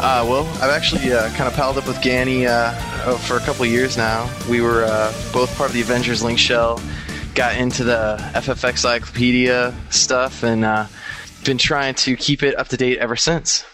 Uh, 0.00 0.24
well, 0.28 0.46
I've 0.62 0.70
actually 0.70 1.12
uh, 1.12 1.28
kind 1.30 1.48
of 1.48 1.54
palled 1.54 1.76
up 1.76 1.88
with 1.88 2.00
Gani 2.00 2.46
uh, 2.46 2.52
uh, 2.52 3.18
for 3.18 3.36
a 3.36 3.40
couple 3.40 3.66
years 3.66 3.96
now. 3.96 4.30
We 4.48 4.60
were 4.60 4.84
uh, 4.84 5.12
both 5.32 5.54
part 5.56 5.70
of 5.70 5.74
the 5.74 5.80
Avengers 5.80 6.22
Link 6.22 6.38
Shell, 6.38 6.80
got 7.34 7.56
into 7.56 7.82
the 7.82 8.16
FFXIclopedia 8.34 9.74
stuff, 9.92 10.44
and 10.44 10.88
been 11.44 11.58
trying 11.58 11.96
to 11.96 12.14
keep 12.16 12.44
it 12.44 12.56
up 12.56 12.68
to 12.68 12.76
date 12.76 12.98
ever 12.98 13.16
since. 13.16 13.64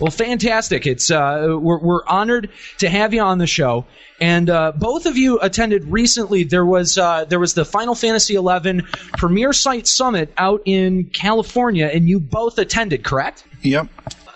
Well, 0.00 0.10
fantastic! 0.10 0.86
It's 0.86 1.10
uh, 1.10 1.58
we're 1.60 1.78
we're 1.78 2.06
honored 2.06 2.48
to 2.78 2.88
have 2.88 3.12
you 3.12 3.20
on 3.20 3.36
the 3.36 3.46
show, 3.46 3.84
and 4.18 4.48
uh, 4.48 4.72
both 4.74 5.04
of 5.04 5.18
you 5.18 5.38
attended 5.40 5.84
recently. 5.84 6.44
There 6.44 6.64
was 6.64 6.96
uh, 6.96 7.26
there 7.26 7.38
was 7.38 7.52
the 7.52 7.66
Final 7.66 7.94
Fantasy 7.94 8.34
XI 8.34 8.80
Premier 9.18 9.52
Site 9.52 9.86
Summit 9.86 10.32
out 10.38 10.62
in 10.64 11.04
California, 11.04 11.90
and 11.92 12.08
you 12.08 12.18
both 12.18 12.58
attended, 12.58 13.04
correct? 13.04 13.44
Yep. 13.60 13.88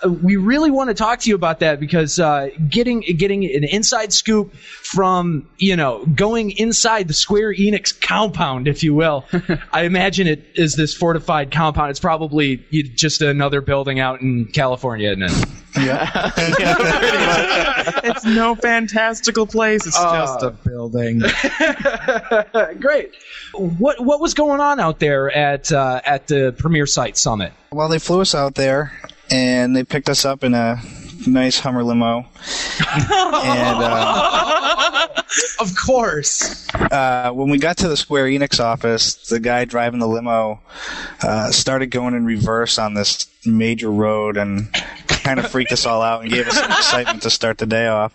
Uh, 0.05 0.11
we 0.11 0.37
really 0.37 0.71
want 0.71 0.89
to 0.89 0.95
talk 0.95 1.21
to 1.21 1.29
you 1.29 1.35
about 1.35 1.61
that 1.61 1.81
because 1.81 2.19
uh, 2.19 2.49
getting 2.69 3.01
getting 3.01 3.45
an 3.45 3.65
inside 3.65 4.13
scoop 4.13 4.55
from 4.55 5.49
you 5.59 5.77
know 5.77 6.05
going 6.07 6.51
inside 6.53 7.09
the 7.09 7.15
Square 7.15 7.55
Enix 7.55 7.99
compound, 7.99 8.69
if 8.69 8.83
you 8.83 8.95
will. 8.95 9.25
I 9.73 9.83
imagine 9.83 10.27
it 10.27 10.45
is 10.55 10.75
this 10.75 10.95
fortified 10.95 11.51
compound. 11.51 11.91
It's 11.91 12.01
probably 12.01 12.57
just 12.97 13.23
another 13.23 13.61
building 13.61 14.01
out 14.01 14.21
in 14.21 14.47
California, 14.47 15.11
isn't 15.13 15.23
it? 15.23 15.47
Yeah. 15.77 16.31
It's 18.05 18.25
no 18.25 18.55
fantastical 18.55 19.47
place, 19.47 19.87
it's 19.87 19.99
just 19.99 20.43
a 20.43 20.51
building. 20.51 21.23
Great. 22.81 23.15
What 23.55 24.05
what 24.05 24.21
was 24.21 24.35
going 24.35 24.61
on 24.61 24.79
out 24.79 24.99
there 24.99 25.31
at 25.31 25.73
uh, 25.73 26.01
at 26.05 26.27
the 26.27 26.55
Premier 26.59 26.87
Site 26.87 27.17
Summit? 27.17 27.53
Well, 27.73 27.89
they 27.89 27.99
flew 27.99 28.21
us 28.21 28.35
out 28.35 28.55
there, 28.57 28.93
and 29.35 29.75
they 29.75 29.83
picked 29.83 30.09
us 30.09 30.25
up 30.25 30.45
in 30.45 30.55
a 30.55 30.81
nice 31.27 31.59
Hummer 31.59 31.83
limo. 31.83 32.19
and 32.19 33.79
uh, 33.83 35.09
Of 35.61 35.75
course. 35.77 36.69
uh, 36.75 37.31
when 37.33 37.49
we 37.51 37.59
got 37.59 37.79
to 37.79 37.89
the 37.89 37.97
Square 37.97 38.27
Enix 38.27 38.61
office, 38.61 39.15
the 39.29 39.41
guy 39.41 39.65
driving 39.65 39.99
the 39.99 40.07
limo 40.07 40.61
uh, 41.23 41.51
started 41.51 41.87
going 41.87 42.15
in 42.15 42.25
reverse 42.25 42.79
on 42.79 42.95
this 42.95 43.27
major 43.45 43.91
road 43.91 44.37
and 44.37 44.73
kind 45.09 45.41
of 45.41 45.51
freaked 45.51 45.73
us 45.73 45.85
all 45.85 46.03
out 46.03 46.23
and 46.23 46.31
gave 46.31 46.47
us 46.47 46.57
some 46.57 46.71
excitement 46.71 47.23
to 47.23 47.31
start 47.31 47.59
the 47.59 47.67
day 47.67 47.89
off. 47.89 48.13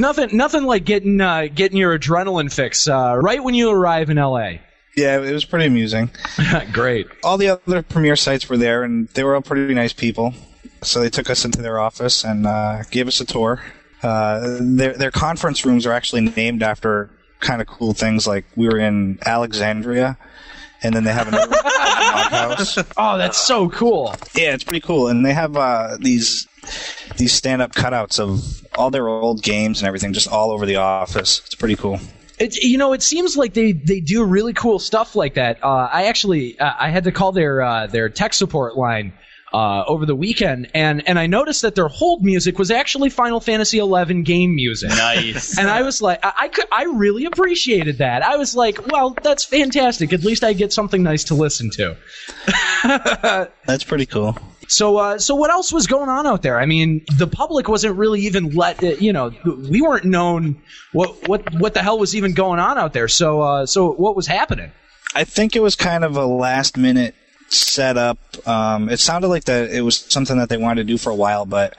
Nothing 0.00 0.36
nothing 0.36 0.64
like 0.64 0.84
getting 0.84 1.20
uh, 1.20 1.46
getting 1.54 1.78
your 1.78 1.96
adrenaline 1.96 2.52
fix 2.52 2.88
uh, 2.88 3.16
right 3.16 3.42
when 3.42 3.54
you 3.54 3.70
arrive 3.70 4.10
in 4.10 4.16
LA. 4.16 4.54
Yeah, 4.96 5.20
it 5.20 5.32
was 5.32 5.44
pretty 5.44 5.66
amusing. 5.66 6.10
Great. 6.72 7.06
all 7.22 7.36
the 7.36 7.48
other 7.50 7.82
premiere 7.82 8.16
sites 8.16 8.48
were 8.48 8.56
there, 8.56 8.82
and 8.82 9.08
they 9.08 9.22
were 9.24 9.34
all 9.34 9.42
pretty 9.42 9.74
nice 9.74 9.92
people. 9.92 10.32
So 10.82 11.00
they 11.00 11.10
took 11.10 11.28
us 11.30 11.44
into 11.44 11.60
their 11.62 11.78
office 11.78 12.24
and 12.24 12.46
uh, 12.46 12.82
gave 12.90 13.06
us 13.06 13.20
a 13.20 13.24
tour. 13.26 13.62
Uh, 14.02 14.58
their 14.60 14.94
their 14.94 15.10
conference 15.10 15.64
rooms 15.66 15.86
are 15.86 15.92
actually 15.92 16.22
named 16.22 16.62
after 16.62 17.10
kind 17.40 17.60
of 17.60 17.66
cool 17.66 17.92
things. 17.92 18.26
Like 18.26 18.46
we 18.56 18.68
were 18.68 18.78
in 18.78 19.18
Alexandria, 19.24 20.16
and 20.82 20.94
then 20.94 21.04
they 21.04 21.12
have 21.12 21.28
another 21.28 21.50
one 21.50 22.30
house. 22.30 22.78
Oh, 22.96 23.18
that's 23.18 23.38
so 23.38 23.68
cool. 23.70 24.14
Yeah, 24.34 24.54
it's 24.54 24.64
pretty 24.64 24.80
cool, 24.80 25.08
and 25.08 25.24
they 25.26 25.32
have 25.34 25.56
uh, 25.56 25.96
these 26.00 26.46
these 27.16 27.32
stand 27.32 27.60
up 27.62 27.74
cutouts 27.74 28.18
of 28.18 28.66
all 28.78 28.90
their 28.90 29.08
old 29.08 29.42
games 29.42 29.80
and 29.80 29.88
everything, 29.88 30.12
just 30.12 30.28
all 30.28 30.50
over 30.52 30.64
the 30.66 30.76
office. 30.76 31.42
It's 31.46 31.54
pretty 31.54 31.76
cool. 31.76 31.98
It, 32.38 32.56
you 32.62 32.76
know, 32.76 32.92
it 32.92 33.02
seems 33.02 33.36
like 33.36 33.54
they, 33.54 33.72
they 33.72 34.00
do 34.00 34.24
really 34.24 34.52
cool 34.52 34.78
stuff 34.78 35.16
like 35.16 35.34
that. 35.34 35.62
Uh, 35.62 35.88
I 35.90 36.06
actually 36.06 36.58
uh, 36.58 36.74
I 36.78 36.90
had 36.90 37.04
to 37.04 37.12
call 37.12 37.32
their 37.32 37.62
uh, 37.62 37.86
their 37.86 38.08
tech 38.08 38.34
support 38.34 38.76
line 38.76 39.12
uh, 39.54 39.84
over 39.86 40.04
the 40.04 40.14
weekend, 40.14 40.70
and 40.74 41.06
and 41.08 41.18
I 41.18 41.26
noticed 41.26 41.62
that 41.62 41.74
their 41.74 41.88
hold 41.88 42.22
music 42.22 42.58
was 42.58 42.70
actually 42.70 43.08
Final 43.08 43.40
Fantasy 43.40 43.78
XI 43.78 44.22
game 44.22 44.54
music. 44.54 44.90
Nice. 44.90 45.58
And 45.58 45.68
I 45.68 45.80
was 45.82 46.02
like, 46.02 46.18
I, 46.22 46.32
I 46.42 46.48
could, 46.48 46.66
I 46.70 46.84
really 46.84 47.24
appreciated 47.24 47.98
that. 47.98 48.22
I 48.22 48.36
was 48.36 48.54
like, 48.54 48.86
well, 48.88 49.16
that's 49.22 49.44
fantastic. 49.44 50.12
At 50.12 50.24
least 50.24 50.44
I 50.44 50.52
get 50.52 50.74
something 50.74 51.02
nice 51.02 51.24
to 51.24 51.34
listen 51.34 51.70
to. 51.70 51.96
That's 53.66 53.84
pretty 53.84 54.06
cool. 54.06 54.36
So, 54.68 54.96
uh, 54.96 55.18
so 55.18 55.34
what 55.34 55.50
else 55.50 55.72
was 55.72 55.86
going 55.86 56.08
on 56.08 56.26
out 56.26 56.42
there? 56.42 56.58
I 56.58 56.66
mean, 56.66 57.04
the 57.18 57.26
public 57.26 57.68
wasn't 57.68 57.96
really 57.96 58.22
even 58.22 58.50
let. 58.50 58.82
Uh, 58.82 58.88
you 58.98 59.12
know, 59.12 59.32
we 59.44 59.82
weren't 59.82 60.04
known 60.04 60.60
what 60.92 61.28
what 61.28 61.54
what 61.54 61.74
the 61.74 61.82
hell 61.82 61.98
was 61.98 62.16
even 62.16 62.34
going 62.34 62.58
on 62.58 62.78
out 62.78 62.92
there. 62.92 63.08
So, 63.08 63.40
uh, 63.42 63.66
so 63.66 63.92
what 63.92 64.16
was 64.16 64.26
happening? 64.26 64.72
I 65.14 65.24
think 65.24 65.56
it 65.56 65.60
was 65.60 65.76
kind 65.76 66.04
of 66.04 66.16
a 66.16 66.26
last 66.26 66.76
minute 66.76 67.14
setup. 67.48 68.18
Um, 68.46 68.88
it 68.88 68.98
sounded 68.98 69.28
like 69.28 69.44
that 69.44 69.70
it 69.70 69.82
was 69.82 69.98
something 69.98 70.36
that 70.38 70.48
they 70.48 70.56
wanted 70.56 70.82
to 70.82 70.92
do 70.92 70.98
for 70.98 71.10
a 71.10 71.14
while, 71.14 71.46
but 71.46 71.76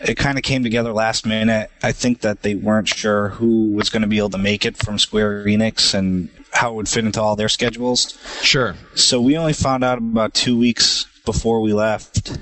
it 0.00 0.16
kind 0.16 0.38
of 0.38 0.44
came 0.44 0.62
together 0.62 0.92
last 0.92 1.26
minute. 1.26 1.70
I 1.82 1.92
think 1.92 2.20
that 2.20 2.42
they 2.42 2.54
weren't 2.54 2.88
sure 2.88 3.30
who 3.30 3.72
was 3.72 3.90
going 3.90 4.02
to 4.02 4.08
be 4.08 4.18
able 4.18 4.30
to 4.30 4.38
make 4.38 4.64
it 4.64 4.76
from 4.76 4.98
Square 4.98 5.44
Enix 5.46 5.94
and 5.94 6.28
how 6.52 6.72
it 6.72 6.74
would 6.76 6.88
fit 6.88 7.04
into 7.04 7.20
all 7.20 7.36
their 7.36 7.48
schedules. 7.48 8.16
Sure. 8.42 8.76
So 8.94 9.20
we 9.20 9.36
only 9.36 9.52
found 9.52 9.84
out 9.84 9.98
about 9.98 10.34
two 10.34 10.56
weeks 10.56 11.06
before 11.26 11.60
we 11.60 11.74
left. 11.74 12.38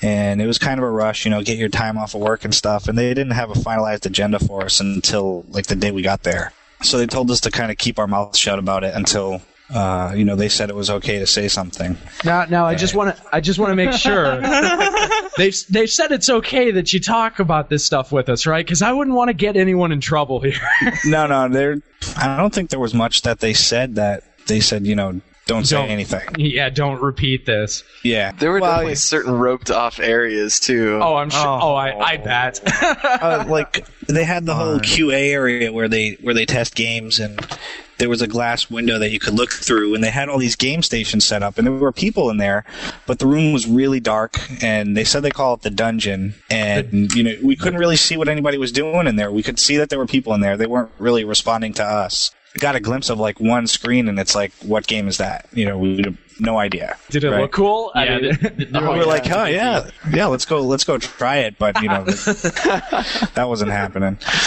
And 0.00 0.40
it 0.40 0.46
was 0.46 0.58
kind 0.58 0.78
of 0.78 0.84
a 0.84 0.90
rush, 0.90 1.24
you 1.24 1.32
know, 1.32 1.42
get 1.42 1.58
your 1.58 1.68
time 1.68 1.98
off 1.98 2.14
of 2.14 2.20
work 2.20 2.44
and 2.44 2.54
stuff. 2.54 2.86
And 2.86 2.96
they 2.96 3.08
didn't 3.08 3.32
have 3.32 3.50
a 3.50 3.54
finalized 3.54 4.06
agenda 4.06 4.38
for 4.38 4.64
us 4.64 4.78
until 4.78 5.44
like 5.48 5.66
the 5.66 5.74
day 5.74 5.90
we 5.90 6.02
got 6.02 6.22
there. 6.22 6.52
So 6.82 6.98
they 6.98 7.06
told 7.06 7.30
us 7.32 7.40
to 7.40 7.50
kind 7.50 7.72
of 7.72 7.78
keep 7.78 7.98
our 7.98 8.06
mouths 8.06 8.38
shut 8.38 8.60
about 8.60 8.84
it 8.84 8.94
until, 8.94 9.42
uh, 9.74 10.12
you 10.14 10.24
know, 10.24 10.36
they 10.36 10.48
said 10.48 10.70
it 10.70 10.76
was 10.76 10.90
okay 10.90 11.18
to 11.18 11.26
say 11.26 11.48
something. 11.48 11.98
Now, 12.24 12.44
now 12.44 12.66
I 12.66 12.76
just 12.76 12.94
want 12.94 13.16
to 13.16 13.22
I 13.32 13.40
just 13.40 13.58
want 13.58 13.72
to 13.72 13.74
make 13.74 13.92
sure 13.92 14.40
they've 15.36 15.56
they've 15.68 15.90
said 15.90 16.12
it's 16.12 16.30
okay 16.30 16.70
that 16.70 16.92
you 16.92 17.00
talk 17.00 17.40
about 17.40 17.68
this 17.68 17.84
stuff 17.84 18.12
with 18.12 18.28
us, 18.28 18.46
right? 18.46 18.64
Because 18.64 18.82
I 18.82 18.92
wouldn't 18.92 19.16
want 19.16 19.30
to 19.30 19.34
get 19.34 19.56
anyone 19.56 19.90
in 19.90 20.00
trouble 20.00 20.40
here. 20.40 20.60
no, 21.04 21.26
no, 21.26 21.48
there. 21.48 21.78
I 22.16 22.36
don't 22.36 22.54
think 22.54 22.70
there 22.70 22.78
was 22.78 22.94
much 22.94 23.22
that 23.22 23.40
they 23.40 23.54
said 23.54 23.96
that 23.96 24.22
they 24.46 24.60
said, 24.60 24.86
you 24.86 24.94
know, 24.94 25.20
don't 25.48 25.64
say 25.64 25.76
Don't. 25.76 25.88
anything. 25.88 26.28
yeah, 26.36 26.68
don't 26.68 27.00
repeat 27.00 27.46
this. 27.46 27.82
Yeah, 28.04 28.32
There 28.32 28.52
were 28.52 28.60
Well, 28.60 28.70
definitely 28.70 28.94
certain 28.96 29.32
roped 29.32 29.70
off 29.70 29.98
areas 29.98 30.60
too. 30.60 31.00
Oh, 31.02 31.16
I'm 31.16 31.30
sure. 31.30 31.40
Oh, 31.40 31.74
I, 31.74 31.98
I 31.98 32.16
bet. 32.18 32.60
uh, 32.82 33.46
like 33.48 33.86
they 34.06 34.24
had 34.24 34.44
the 34.44 34.54
whole 34.54 34.78
QA 34.78 35.30
area 35.32 35.72
where 35.72 35.88
they 35.88 36.18
where 36.20 36.34
they 36.34 36.44
test 36.44 36.74
games 36.74 37.18
and 37.18 37.40
there 37.96 38.10
was 38.10 38.22
a 38.22 38.26
glass 38.28 38.70
window 38.70 38.98
that 38.98 39.10
you 39.10 39.18
could 39.18 39.34
look 39.34 39.50
through, 39.50 39.94
and 39.94 40.04
they 40.04 40.10
had 40.10 40.28
all 40.28 40.38
these 40.38 40.54
game 40.54 40.82
stations 40.82 41.24
set 41.24 41.42
up, 41.42 41.58
and 41.58 41.66
there 41.66 41.74
were 41.74 41.90
people 41.90 42.30
in 42.30 42.36
there, 42.36 42.64
but 43.06 43.18
the 43.18 43.26
room 43.26 43.52
was 43.52 43.66
really 43.66 43.98
dark, 43.98 44.38
and 44.62 44.96
they 44.96 45.02
said 45.02 45.24
they 45.24 45.30
call 45.30 45.54
it 45.54 45.62
the 45.62 45.70
dungeon, 45.70 46.34
and 46.48 47.12
you 47.12 47.24
know 47.24 47.34
we 47.42 47.56
couldn't 47.56 47.80
really 47.80 47.96
see 47.96 48.16
what 48.16 48.28
anybody 48.28 48.56
was 48.56 48.70
doing 48.70 49.06
in 49.06 49.16
there. 49.16 49.32
We 49.32 49.42
could 49.42 49.58
see 49.58 49.78
that 49.78 49.90
there 49.90 49.98
were 49.98 50.06
people 50.06 50.32
in 50.34 50.40
there. 50.40 50.56
They 50.56 50.66
weren't 50.66 50.92
really 50.98 51.24
responding 51.24 51.72
to 51.74 51.84
us. 51.84 52.30
Got 52.58 52.74
a 52.76 52.80
glimpse 52.80 53.08
of 53.10 53.18
like 53.20 53.38
one 53.40 53.66
screen, 53.66 54.08
and 54.08 54.18
it's 54.18 54.34
like, 54.34 54.52
what 54.62 54.86
game 54.86 55.06
is 55.06 55.18
that? 55.18 55.46
You 55.52 55.66
know, 55.66 55.78
we 55.78 56.04
no 56.40 56.58
idea. 56.58 56.96
Did 57.10 57.24
it 57.24 57.30
Right. 57.30 57.40
look 57.42 57.52
cool? 57.52 57.90
I 57.94 58.04
Yeah, 58.04 58.18
mean- 58.18 58.36
th- 58.36 58.56
th- 58.56 58.68
they're 58.70 58.80
we 58.82 58.86
always- 58.88 59.06
were 59.06 59.12
like, 59.12 59.30
oh 59.30 59.44
yeah, 59.44 59.90
yeah, 60.12 60.26
let's 60.26 60.44
go, 60.44 60.60
let's 60.62 60.84
go 60.84 60.98
try 60.98 61.38
it. 61.38 61.58
But 61.58 61.80
you 61.82 61.88
know, 61.88 62.04
that 63.34 63.44
wasn't 63.46 63.70
happening. 63.70 64.18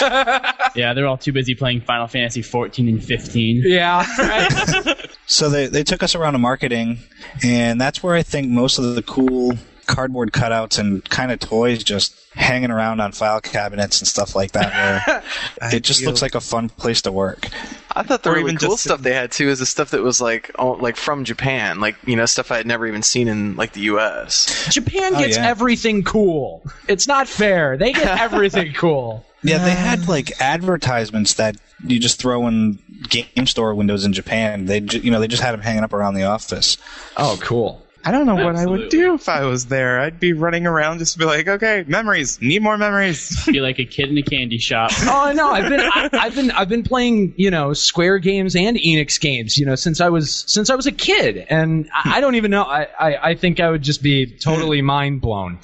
yeah, 0.74 0.92
they're 0.94 1.06
all 1.06 1.16
too 1.16 1.32
busy 1.32 1.54
playing 1.54 1.82
Final 1.82 2.06
Fantasy 2.06 2.42
14 2.42 2.88
and 2.88 3.02
15. 3.04 3.62
yeah. 3.66 4.04
Right. 4.18 5.10
So 5.26 5.48
they 5.48 5.66
they 5.68 5.84
took 5.84 6.02
us 6.02 6.14
around 6.14 6.32
to 6.34 6.38
marketing, 6.38 6.98
and 7.42 7.80
that's 7.80 8.02
where 8.02 8.14
I 8.14 8.22
think 8.22 8.48
most 8.48 8.78
of 8.78 8.94
the 8.94 9.02
cool 9.02 9.52
cardboard 9.86 10.32
cutouts 10.32 10.78
and 10.78 11.04
kind 11.08 11.30
of 11.32 11.38
toys 11.40 11.82
just 11.84 12.16
hanging 12.34 12.70
around 12.70 13.00
on 13.00 13.12
file 13.12 13.40
cabinets 13.40 14.00
and 14.00 14.08
stuff 14.08 14.34
like 14.34 14.52
that. 14.52 14.72
Where 15.06 15.22
it 15.74 15.80
just 15.82 16.00
feel- 16.00 16.08
looks 16.10 16.22
like 16.22 16.34
a 16.34 16.40
fun 16.40 16.68
place 16.68 17.02
to 17.02 17.12
work. 17.12 17.48
I 17.94 18.02
thought 18.02 18.22
the 18.22 18.30
Or 18.30 18.34
really 18.34 18.44
even 18.52 18.56
cool 18.56 18.76
stuff 18.78 19.00
sitting- 19.00 19.02
they 19.04 19.14
had 19.14 19.32
too 19.32 19.48
is 19.48 19.58
the 19.58 19.66
stuff 19.66 19.90
that 19.90 20.02
was 20.02 20.20
like 20.20 20.50
oh, 20.58 20.72
like 20.72 20.96
from 20.96 21.24
Japan, 21.24 21.78
like 21.80 21.96
you 22.06 22.16
know 22.16 22.24
stuff 22.26 22.50
I 22.50 22.56
had 22.56 22.66
never 22.66 22.86
even 22.86 23.02
seen 23.02 23.28
in 23.28 23.54
like 23.56 23.72
the 23.74 23.80
U.S. 23.82 24.68
Japan 24.70 25.14
Oh, 25.14 25.18
gets 25.18 25.36
yeah. 25.36 25.46
everything 25.48 26.02
cool. 26.02 26.62
It's 26.88 27.06
not 27.06 27.28
fair. 27.28 27.76
They 27.76 27.92
get 27.92 28.18
everything 28.20 28.72
cool. 28.72 29.26
Yeah, 29.44 29.58
they 29.58 29.72
had 29.72 30.08
like 30.08 30.40
advertisements 30.40 31.34
that 31.34 31.56
you 31.84 31.98
just 31.98 32.18
throw 32.20 32.46
in 32.46 32.78
game 33.08 33.46
store 33.46 33.74
windows 33.74 34.04
in 34.04 34.12
Japan. 34.12 34.66
They 34.66 34.80
ju- 34.80 35.00
you 35.00 35.10
know 35.10 35.20
they 35.20 35.26
just 35.28 35.42
had 35.42 35.52
them 35.52 35.60
hanging 35.60 35.82
up 35.84 35.92
around 35.92 36.14
the 36.14 36.22
office. 36.24 36.78
Oh, 37.16 37.36
cool. 37.42 37.82
I 38.04 38.10
don't 38.10 38.26
know 38.26 38.34
what 38.34 38.56
I 38.56 38.66
would 38.66 38.88
do 38.88 39.14
if 39.14 39.28
I 39.28 39.44
was 39.44 39.66
there. 39.66 40.00
I'd 40.00 40.18
be 40.18 40.32
running 40.32 40.66
around 40.66 40.98
just 40.98 41.12
to 41.12 41.18
be 41.20 41.24
like, 41.24 41.46
okay, 41.46 41.84
memories, 41.86 42.40
need 42.40 42.60
more 42.62 42.76
memories. 42.76 43.44
Be 43.46 43.60
like 43.60 43.78
a 43.78 43.84
kid 43.84 44.08
in 44.08 44.18
a 44.18 44.22
candy 44.22 44.58
shop. 44.58 44.90
Oh 45.14 45.32
no, 45.32 45.50
I've 45.50 45.68
been 45.68 45.80
I, 45.80 46.08
I've 46.12 46.34
been 46.34 46.50
I've 46.52 46.68
been 46.68 46.82
playing 46.82 47.34
you 47.36 47.50
know 47.50 47.72
Square 47.74 48.18
games 48.20 48.56
and 48.56 48.76
Enix 48.76 49.20
games 49.20 49.56
you 49.58 49.66
know 49.66 49.74
since 49.74 50.00
I 50.00 50.08
was 50.08 50.44
since 50.46 50.70
I 50.70 50.74
was 50.74 50.86
a 50.86 50.92
kid, 50.92 51.46
and 51.50 51.88
I, 51.92 52.16
I 52.16 52.20
don't 52.20 52.34
even 52.34 52.50
know. 52.50 52.62
I, 52.62 52.88
I 52.98 53.30
I 53.30 53.34
think 53.34 53.60
I 53.60 53.70
would 53.70 53.82
just 53.82 54.02
be 54.02 54.26
totally 54.26 54.80
mind 54.94 55.20
blown. 55.20 55.58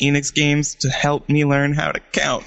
Enix 0.00 0.32
games 0.32 0.74
to 0.76 0.88
help 0.88 1.28
me 1.28 1.44
learn 1.44 1.74
how 1.74 1.92
to 1.92 2.00
count. 2.12 2.44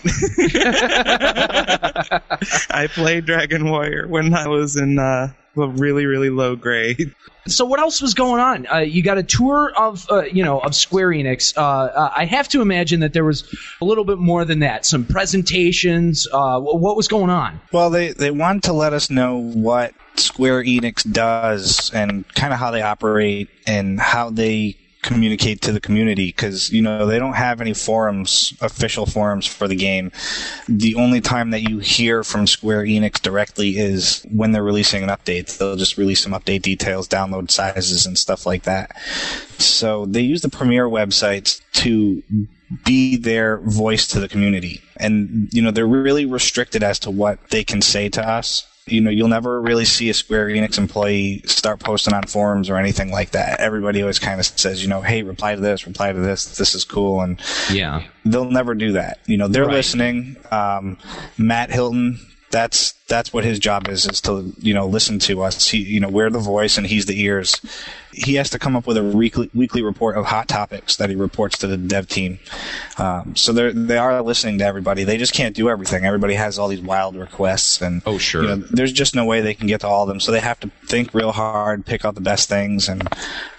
I 2.70 2.88
played 2.94 3.26
Dragon 3.26 3.70
Warrior 3.70 4.08
when 4.08 4.34
I 4.34 4.48
was 4.48 4.76
in 4.76 4.98
uh, 4.98 5.34
a 5.58 5.68
really, 5.68 6.06
really 6.06 6.30
low 6.30 6.56
grade. 6.56 7.14
So 7.50 7.66
what 7.66 7.80
else 7.80 8.02
was 8.02 8.14
going 8.14 8.42
on? 8.42 8.68
Uh, 8.72 8.78
you 8.78 9.04
got 9.04 9.18
a 9.18 9.24
tour 9.24 9.72
of 9.78 10.06
uh, 10.10 10.24
you 10.24 10.44
know 10.44 10.60
of 10.60 10.76
Square 10.76 11.10
Enix. 11.10 11.56
Uh, 11.58 11.62
uh, 11.62 12.14
I 12.16 12.26
have 12.26 12.48
to 12.50 12.62
imagine 12.62 13.00
that 13.02 13.14
there 13.14 13.26
was 13.26 13.44
a 13.82 13.86
little 13.86 14.06
bit 14.06 14.18
more 14.18 14.46
than 14.46 14.60
that. 14.60 14.86
Some 14.86 15.06
presentations. 15.06 16.28
Uh, 16.32 16.60
what 16.60 16.96
was 16.96 17.08
going 17.08 17.30
on? 17.30 17.60
Well, 17.72 17.90
they 17.90 18.12
they 18.14 18.32
wanted 18.32 18.64
to 18.64 18.74
let 18.74 18.94
us 18.94 19.10
know 19.10 19.38
what 19.38 19.94
Square 20.16 20.64
Enix 20.64 21.10
does 21.12 21.92
and 21.94 22.28
kind 22.36 22.54
of 22.54 22.60
how 22.60 22.72
they 22.72 22.82
operate 22.82 23.50
and 23.68 24.00
how 24.00 24.30
they 24.30 24.78
communicate 25.02 25.62
to 25.62 25.72
the 25.72 25.80
community 25.80 26.26
because 26.26 26.72
you 26.72 26.82
know 26.82 27.06
they 27.06 27.20
don't 27.20 27.34
have 27.34 27.62
any 27.62 27.74
forums 27.74 28.54
official 28.62 29.06
forums 29.06 29.46
for 29.46 29.68
the 29.68 29.76
game. 29.76 30.12
The 30.68 30.96
only 30.96 31.22
time 31.22 31.52
that 31.52 31.62
you 31.62 31.80
hear 31.80 32.24
from 32.24 32.48
square 32.48 32.84
enix 32.84 33.22
directly 33.22 33.78
is 33.78 34.26
when 34.32 34.52
they're 34.52 34.64
releasing 34.64 35.04
an 35.04 35.10
update. 35.10 35.58
They'll 35.58 35.76
just 35.76 35.98
release 35.98 36.24
some 36.24 36.34
update 36.34 36.62
details 36.62 37.08
download 37.08 37.50
sizes 37.52 38.06
and 38.06 38.18
stuff 38.18 38.46
like 38.46 38.64
that. 38.64 39.00
So 39.58 40.06
they 40.06 40.22
use 40.22 40.42
the 40.42 40.50
premier 40.50 40.88
websites 40.88 41.62
to 41.74 42.22
be 42.86 43.16
their 43.16 43.58
voice 43.58 44.06
to 44.08 44.20
the 44.20 44.28
community. 44.28 44.82
And 44.98 45.50
you 45.52 45.62
know 45.62 45.72
they're 45.72 45.88
really 45.88 46.26
restricted 46.26 46.84
as 46.84 47.00
to 47.00 47.12
what 47.12 47.50
they 47.50 47.64
can 47.64 47.82
say 47.82 48.10
to 48.10 48.28
us 48.28 48.68
you 48.92 49.02
know, 49.02 49.10
you'll 49.10 49.28
never 49.28 49.62
really 49.62 49.86
see 49.86 50.10
a 50.10 50.14
Square 50.14 50.48
Enix 50.50 50.78
employee 50.78 51.42
start 51.46 51.80
posting 51.80 52.14
on 52.14 52.24
forums 52.24 52.70
or 52.70 52.78
anything 52.78 53.12
like 53.12 53.32
that. 53.32 53.60
Everybody 53.60 54.02
always 54.02 54.20
kind 54.20 54.40
of 54.40 54.46
says, 54.46 54.82
you 54.82 54.90
know, 54.90 55.02
hey, 55.02 55.24
reply 55.24 55.56
to 55.56 55.62
this, 55.62 55.86
reply 55.88 56.12
to 56.12 56.20
this, 56.20 56.58
this 56.58 56.76
is 56.76 56.84
cool, 56.86 57.22
and 57.22 57.40
Yeah. 57.72 58.04
they'll 58.26 58.50
never 58.50 58.76
do 58.76 58.94
that. 58.94 59.20
You 59.26 59.38
know, 59.38 59.48
they're 59.48 59.66
Right. 59.66 59.74
listening. 59.74 60.36
Um, 60.52 60.98
Matt 61.38 61.72
Hilton, 61.72 62.20
that's 62.52 62.94
that's 63.08 63.34
what 63.34 63.44
his 63.44 63.60
job 63.60 63.88
is, 63.88 64.06
is 64.06 64.22
to 64.22 64.54
you 64.60 64.74
know 64.74 64.88
listen 64.88 65.20
to 65.20 65.42
us. 65.44 65.70
He, 65.70 65.80
you 65.80 66.00
know, 66.00 66.10
we're 66.10 66.30
the 66.30 66.40
voice 66.40 66.78
and 66.78 66.86
he's 66.88 67.06
the 67.06 67.20
ears. 67.22 67.60
He 68.12 68.36
has 68.36 68.50
to 68.50 68.60
come 68.60 68.76
up 68.76 68.88
with 68.88 68.98
a 68.98 69.04
weekly 69.04 69.50
weekly 69.54 69.82
report 69.84 70.18
of 70.18 70.26
hot 70.26 70.48
topics 70.48 70.98
that 70.98 71.10
he 71.10 71.16
reports 71.16 71.58
to 71.60 71.68
the 71.68 71.78
dev 71.78 72.08
team. 72.08 72.40
Um, 72.98 73.36
so 73.36 73.54
they 73.54 73.72
they 73.72 73.98
are 73.98 74.22
listening 74.22 74.58
to 74.60 74.66
everybody. 74.66 75.04
They 75.04 75.18
just 75.18 75.34
can't 75.34 75.56
do 75.56 75.70
everything. 75.70 76.06
Everybody 76.06 76.34
has 76.34 76.58
all 76.60 76.68
these 76.68 76.82
wild 76.82 77.16
requests, 77.16 77.82
and 77.82 78.02
Oh, 78.06 78.18
sure. 78.18 78.42
you 78.44 78.48
know, 78.50 78.56
there's 78.56 78.94
just 78.94 79.16
no 79.16 79.26
way 79.26 79.42
they 79.42 79.54
can 79.54 79.68
get 79.68 79.82
to 79.82 79.88
all 79.88 80.04
of 80.04 80.08
them. 80.10 80.20
So 80.20 80.32
they 80.32 80.40
have 80.40 80.60
to 80.62 80.72
think 80.86 81.14
real 81.14 81.32
hard, 81.32 81.86
pick 81.86 82.04
out 82.04 82.16
the 82.16 82.22
best 82.22 82.50
things, 82.50 82.90
and 82.90 83.08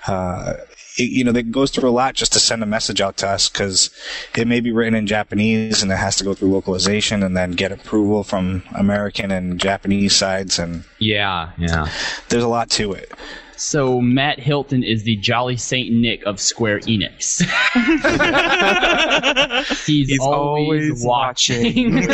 uh, 0.06 0.54
you 0.96 1.24
know, 1.24 1.30
it 1.32 1.50
goes 1.50 1.70
through 1.70 1.88
a 1.88 1.92
lot 1.92 2.14
just 2.14 2.32
to 2.34 2.40
send 2.40 2.62
a 2.62 2.66
message 2.66 3.00
out 3.00 3.16
to 3.18 3.28
us 3.28 3.48
because 3.48 3.90
it 4.36 4.46
may 4.46 4.60
be 4.60 4.72
written 4.72 4.94
in 4.94 5.06
Japanese 5.06 5.82
and 5.82 5.90
it 5.90 5.96
has 5.96 6.16
to 6.16 6.24
go 6.24 6.34
through 6.34 6.50
localization 6.52 7.22
and 7.22 7.36
then 7.36 7.52
get 7.52 7.72
approval 7.72 8.22
from 8.24 8.62
American 8.74 9.30
and 9.30 9.58
Japanese 9.60 10.14
sides, 10.14 10.58
and 10.58 10.84
Yeah. 10.98 11.50
Yeah. 11.58 11.88
there's 12.28 12.44
a 12.44 12.48
lot 12.48 12.70
to 12.70 12.92
it. 12.92 13.10
So 13.56 14.00
Matt 14.00 14.40
Hilton 14.40 14.82
is 14.82 15.04
the 15.04 15.16
Jolly 15.16 15.58
Saint 15.58 15.92
Nick 15.94 16.24
of 16.24 16.40
Square 16.40 16.80
Enix. 16.80 17.42
He's, 19.86 20.08
He's 20.08 20.18
always, 20.20 20.90
always 20.90 21.04
watching. 21.04 22.06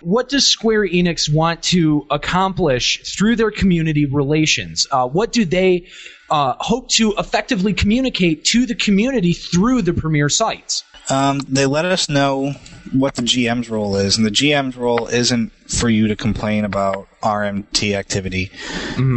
What 0.00 0.28
does 0.28 0.46
Square 0.46 0.88
Enix 0.88 1.32
want 1.32 1.62
to 1.64 2.06
accomplish 2.10 3.00
through 3.14 3.36
their 3.36 3.50
community 3.50 4.06
relations? 4.06 4.86
Uh, 4.90 5.06
what 5.08 5.32
do 5.32 5.44
they 5.44 5.88
uh, 6.30 6.54
hope 6.58 6.88
to 6.90 7.14
effectively 7.18 7.72
communicate 7.72 8.44
to 8.44 8.66
the 8.66 8.74
community 8.74 9.32
through 9.32 9.82
the 9.82 9.92
premier 9.92 10.28
sites? 10.28 10.84
Um, 11.10 11.40
they 11.48 11.66
let 11.66 11.84
us 11.84 12.08
know 12.08 12.52
what 12.92 13.14
the 13.14 13.22
GM's 13.22 13.70
role 13.70 13.96
is, 13.96 14.16
and 14.16 14.26
the 14.26 14.30
GM's 14.30 14.76
role 14.76 15.06
isn't 15.06 15.52
for 15.68 15.88
you 15.88 16.08
to 16.08 16.16
complain 16.16 16.64
about 16.64 17.08
RMT 17.22 17.94
activity. 17.94 18.50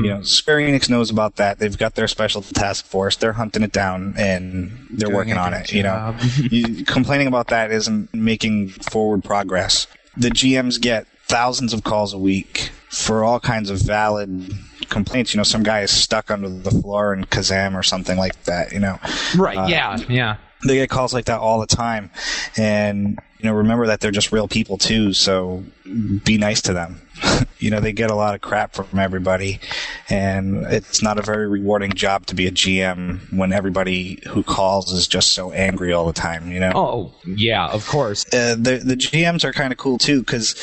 You 0.04 0.10
know, 0.10 0.22
Square 0.24 0.60
Enix 0.60 0.90
knows 0.90 1.10
about 1.10 1.36
that. 1.38 1.60
They've 1.60 1.78
got 1.78 1.96
their 1.96 2.08
special 2.08 2.42
task 2.42 2.86
force. 2.86 3.16
They're 3.18 3.34
hunting 3.34 3.64
it 3.64 3.72
down 3.72 4.16
and 4.18 4.72
they're 4.90 5.08
Doing 5.08 5.16
working 5.16 5.38
on 5.38 5.52
good 5.52 5.62
it. 5.62 5.74
You 5.74 5.84
know, 5.84 6.16
you, 6.38 6.86
complaining 6.86 7.28
about 7.28 7.48
that 7.48 7.72
isn't 7.72 8.14
making 8.14 8.70
forward 8.70 9.24
progress. 9.24 9.88
The 10.18 10.30
GMs 10.30 10.80
get 10.80 11.08
thousands 11.28 11.74
of 11.74 11.84
calls 11.84 12.14
a 12.14 12.18
week 12.18 12.72
for 12.90 13.24
all 13.24 13.40
kinds 13.40 13.70
of 13.70 13.80
valid 13.80 14.54
complaints. 14.92 15.34
You 15.34 15.40
know, 15.40 15.44
some 15.44 15.64
guy 15.64 15.80
is 15.82 15.90
stuck 15.90 16.30
under 16.30 16.48
the 16.50 16.70
floor 16.70 17.14
in 17.16 17.24
Kazham 17.26 17.74
or 17.74 17.82
something 17.82 18.18
like 18.18 18.44
that. 18.44 18.72
You 18.72 18.80
know, 18.80 19.00
Right. 19.36 19.58
Uh, 19.58 19.66
yeah. 19.68 19.98
Yeah. 20.08 20.36
they 20.68 20.76
get 20.76 20.90
calls 20.92 21.12
like 21.14 21.26
that 21.26 21.40
all 21.40 21.60
the 21.60 21.66
time 21.66 22.12
and 22.56 23.20
you 23.40 23.50
know 23.50 23.56
remember 23.56 23.88
that 23.88 24.00
they're 24.00 24.12
just 24.12 24.32
real 24.32 24.48
people 24.48 24.78
too 24.78 25.12
so 25.12 25.64
be 26.24 26.38
nice 26.38 26.62
to 26.62 26.72
them 26.74 27.02
you 27.58 27.72
know 27.72 27.80
they 27.80 27.92
get 27.92 28.12
a 28.12 28.16
lot 28.16 28.36
of 28.36 28.42
crap 28.42 28.76
from 28.76 29.00
everybody 29.00 29.60
and 30.10 30.64
it's 30.68 31.02
not 31.02 31.18
a 31.18 31.24
very 31.24 31.48
rewarding 31.48 31.92
job 31.94 32.28
to 32.28 32.36
be 32.36 32.46
a 32.46 32.52
gm 32.52 33.20
when 33.36 33.52
everybody 33.52 34.22
who 34.28 34.44
calls 34.44 34.94
is 34.94 35.08
just 35.08 35.32
so 35.32 35.52
angry 35.52 35.92
all 35.92 36.06
the 36.06 36.14
time 36.14 36.52
you 36.52 36.60
know 36.60 36.72
Oh, 36.76 37.14
yeah. 37.26 37.66
Of 37.68 37.88
course. 37.88 38.24
uh, 38.32 38.54
the 38.56 38.78
the 38.86 38.96
GMs 38.96 39.44
are 39.44 39.54
kind 39.54 39.72
of 39.74 39.80
cool 39.80 39.98
too 39.98 40.20
because 40.20 40.54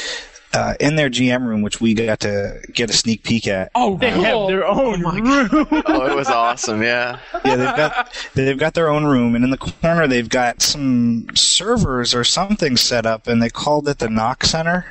uh, 0.54 0.74
in 0.80 0.96
their 0.96 1.10
GM 1.10 1.46
room, 1.46 1.62
which 1.62 1.80
we 1.80 1.94
got 1.94 2.20
to 2.20 2.60
get 2.72 2.90
a 2.90 2.92
sneak 2.92 3.22
peek 3.24 3.46
at, 3.46 3.70
Oh, 3.74 3.96
they 3.98 4.10
have 4.10 4.48
their 4.48 4.66
own 4.66 5.02
room. 5.02 5.66
Oh, 5.86 6.06
it 6.06 6.14
was 6.14 6.28
awesome. 6.28 6.82
Yeah. 6.82 7.18
yeah, 7.44 7.56
they've 7.56 7.76
got 7.76 8.28
they've 8.34 8.58
got 8.58 8.74
their 8.74 8.88
own 8.88 9.04
room, 9.04 9.34
and 9.34 9.44
in 9.44 9.50
the 9.50 9.58
corner 9.58 10.06
they've 10.06 10.28
got 10.28 10.62
some 10.62 11.26
servers 11.34 12.14
or 12.14 12.24
something 12.24 12.76
set 12.76 13.06
up, 13.06 13.26
and 13.26 13.42
they 13.42 13.50
called 13.50 13.88
it 13.88 13.98
the 13.98 14.06
NOC 14.08 14.44
Center. 14.44 14.86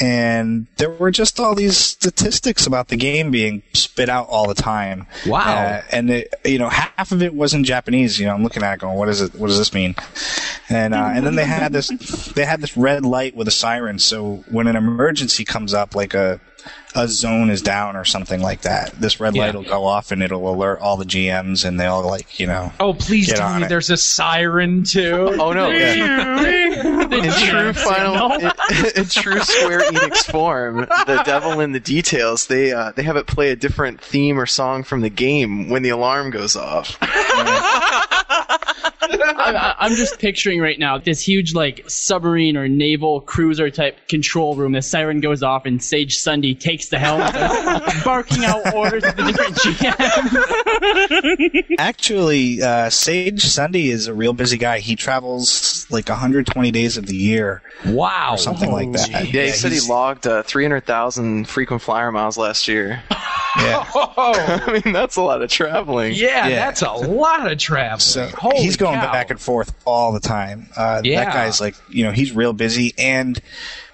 And 0.00 0.66
there 0.76 0.90
were 0.90 1.10
just 1.10 1.38
all 1.38 1.54
these 1.54 1.76
statistics 1.76 2.66
about 2.66 2.88
the 2.88 2.96
game 2.96 3.30
being 3.30 3.62
spit 3.72 4.08
out 4.08 4.28
all 4.28 4.48
the 4.48 4.54
time. 4.54 5.06
Wow. 5.26 5.40
Uh, 5.40 5.82
and 5.90 6.10
it, 6.10 6.34
you 6.44 6.58
know, 6.58 6.68
half 6.68 7.12
of 7.12 7.22
it 7.22 7.34
was 7.34 7.54
in 7.54 7.64
Japanese. 7.64 8.18
You 8.18 8.26
know, 8.26 8.34
I'm 8.34 8.42
looking 8.42 8.62
at 8.62 8.74
it 8.74 8.80
going, 8.80 8.96
"What 8.96 9.08
is 9.08 9.20
it? 9.20 9.34
What 9.34 9.48
does 9.48 9.58
this 9.58 9.74
mean?" 9.74 9.94
And 10.68 10.94
uh, 10.94 11.10
and 11.12 11.26
then 11.26 11.34
they 11.34 11.44
had 11.44 11.72
this 11.72 11.88
they 12.34 12.44
had 12.44 12.60
this 12.60 12.76
red 12.76 13.04
light 13.04 13.36
with 13.36 13.48
a 13.48 13.52
siren. 13.52 13.98
So 13.98 14.44
when 14.50 14.66
an 14.66 14.76
emergency 14.76 15.44
comes 15.44 15.74
up, 15.74 15.94
like 15.94 16.14
a 16.14 16.40
a 16.94 17.06
zone 17.08 17.50
is 17.50 17.62
down 17.62 17.96
or 17.96 18.04
something 18.04 18.40
like 18.40 18.62
that. 18.62 18.92
This 18.92 19.20
red 19.20 19.34
Yeah. 19.36 19.46
light 19.46 19.54
will 19.54 19.62
go 19.62 19.84
off 19.84 20.10
and 20.10 20.22
it'll 20.22 20.52
alert 20.52 20.80
all 20.80 20.96
the 20.96 21.04
GMs 21.04 21.64
and 21.64 21.78
they'll 21.78 22.06
like 22.06 22.38
you 22.40 22.46
know. 22.46 22.72
Oh, 22.80 22.94
please 22.94 23.26
Get 23.26 23.36
tell 23.36 23.48
on 23.48 23.60
me 23.60 23.66
it. 23.66 23.68
there's 23.68 23.90
a 23.90 23.96
siren 23.96 24.82
too. 24.84 25.36
Oh 25.40 25.52
no! 25.52 25.70
In 25.70 27.32
true 27.32 27.72
final, 27.72 28.32
in, 28.40 28.52
in 28.96 29.04
true 29.06 29.40
Square 29.40 29.80
Enix 29.90 30.30
form, 30.30 30.76
the 31.06 31.22
devil 31.24 31.60
in 31.60 31.72
the 31.72 31.80
details. 31.80 32.46
They 32.46 32.72
uh, 32.72 32.92
they 32.92 33.02
have 33.02 33.16
it 33.16 33.26
play 33.26 33.50
a 33.50 33.56
different 33.56 34.00
theme 34.00 34.38
or 34.38 34.46
song 34.46 34.82
from 34.84 35.00
the 35.00 35.10
game 35.10 35.68
when 35.68 35.82
the 35.82 35.90
alarm 35.90 36.30
goes 36.30 36.56
off. 36.56 36.96
I, 39.22 39.74
I'm 39.78 39.94
just 39.94 40.18
picturing 40.18 40.60
right 40.60 40.78
now 40.78 40.98
this 40.98 41.20
huge 41.22 41.54
like 41.54 41.84
submarine 41.88 42.56
or 42.56 42.68
naval 42.68 43.20
cruiser 43.20 43.70
type 43.70 44.08
control 44.08 44.56
room. 44.56 44.72
The 44.72 44.82
siren 44.82 45.20
goes 45.20 45.42
off 45.42 45.66
and 45.66 45.82
Sage 45.82 46.16
Sundi 46.18 46.58
takes 46.58 46.88
the 46.88 46.98
helm, 46.98 47.20
barking 48.04 48.44
out 48.44 48.74
orders 48.74 49.02
to 49.02 49.12
the 49.12 49.22
different 49.24 49.56
GMs. 49.56 51.64
Actually, 51.78 52.62
uh, 52.62 52.90
Sage 52.90 53.42
Sundi 53.44 53.86
is 53.86 54.06
a 54.06 54.14
real 54.14 54.32
busy 54.32 54.58
guy. 54.58 54.78
He 54.80 54.96
travels 54.96 55.86
like 55.90 56.08
120 56.08 56.70
days 56.70 56.96
of 56.96 57.06
the 57.06 57.16
year 57.16 57.62
Wow. 57.86 58.34
or 58.34 58.38
something 58.38 58.70
like 58.70 58.92
that. 58.92 59.32
Yeah, 59.32 59.46
he 59.46 59.50
said 59.52 59.72
he 59.72 59.80
logged 59.80 60.26
uh, 60.26 60.42
300,000 60.42 61.48
frequent 61.48 61.82
flyer 61.82 62.12
miles 62.12 62.36
last 62.38 62.68
year. 62.68 63.02
Yeah. 63.58 63.84
Oh, 63.94 64.32
I 64.66 64.72
mean, 64.84 64.92
that's 64.92 65.16
a 65.16 65.22
lot 65.22 65.40
of 65.42 65.50
traveling. 65.50 66.12
yeah, 66.14 66.46
Yeah. 66.48 66.56
that's 66.56 66.82
a 66.82 66.90
lot 66.92 67.50
of 67.50 67.58
traveling. 67.58 68.00
So 68.00 68.26
Holy 68.28 68.58
he's 68.62 68.76
going 68.76 68.98
cow. 69.00 69.10
back 69.12 69.30
and 69.30 69.40
forth 69.40 69.74
all 69.84 70.12
the 70.12 70.20
time. 70.20 70.68
Uh, 70.76 71.00
Yeah. 71.02 71.24
That 71.24 71.32
guy's 71.34 71.60
like, 71.60 71.74
you 71.88 72.04
know, 72.04 72.10
he's 72.12 72.32
real 72.32 72.52
busy. 72.52 72.92
And 72.98 73.40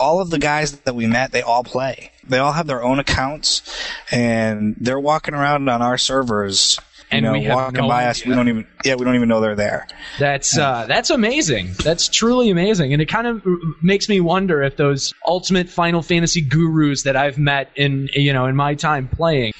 all 0.01 0.21
of 0.21 0.31
the 0.31 0.39
guys 0.39 0.73
that 0.81 0.95
we 0.95 1.07
met, 1.07 1.33
they 1.33 1.43
all 1.43 1.63
play. 1.65 2.11
They 2.29 2.39
all 2.39 2.53
have 2.53 2.67
their 2.67 2.83
own 2.83 2.99
accounts, 2.99 3.63
and 4.11 4.75
they're 4.81 4.99
walking 4.99 5.33
around 5.35 5.69
on 5.69 5.81
our 5.81 5.97
servers. 5.97 6.79
You 7.11 7.19
And 7.19 7.25
know, 7.25 7.33
we 7.33 7.45
have 7.45 7.55
walking 7.55 7.83
no 7.83 7.89
by 7.89 8.07
us, 8.07 8.25
we 8.27 8.35
don't 8.35 8.49
even, 8.49 8.67
yeah, 8.85 8.97
we 8.97 9.05
don't 9.05 9.15
even 9.15 9.29
know 9.29 9.41
they're 9.41 9.55
there. 9.55 9.87
That's 10.19 10.59
uh, 10.59 10.87
that's 10.89 11.11
amazing. 11.11 11.73
That's 11.85 12.09
truly 12.09 12.51
amazing, 12.51 12.93
and 12.93 13.01
it 13.01 13.07
kind 13.07 13.27
of 13.29 13.47
makes 13.81 14.09
me 14.09 14.21
wonder 14.21 14.61
if 14.63 14.77
those 14.77 15.15
ultimate 15.25 15.69
Final 15.69 16.03
Fantasy 16.03 16.41
gurus 16.41 17.05
that 17.05 17.15
I've 17.17 17.39
met 17.39 17.71
in 17.77 18.09
you 18.13 18.33
know 18.33 18.47
in 18.47 18.57
my 18.57 18.75
time 18.75 19.07
playing, 19.07 19.53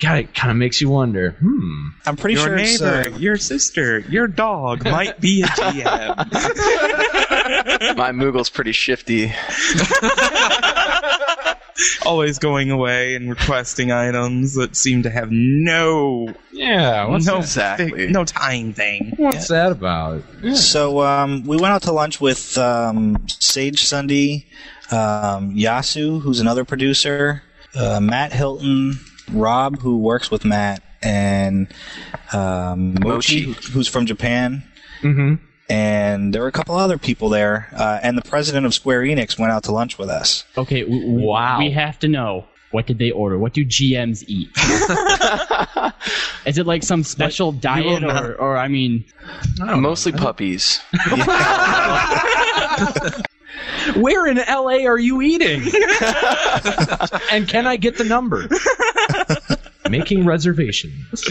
God, 0.00 0.18
it 0.18 0.34
kind 0.34 0.50
of 0.50 0.56
makes 0.56 0.80
you 0.80 0.88
wonder. 0.88 1.36
Hmm. 1.38 1.88
I'm 2.06 2.16
pretty 2.16 2.34
Your 2.34 2.44
sure 2.46 2.56
it's, 2.56 2.80
neighbor, 2.80 3.10
uh, 3.14 3.18
your 3.18 3.36
sister, 3.36 4.00
your 4.00 4.26
dog 4.26 4.84
might 4.84 5.20
be 5.20 5.42
a 5.42 5.46
GM. 5.46 6.16
My 7.96 8.10
Moogle's 8.12 8.50
pretty 8.50 8.72
shifty. 8.72 9.26
Always 12.04 12.38
going 12.38 12.70
away 12.70 13.14
and 13.14 13.28
requesting 13.30 13.92
items 13.92 14.54
that 14.54 14.76
seem 14.76 15.02
to 15.04 15.10
have 15.10 15.30
no 15.30 16.34
Yeah. 16.52 17.06
What's 17.06 17.26
no 17.26 17.34
that? 17.34 17.40
Exactly. 17.80 18.06
thi- 18.06 18.12
no 18.12 18.24
time 18.24 18.72
thing. 18.72 19.14
What's 19.16 19.48
that 19.48 19.72
about? 19.72 20.22
So 20.54 21.00
um, 21.02 21.44
we 21.44 21.56
went 21.56 21.72
out 21.74 21.82
to 21.82 21.92
lunch 21.92 22.20
with 22.20 22.56
um, 22.58 23.24
Sage 23.28 23.82
Sundi, 23.82 24.46
um, 24.90 25.54
Yasu, 25.54 26.20
who's 26.20 26.40
another 26.40 26.64
producer, 26.64 27.42
uh, 27.74 28.00
Matt 28.00 28.32
Hilton, 28.32 28.98
Rob, 29.32 29.78
who 29.80 29.98
works 29.98 30.30
with 30.30 30.44
Matt, 30.44 30.82
and 31.02 31.68
um, 32.32 32.94
Mochi, 33.00 33.46
Mochi. 33.46 33.70
who's 33.72 33.88
from 33.88 34.06
Japan. 34.06 34.64
Mm-hmm. 35.02 35.34
And 35.70 36.34
there 36.34 36.42
were 36.42 36.48
a 36.48 36.52
couple 36.52 36.74
other 36.74 36.98
people 36.98 37.28
there, 37.28 37.68
uh, 37.76 38.00
and 38.02 38.18
the 38.18 38.22
president 38.22 38.66
of 38.66 38.74
Square 38.74 39.02
Enix 39.02 39.38
went 39.38 39.52
out 39.52 39.62
to 39.64 39.72
lunch 39.72 39.98
with 39.98 40.08
us. 40.10 40.44
Okay, 40.58 40.80
w- 40.82 41.00
w- 41.06 41.26
Wow. 41.26 41.58
We 41.60 41.70
have 41.70 41.98
to 42.00 42.08
know 42.08 42.46
what 42.72 42.86
did 42.86 42.98
they 42.98 43.10
order? 43.12 43.38
What 43.38 43.52
do 43.52 43.64
GMs 43.64 44.24
eat? 44.26 44.48
Is 46.46 46.58
it 46.58 46.66
like 46.66 46.82
some 46.82 47.04
special 47.04 47.52
diet, 47.52 48.02
will 48.02 48.10
or, 48.10 48.34
or 48.34 48.56
I 48.56 48.66
mean, 48.68 49.04
Mostly 49.60 50.12
puppies. 50.12 50.80
Where 53.96 54.26
in 54.26 54.36
LA 54.38 54.84
are 54.86 54.98
you 54.98 55.22
eating? 55.22 55.62
and 57.32 57.48
can 57.48 57.66
I 57.66 57.76
get 57.76 57.96
the 57.98 58.04
number? 58.04 58.48
Making 59.88 60.24
reservations. 60.26 61.22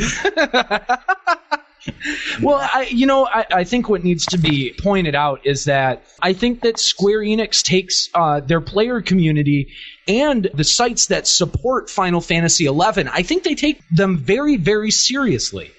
Well, 2.42 2.58
I, 2.58 2.88
you 2.90 3.06
know, 3.06 3.28
I, 3.28 3.46
I 3.52 3.64
think 3.64 3.90
what 3.90 4.04
needs 4.04 4.26
to 4.28 4.38
be 4.38 4.74
pointed 4.80 5.16
out 5.16 5.46
is 5.46 5.66
that 5.66 6.04
I 6.22 6.34
think 6.34 6.62
that 6.62 6.80
Square 6.80 7.20
Enix 7.20 7.64
takes 7.64 8.10
uh, 8.14 8.40
their 8.40 8.62
player 8.62 9.02
community 9.02 9.74
and 10.08 10.50
the 10.54 10.64
sites 10.64 11.08
that 11.08 11.28
support 11.28 11.90
Final 11.90 12.22
Fantasy 12.22 12.66
XI. 12.66 12.74
I 13.12 13.24
think 13.24 13.44
they 13.44 13.56
take 13.56 13.82
them 13.90 14.18
very, 14.18 14.58
very 14.58 14.92
seriously. 14.92 15.72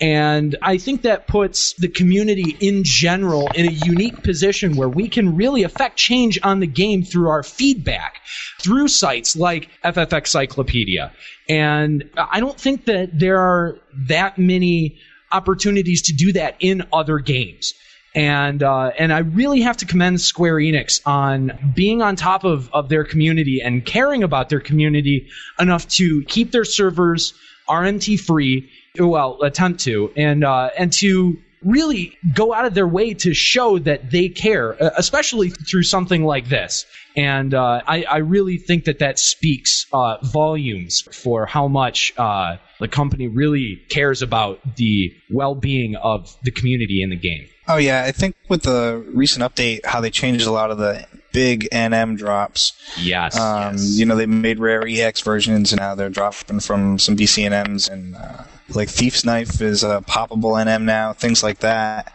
And 0.00 0.56
I 0.60 0.76
think 0.76 1.02
that 1.02 1.26
puts 1.26 1.72
the 1.74 1.88
community 1.88 2.56
in 2.60 2.84
general 2.84 3.48
in 3.54 3.66
a 3.66 3.70
unique 3.70 4.22
position 4.22 4.76
where 4.76 4.88
we 4.88 5.08
can 5.08 5.36
really 5.36 5.62
affect 5.62 5.96
change 5.96 6.38
on 6.42 6.60
the 6.60 6.66
game 6.66 7.02
through 7.02 7.30
our 7.30 7.42
feedback 7.42 8.20
through 8.60 8.88
sites 8.88 9.36
like 9.36 9.70
FFXIclopedia. 9.84 11.12
And 11.48 12.10
I 12.16 12.40
don't 12.40 12.58
think 12.58 12.84
that 12.86 13.18
there 13.18 13.38
are 13.38 13.78
that 14.08 14.36
many 14.36 14.98
opportunities 15.32 16.02
to 16.02 16.12
do 16.12 16.32
that 16.32 16.56
in 16.60 16.84
other 16.92 17.18
games. 17.18 17.74
And 18.14 18.62
uh, 18.62 18.92
and 18.98 19.12
I 19.12 19.18
really 19.18 19.60
have 19.60 19.76
to 19.78 19.86
commend 19.86 20.22
Square 20.22 20.56
Enix 20.56 21.00
on 21.04 21.72
being 21.74 22.00
on 22.00 22.16
top 22.16 22.44
of, 22.44 22.70
of 22.72 22.88
their 22.88 23.04
community 23.04 23.60
and 23.60 23.84
caring 23.84 24.22
about 24.22 24.48
their 24.48 24.60
community 24.60 25.28
enough 25.58 25.86
to 25.88 26.22
keep 26.22 26.50
their 26.50 26.64
servers 26.64 27.34
RMT 27.68 28.18
free, 28.20 28.70
well, 28.98 29.42
attempt 29.42 29.80
to, 29.80 30.10
and 30.16 30.44
uh, 30.44 30.70
and 30.78 30.92
to 30.94 31.36
really 31.62 32.16
go 32.34 32.54
out 32.54 32.64
of 32.64 32.74
their 32.74 32.86
way 32.86 33.12
to 33.12 33.34
show 33.34 33.78
that 33.80 34.10
they 34.10 34.28
care, 34.28 34.72
especially 34.96 35.50
through 35.50 35.82
something 35.82 36.24
like 36.24 36.48
this. 36.48 36.86
And 37.16 37.54
uh, 37.54 37.82
I, 37.86 38.04
I 38.04 38.16
really 38.18 38.58
think 38.58 38.84
that 38.84 39.00
that 39.00 39.18
speaks 39.18 39.86
uh, 39.92 40.18
volumes 40.22 41.02
for 41.12 41.46
how 41.46 41.66
much 41.66 42.12
uh, 42.16 42.56
the 42.80 42.88
company 42.88 43.28
really 43.28 43.82
cares 43.88 44.22
about 44.22 44.60
the 44.76 45.14
well-being 45.30 45.96
of 45.96 46.36
the 46.42 46.50
community 46.50 47.02
in 47.02 47.10
the 47.10 47.16
game. 47.16 47.46
Oh 47.68 47.76
yeah, 47.76 48.04
I 48.04 48.12
think 48.12 48.36
with 48.48 48.62
the 48.62 49.04
recent 49.12 49.44
update, 49.44 49.84
how 49.84 50.00
they 50.00 50.10
changed 50.10 50.46
a 50.46 50.52
lot 50.52 50.70
of 50.70 50.78
the 50.78 51.06
big 51.32 51.68
NM 51.70 52.16
drops. 52.16 52.72
Yes. 52.98 53.36
Um, 53.38 53.72
yes. 53.72 53.98
You 53.98 54.06
know, 54.06 54.16
they 54.16 54.26
made 54.26 54.58
rare 54.58 54.86
EX 54.86 55.20
versions, 55.20 55.72
and 55.72 55.80
now 55.80 55.94
they're 55.94 56.08
dropping 56.08 56.60
from 56.60 56.98
some 56.98 57.16
BCNMs, 57.16 57.90
and 57.90 58.16
uh, 58.16 58.44
like 58.70 58.88
Thief's 58.88 59.24
Knife 59.24 59.60
is 59.60 59.82
a 59.82 60.00
poppable 60.02 60.62
NM 60.64 60.84
now, 60.84 61.12
things 61.12 61.42
like 61.42 61.58
that. 61.58 62.12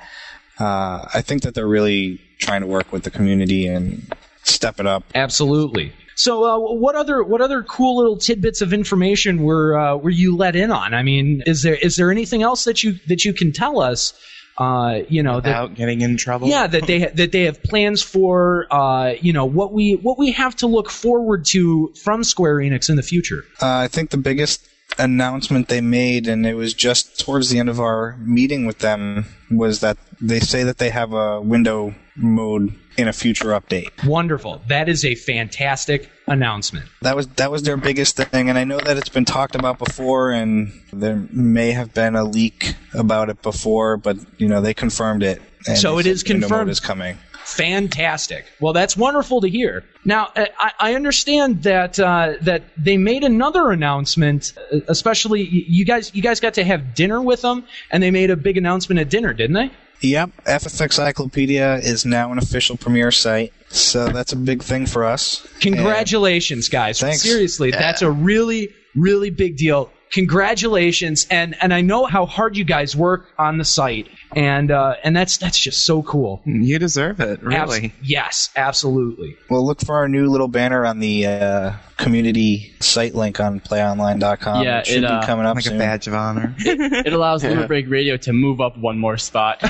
Uh, 0.59 1.07
I 1.13 1.21
think 1.21 1.43
that 1.43 1.53
they're 1.53 1.67
really 1.67 2.21
trying 2.39 2.61
to 2.61 2.67
work 2.67 2.91
with 2.91 3.03
the 3.03 3.11
community 3.11 3.67
and 3.67 4.13
step 4.43 4.79
it 4.79 4.87
up. 4.87 5.03
Absolutely. 5.13 5.93
So, 6.15 6.43
uh, 6.43 6.57
what 6.75 6.95
other 6.95 7.23
what 7.23 7.41
other 7.41 7.63
cool 7.63 7.97
little 7.97 8.17
tidbits 8.17 8.61
of 8.61 8.73
information 8.73 9.43
were 9.43 9.77
uh, 9.77 9.95
were 9.95 10.09
you 10.09 10.35
let 10.35 10.55
in 10.55 10.71
on? 10.71 10.93
I 10.93 11.03
mean, 11.03 11.43
is 11.45 11.63
there 11.63 11.75
is 11.75 11.95
there 11.95 12.11
anything 12.11 12.41
else 12.41 12.65
that 12.65 12.83
you 12.83 12.99
that 13.07 13.25
you 13.25 13.33
can 13.33 13.51
tell 13.51 13.81
us? 13.81 14.13
Uh, 14.57 14.99
you 15.07 15.23
know, 15.23 15.39
that, 15.39 15.73
getting 15.75 16.01
in 16.01 16.17
trouble. 16.17 16.47
yeah, 16.47 16.67
that 16.67 16.85
they 16.85 16.99
that 17.15 17.31
they 17.31 17.43
have 17.43 17.63
plans 17.63 18.01
for. 18.01 18.67
Uh, 18.69 19.13
you 19.21 19.33
know, 19.33 19.45
what 19.45 19.73
we 19.73 19.93
what 19.95 20.17
we 20.17 20.31
have 20.31 20.55
to 20.57 20.67
look 20.67 20.89
forward 20.89 21.45
to 21.45 21.93
from 22.03 22.23
Square 22.23 22.57
Enix 22.57 22.89
in 22.89 22.95
the 22.95 23.03
future. 23.03 23.43
Uh, 23.61 23.67
I 23.67 23.87
think 23.87 24.09
the 24.09 24.17
biggest 24.17 24.67
announcement 24.97 25.67
they 25.67 25.81
made, 25.81 26.27
and 26.27 26.45
it 26.45 26.55
was 26.55 26.73
just 26.73 27.19
towards 27.19 27.49
the 27.49 27.59
end 27.59 27.69
of 27.69 27.79
our 27.79 28.17
meeting 28.19 28.65
with 28.65 28.79
them, 28.79 29.25
was 29.49 29.79
that 29.81 29.97
they 30.19 30.39
say 30.39 30.63
that 30.63 30.77
they 30.77 30.89
have 30.89 31.13
a 31.13 31.41
window 31.41 31.95
mode 32.15 32.73
in 32.97 33.07
a 33.07 33.13
future 33.13 33.49
update. 33.49 33.89
Wonderful. 34.05 34.61
That 34.67 34.89
is 34.89 35.05
a 35.05 35.15
fantastic 35.15 36.09
announcement. 36.27 36.85
That 37.01 37.15
was 37.15 37.27
that 37.27 37.51
was 37.51 37.63
their 37.63 37.77
biggest 37.77 38.17
thing, 38.17 38.49
and 38.49 38.57
I 38.57 38.63
know 38.63 38.79
that 38.79 38.97
it's 38.97 39.09
been 39.09 39.25
talked 39.25 39.55
about 39.55 39.79
before, 39.79 40.31
and 40.31 40.71
there 40.93 41.25
may 41.31 41.71
have 41.71 41.93
been 41.93 42.15
a 42.15 42.23
leak 42.23 42.75
about 42.93 43.29
it 43.29 43.41
before, 43.41 43.97
but 43.97 44.17
you 44.37 44.47
know 44.47 44.61
they 44.61 44.73
confirmed 44.73 45.23
it. 45.23 45.41
and 45.67 45.77
So 45.77 45.99
it 45.99 46.05
is 46.05 46.23
confirmed. 46.23 46.69
is 46.69 46.79
coming. 46.79 47.17
Fantastic. 47.55 48.45
Well, 48.59 48.73
that's 48.73 48.95
wonderful 48.95 49.41
to 49.41 49.49
hear. 49.49 49.83
Now, 50.05 50.31
uh, 50.35 50.45
I, 50.57 50.71
I 50.79 50.95
understand 50.95 51.63
that 51.63 51.99
uh, 51.99 52.33
that 52.41 52.63
they 52.77 52.97
made 52.97 53.23
another 53.23 53.71
announcement, 53.71 54.53
uh, 54.71 54.79
especially 54.87 55.41
you 55.43 55.85
guys. 55.85 56.13
You 56.15 56.21
guys 56.21 56.39
got 56.39 56.55
to 56.55 56.63
have 56.63 56.95
dinner 56.95 57.21
with 57.21 57.41
them, 57.41 57.65
and 57.91 58.01
they 58.01 58.11
made 58.11 58.29
a 58.29 58.35
big 58.35 58.57
announcement 58.57 58.99
at 58.99 59.09
dinner, 59.09 59.33
didn't 59.33 59.53
they? 59.53 59.71
Yep, 60.01 60.31
FFXIclopedia 60.45 61.83
is 61.83 62.05
now 62.05 62.31
an 62.31 62.39
official 62.39 62.75
premiere 62.75 63.11
site, 63.11 63.53
so 63.69 64.07
that's 64.07 64.33
a 64.33 64.35
big 64.35 64.63
thing 64.63 64.87
for 64.87 65.05
us. 65.05 65.47
Congratulations, 65.59 66.69
guys! 66.69 66.99
Thanks. 66.99 67.21
Seriously, 67.21 67.69
that's 67.71 68.01
a 68.01 68.09
really, 68.09 68.73
really 68.95 69.29
big 69.29 69.57
deal. 69.57 69.91
Congratulations, 70.11 71.25
and 71.31 71.55
and 71.61 71.73
I 71.73 71.81
know 71.81 72.05
how 72.05 72.25
hard 72.25 72.57
you 72.57 72.63
guys 72.63 72.95
work 72.95 73.27
on 73.37 73.57
the 73.57 73.65
site, 73.65 74.07
and 74.35 74.69
uh, 74.71 74.95
and 75.03 75.15
that's 75.15 75.37
that's 75.37 75.57
just 75.59 75.85
so 75.85 76.03
cool. 76.03 76.41
You 76.45 76.77
deserve 76.79 77.19
it, 77.19 77.39
Abs- 77.43 77.43
really. 77.77 77.93
yes, 78.03 78.49
absolutely. 78.55 79.35
Well, 79.49 79.65
look 79.65 79.81
for 79.81 79.95
our 79.95 80.07
new 80.07 80.29
little 80.29 80.47
banner 80.47 80.85
on 80.85 80.99
the 80.99 81.25
uh, 81.27 81.71
community 81.97 82.73
site 82.79 83.15
link 83.15 83.39
on 83.39 83.59
playonline.com. 83.59 84.63
Yeah, 84.63 84.79
it 84.79 84.87
should 84.87 85.03
it, 85.03 85.05
uh, 85.05 85.19
be 85.21 85.25
coming 85.25 85.45
up 85.45 85.55
Like 85.55 85.65
soon. 85.65 85.75
a 85.75 85.79
badge 85.79 86.07
of 86.07 86.13
honor. 86.13 86.55
It 87.01 87.13
allows 87.13 87.43
Limit 87.43 87.67
Break 87.67 87.89
Radio 87.89 88.17
to 88.17 88.33
move 88.33 88.61
up 88.61 88.77
one 88.77 88.97
more 88.99 89.17
spot. 89.17 89.59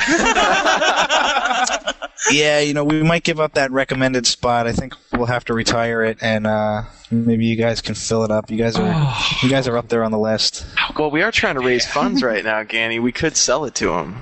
yeah, 2.30 2.60
you 2.60 2.74
know, 2.74 2.84
we 2.84 3.02
might 3.02 3.24
give 3.24 3.40
up 3.40 3.54
that 3.54 3.72
recommended 3.72 4.28
spot. 4.28 4.68
I 4.68 4.74
think 4.74 4.94
we'll 5.12 5.26
have 5.26 5.46
to 5.46 5.54
retire 5.54 6.04
it, 6.04 6.18
and 6.22 6.46
uh, 6.46 6.84
maybe 7.10 7.46
you 7.46 7.56
guys 7.56 7.82
can 7.82 7.96
fill 7.96 8.24
it 8.24 8.32
up. 8.32 8.52
You 8.52 8.58
guys 8.58 8.76
are 8.78 9.16
you 9.42 9.50
guys 9.50 9.68
are 9.68 9.78
up 9.78 9.88
there 9.90 10.04
on 10.04 10.12
the 10.12 10.20
list. 10.20 10.66
Well, 10.98 11.10
we 11.10 11.24
are 11.24 11.32
trying 11.32 11.56
to 11.56 11.62
raise 11.62 11.86
funds 11.86 12.22
right 12.22 12.44
now, 12.44 12.64
Gani. 12.64 13.00
We 13.00 13.12
could 13.12 13.36
sell 13.36 13.66
it 13.66 13.74
to 13.76 13.92
him. 13.94 14.22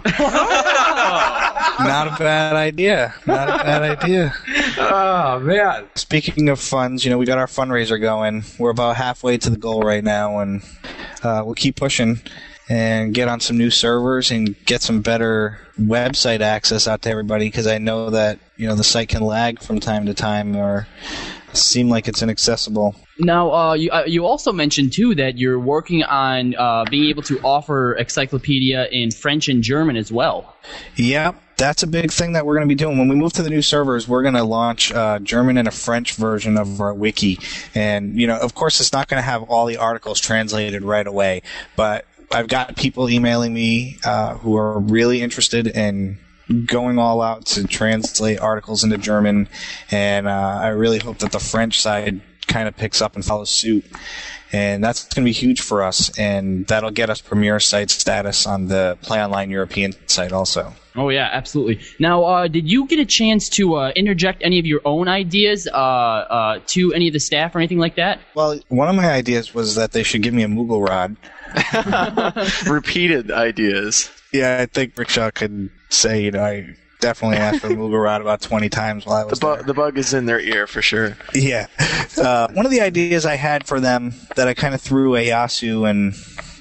Not 1.79 2.07
a 2.07 2.15
bad 2.19 2.55
idea. 2.55 3.13
Not 3.25 3.49
a 3.49 3.63
bad 3.63 3.81
idea. 3.83 4.33
Oh 4.77 5.39
man, 5.39 5.87
Speaking 5.95 6.49
of 6.49 6.59
funds, 6.59 7.03
you 7.03 7.11
know, 7.11 7.17
we 7.17 7.25
got 7.25 7.37
our 7.37 7.47
fundraiser 7.47 7.99
going. 7.99 8.43
We're 8.57 8.69
about 8.71 8.95
halfway 8.95 9.37
to 9.39 9.49
the 9.49 9.57
goal 9.57 9.81
right 9.81 10.03
now, 10.03 10.39
and 10.39 10.61
uh, 11.23 11.43
we'll 11.45 11.55
keep 11.55 11.75
pushing 11.75 12.21
and 12.69 13.15
get 13.15 13.27
on 13.27 13.39
some 13.39 13.57
new 13.57 13.71
servers 13.71 14.29
and 14.31 14.55
get 14.65 14.81
some 14.81 15.01
better 15.01 15.59
website 15.79 16.41
access 16.41 16.87
out 16.87 17.01
to 17.01 17.09
everybody 17.09 17.47
because 17.47 17.65
I 17.65 17.79
know 17.79 18.11
that 18.11 18.39
you 18.57 18.67
know 18.67 18.75
the 18.75 18.83
site 18.83 19.09
can 19.09 19.23
lag 19.23 19.61
from 19.61 19.79
time 19.79 20.05
to 20.05 20.13
time 20.13 20.55
or 20.55 20.87
seem 21.53 21.89
like 21.89 22.07
it's 22.07 22.21
inaccessible. 22.21 22.95
Now, 23.17 23.51
uh, 23.51 23.73
you 23.73 23.89
uh, 23.91 24.03
you 24.05 24.25
also 24.25 24.53
mentioned 24.53 24.93
too 24.93 25.15
that 25.15 25.37
you're 25.37 25.59
working 25.59 26.03
on 26.03 26.55
uh, 26.55 26.85
being 26.89 27.09
able 27.09 27.23
to 27.23 27.39
offer 27.41 27.93
encyclopedia 27.93 28.87
in 28.91 29.11
French 29.11 29.49
and 29.49 29.63
German 29.63 29.97
as 29.97 30.11
well. 30.11 30.55
Yep, 30.95 31.35
that's 31.59 31.83
a 31.83 31.87
big 31.87 32.11
thing 32.11 32.33
that 32.33 32.45
we're 32.45 32.55
going 32.55 32.67
to 32.67 32.73
be 32.73 32.75
doing. 32.75 32.97
When 32.97 33.09
we 33.09 33.15
move 33.15 33.33
to 33.33 33.43
the 33.43 33.49
new 33.49 33.61
servers, 33.61 34.07
we're 34.07 34.21
going 34.21 34.35
to 34.35 34.43
launch 34.43 34.91
a 34.91 35.19
German 35.21 35.57
and 35.57 35.67
a 35.67 35.71
French 35.71 36.13
version 36.13 36.57
of 36.57 36.79
our 36.79 36.93
wiki. 36.93 37.37
And, 37.75 38.19
you 38.19 38.27
know, 38.27 38.37
of 38.39 38.55
course, 38.55 38.79
it's 38.79 38.93
not 38.93 39.09
going 39.09 39.19
to 39.19 39.25
have 39.25 39.43
all 39.43 39.65
the 39.65 39.77
articles 39.77 40.19
translated 40.21 40.83
right 40.83 41.05
away, 41.05 41.41
but 41.75 42.05
I've 42.31 42.47
got 42.47 42.75
people 42.75 43.09
emailing 43.09 43.53
me 43.53 43.97
uh, 44.03 44.35
who 44.35 44.55
are 44.55 44.79
really 44.79 45.21
interested 45.21 45.67
in 45.67 46.19
going 46.65 46.97
all 46.97 47.21
out 47.21 47.45
to 47.45 47.67
translate 47.67 48.39
articles 48.39 48.83
into 48.83 48.97
German. 48.97 49.47
And 49.91 50.27
uh, 50.27 50.59
I 50.61 50.67
really 50.69 50.99
hope 50.99 51.19
that 51.19 51.31
the 51.31 51.39
French 51.39 51.81
side 51.81 52.21
kind 52.49 52.67
of 52.67 52.75
picks 52.75 53.01
up 53.01 53.15
and 53.15 53.23
follows 53.23 53.49
suit. 53.49 53.85
And 54.51 54.83
that's 54.83 55.03
going 55.03 55.23
to 55.23 55.29
be 55.29 55.31
huge 55.31 55.61
for 55.61 55.83
us, 55.83 56.17
and 56.17 56.65
that'll 56.65 56.89
get 56.89 57.11
us 57.11 57.21
premier 57.21 57.59
site 57.59 57.91
status 57.91 58.47
on 58.47 58.67
the 58.67 58.97
Play 59.03 59.23
Online 59.23 59.51
European 59.51 59.93
site 60.07 60.31
also. 60.31 60.73
Oh 60.95 61.09
yeah, 61.09 61.29
absolutely. 61.31 61.79
Now, 61.99 62.23
uh, 62.23 62.47
did 62.47 62.69
you 62.69 62.87
get 62.87 62.99
a 62.99 63.05
chance 63.05 63.47
to 63.49 63.75
uh, 63.75 63.91
interject 63.95 64.41
any 64.43 64.57
of 64.57 64.65
your 64.65 64.81
own 64.85 65.07
ideas 65.07 65.67
uh, 65.67 65.77
uh, 65.77 66.59
to 66.67 66.91
any 66.93 67.07
of 67.07 67.13
the 67.13 67.19
staff 67.19 67.55
or 67.55 67.59
anything 67.59 67.77
like 67.77 67.95
that? 67.95 68.19
Well, 68.33 68.59
one 68.69 68.89
of 68.89 68.95
my 68.95 69.11
ideas 69.11 69.53
was 69.53 69.75
that 69.75 69.91
they 69.91 70.01
should 70.01 70.23
give 70.23 70.33
me 70.33 70.41
a 70.41 70.47
Moogle 70.47 70.85
rod. 70.85 71.15
Repeated 72.69 73.31
ideas. 73.31 74.09
Yeah, 74.33 74.59
I 74.61 74.65
think 74.65 74.97
Rickshaw 74.97 75.29
could 75.31 75.69
say, 75.89 76.23
you 76.23 76.31
know, 76.31 76.43
I 76.43 76.75
definitely 76.99 77.37
asked 77.37 77.59
for 77.61 77.67
a 77.67 77.71
Moogle 77.71 78.01
rod 78.01 78.21
about 78.21 78.41
20 78.41 78.69
times 78.69 79.05
while 79.05 79.17
I 79.17 79.23
The, 79.23 79.29
was 79.29 79.39
bu- 79.39 79.55
there. 79.55 79.63
the 79.63 79.73
bug 79.73 79.97
is 79.97 80.13
in 80.13 80.25
their 80.25 80.39
ear 80.39 80.67
for 80.67 80.81
sure. 80.81 81.17
Yeah. 81.33 81.67
Uh, 82.17 82.47
one 82.53 82.65
of 82.65 82.71
the 82.71 82.81
ideas 82.81 83.25
I 83.25 83.35
had 83.35 83.65
for 83.65 83.79
them 83.79 84.13
that 84.35 84.47
I 84.47 84.53
kind 84.53 84.73
of 84.75 84.81
threw 84.81 85.15
a 85.15 85.25
Yasu 85.27 85.89
and, 85.89 86.13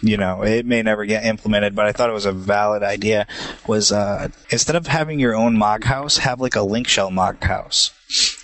you 0.03 0.17
know, 0.17 0.43
it 0.45 0.65
may 0.67 0.83
never 0.83 1.05
get 1.05 1.25
implemented, 1.25 1.75
but 1.75 1.87
I 1.87 1.93
thought 1.93 2.09
it 2.11 2.13
was 2.15 2.27
a 2.27 2.33
valid 2.33 2.83
idea 2.83 3.27
was 3.67 3.91
uh, 3.91 4.29
instead 4.51 4.77
of 4.77 4.87
having 4.87 5.19
your 5.19 5.35
own 5.35 5.57
Mog 5.59 5.85
house, 5.85 6.19
have 6.19 6.41
like 6.41 6.55
a 6.57 6.63
link 6.63 6.87
shell 6.89 7.11
Mog 7.11 7.43
house. 7.43 7.91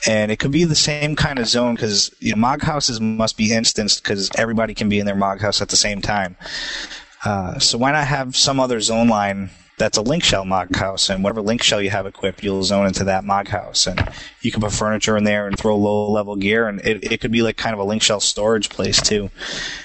And 0.07 0.31
it 0.31 0.39
could 0.39 0.51
be 0.51 0.65
the 0.65 0.75
same 0.75 1.17
kind 1.17 1.39
of 1.39 1.47
zone 1.47 1.75
because 1.75 2.15
you 2.21 2.33
know, 2.33 2.37
Mog 2.41 2.63
houses 2.63 3.01
must 3.01 3.37
be 3.39 3.53
instanced 3.53 4.03
because 4.03 4.31
everybody 4.37 4.75
can 4.75 4.89
be 4.89 4.99
in 4.99 5.07
their 5.07 5.15
Mog 5.15 5.41
house 5.41 5.63
at 5.63 5.69
the 5.69 5.77
same 5.77 6.03
time. 6.03 6.37
Uh, 7.25 7.59
so 7.59 7.79
why 7.79 7.93
not 7.93 8.07
have 8.07 8.37
some 8.37 8.61
other 8.61 8.81
zone 8.81 9.09
line 9.09 9.49
that's 9.77 9.99
a 9.99 10.03
link 10.03 10.23
shell 10.23 10.45
Mog 10.45 10.75
house, 10.77 11.11
and 11.11 11.25
whatever 11.25 11.43
link 11.43 11.63
shell 11.63 11.81
you 11.83 11.91
have 11.91 12.07
equipped, 12.07 12.43
you'll 12.45 12.63
zone 12.63 12.87
into 12.87 13.05
that 13.05 13.25
Mog 13.25 13.49
house, 13.49 13.87
and 13.87 14.09
you 14.41 14.53
can 14.53 14.61
put 14.61 14.73
furniture 14.73 15.17
in 15.17 15.25
there 15.25 15.47
and 15.49 15.59
throw 15.59 15.77
low 15.77 16.11
level 16.11 16.37
gear, 16.37 16.69
and 16.69 16.81
it, 16.81 17.13
it 17.13 17.21
could 17.21 17.33
be 17.33 17.43
like 17.43 17.57
kind 17.57 17.75
of 17.75 17.81
a 17.81 17.85
link 17.85 18.03
shell 18.03 18.21
storage 18.21 18.69
place 18.71 19.03
too. 19.03 19.31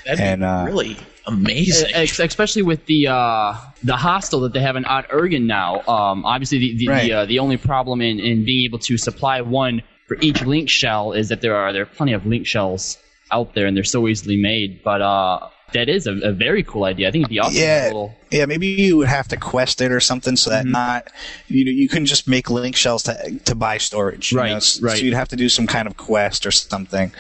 That'd 0.06 0.20
And, 0.20 0.42
be 0.42 0.46
uh, 0.46 0.66
really 0.66 0.98
amazing. 1.26 1.92
Especially 1.96 2.62
with 2.62 2.86
the 2.86 3.08
uh, 3.08 3.56
the 3.84 3.96
hostel 3.96 4.42
that 4.42 4.54
they 4.54 4.60
have 4.62 4.76
in 4.76 4.84
Aht 4.86 5.10
Urhgan 5.10 5.46
now. 5.46 5.82
Um, 5.88 6.26
obviously, 6.26 6.60
the 6.60 6.78
the, 6.78 6.88
Right. 6.88 7.04
the, 7.04 7.14
uh, 7.14 7.26
the 7.26 7.40
only 7.40 7.58
problem 7.58 8.02
in, 8.02 8.20
in 8.20 8.46
being 8.46 8.66
able 8.66 8.80
to 8.80 8.98
supply 8.98 9.42
one 9.42 9.82
for 10.08 10.18
each 10.22 10.42
link 10.44 10.70
shell 10.70 11.14
is 11.14 11.30
that 11.30 11.42
there 11.42 11.56
are 11.56 11.72
there 11.74 11.84
are 11.84 11.88
plenty 11.88 12.14
of 12.14 12.26
link 12.26 12.46
shells 12.48 12.98
out 13.32 13.54
there, 13.54 13.68
and 13.68 13.78
they're 13.78 13.84
so 13.84 14.08
easily 14.08 14.38
made. 14.38 14.82
But 14.84 15.02
uh, 15.02 15.50
that 15.74 15.90
is 15.90 16.08
a, 16.08 16.14
a 16.24 16.32
very 16.32 16.64
cool 16.64 16.84
idea. 16.86 17.08
I 17.08 17.12
think 17.12 17.24
it'd 17.24 17.30
be 17.30 17.40
awesome. 17.40 17.56
to 17.56 17.60
have 17.60 17.68
a 17.70 17.80
Yeah, 17.82 17.88
little- 17.88 18.16
yeah. 18.32 18.46
Maybe 18.46 18.68
you 18.68 18.98
would 18.98 19.08
have 19.08 19.28
to 19.30 19.38
quest 19.38 19.82
it 19.82 19.92
or 19.92 20.00
something, 20.00 20.36
so 20.36 20.52
Mm-hmm. 20.52 20.72
that 20.72 20.78
not 20.80 21.08
you 21.48 21.66
know 21.66 21.72
you 21.72 21.88
couldn't 21.90 22.06
just 22.08 22.28
make 22.28 22.50
link 22.50 22.76
shells 22.76 23.04
to 23.04 23.40
to 23.46 23.56
buy 23.56 23.78
storage. 23.78 24.32
you 24.32 24.38
Right, 24.38 24.50
know, 24.50 24.56
right. 24.56 24.98
So 24.98 25.04
you'd 25.06 25.14
have 25.14 25.30
to 25.30 25.36
do 25.36 25.50
some 25.50 25.68
kind 25.68 25.88
of 25.88 25.98
quest 25.98 26.46
or 26.46 26.52
something. 26.52 27.12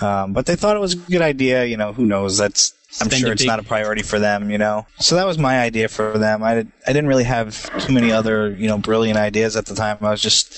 Um, 0.00 0.32
but 0.32 0.46
they 0.46 0.56
thought 0.56 0.76
it 0.76 0.80
was 0.80 0.94
a 0.94 0.98
good 0.98 1.22
idea. 1.22 1.64
You 1.64 1.76
know, 1.76 1.92
who 1.92 2.04
knows? 2.06 2.38
That's 2.38 2.72
I'm 3.00 3.08
Spend 3.08 3.20
sure 3.20 3.32
it's 3.32 3.42
big- 3.42 3.48
not 3.48 3.58
a 3.58 3.62
priority 3.64 4.02
for 4.02 4.18
them. 4.18 4.50
You 4.50 4.58
know, 4.58 4.86
so 4.98 5.16
that 5.16 5.26
was 5.26 5.36
my 5.38 5.60
idea 5.60 5.88
for 5.88 6.16
them. 6.16 6.42
I 6.42 6.54
did, 6.54 6.72
I 6.86 6.92
didn't 6.92 7.08
really 7.08 7.24
have 7.24 7.68
too 7.84 7.92
many 7.92 8.10
other 8.12 8.50
you 8.52 8.68
know 8.68 8.78
brilliant 8.78 9.18
ideas 9.18 9.54
at 9.56 9.66
the 9.66 9.74
time. 9.74 9.98
I 10.00 10.10
was 10.10 10.22
just 10.22 10.52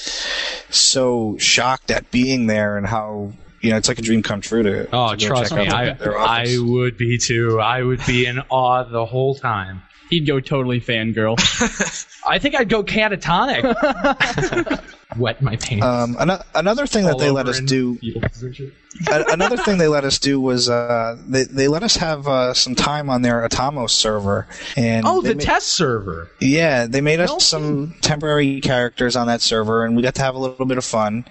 so 0.73 1.37
shocked 1.39 1.91
at 1.91 2.11
being 2.11 2.47
there 2.47 2.77
and 2.77 2.87
how. 2.87 3.33
You 3.61 3.71
know, 3.71 3.77
it's 3.77 3.89
like 3.89 3.99
a 3.99 4.03
dream 4.03 4.23
come 4.23 4.41
true 4.41 4.63
to. 4.63 4.89
Oh, 4.93 5.15
to 5.15 5.27
trust 5.27 5.51
check 5.51 5.59
me, 5.59 5.67
out 5.69 5.75
I, 5.75 5.93
their. 5.93 6.19
I 6.19 6.57
would 6.59 6.97
be 6.97 7.19
too. 7.19 7.61
I 7.61 7.83
would 7.83 8.05
be 8.07 8.27
in 8.27 8.39
awe 8.51 8.85
the 8.85 9.05
whole 9.05 9.35
time. 9.35 9.83
He'd 10.11 10.27
go 10.27 10.41
totally 10.41 10.81
fangirl. 10.81 11.37
I 12.29 12.39
think 12.39 12.55
I'd 12.55 12.69
go 12.71 12.83
catatonic. 12.83 13.63
Wet 15.19 15.43
my 15.43 15.57
pants. 15.57 15.85
Um, 15.85 16.17
ano- 16.19 16.43
another 16.55 16.87
thing 16.87 17.05
that 17.07 17.19
they 17.19 17.31
let 17.31 17.47
us 17.49 17.61
do. 17.61 17.99
A- 19.11 19.25
another 19.33 19.57
thing 19.57 19.79
they 19.79 19.89
let 19.89 20.05
us 20.05 20.19
do 20.19 20.41
was 20.41 20.69
uh, 20.71 21.17
they 21.27 21.45
they 21.45 21.69
let 21.69 21.83
us 21.83 21.97
have 21.97 22.27
uh, 22.29 22.55
some 22.55 22.75
time 22.75 23.11
on 23.11 23.23
their 23.23 23.47
Atomos 23.47 23.91
server, 23.91 24.47
and 24.77 25.07
Oh, 25.07 25.21
the 25.21 25.35
ma- 25.35 25.41
test 25.43 25.69
server. 25.69 26.31
yeah, 26.41 26.87
they 26.87 27.01
made 27.01 27.21
us 27.21 27.31
No 27.31 27.39
some 27.39 27.95
temporary 28.01 28.61
characters 28.61 29.17
on 29.17 29.27
that 29.27 29.41
server, 29.41 29.85
and 29.85 29.97
we 29.97 30.03
got 30.03 30.15
to 30.17 30.23
have 30.23 30.35
a 30.35 30.39
little 30.39 30.67
bit 30.67 30.79
of 30.79 30.85
fun. 30.85 31.25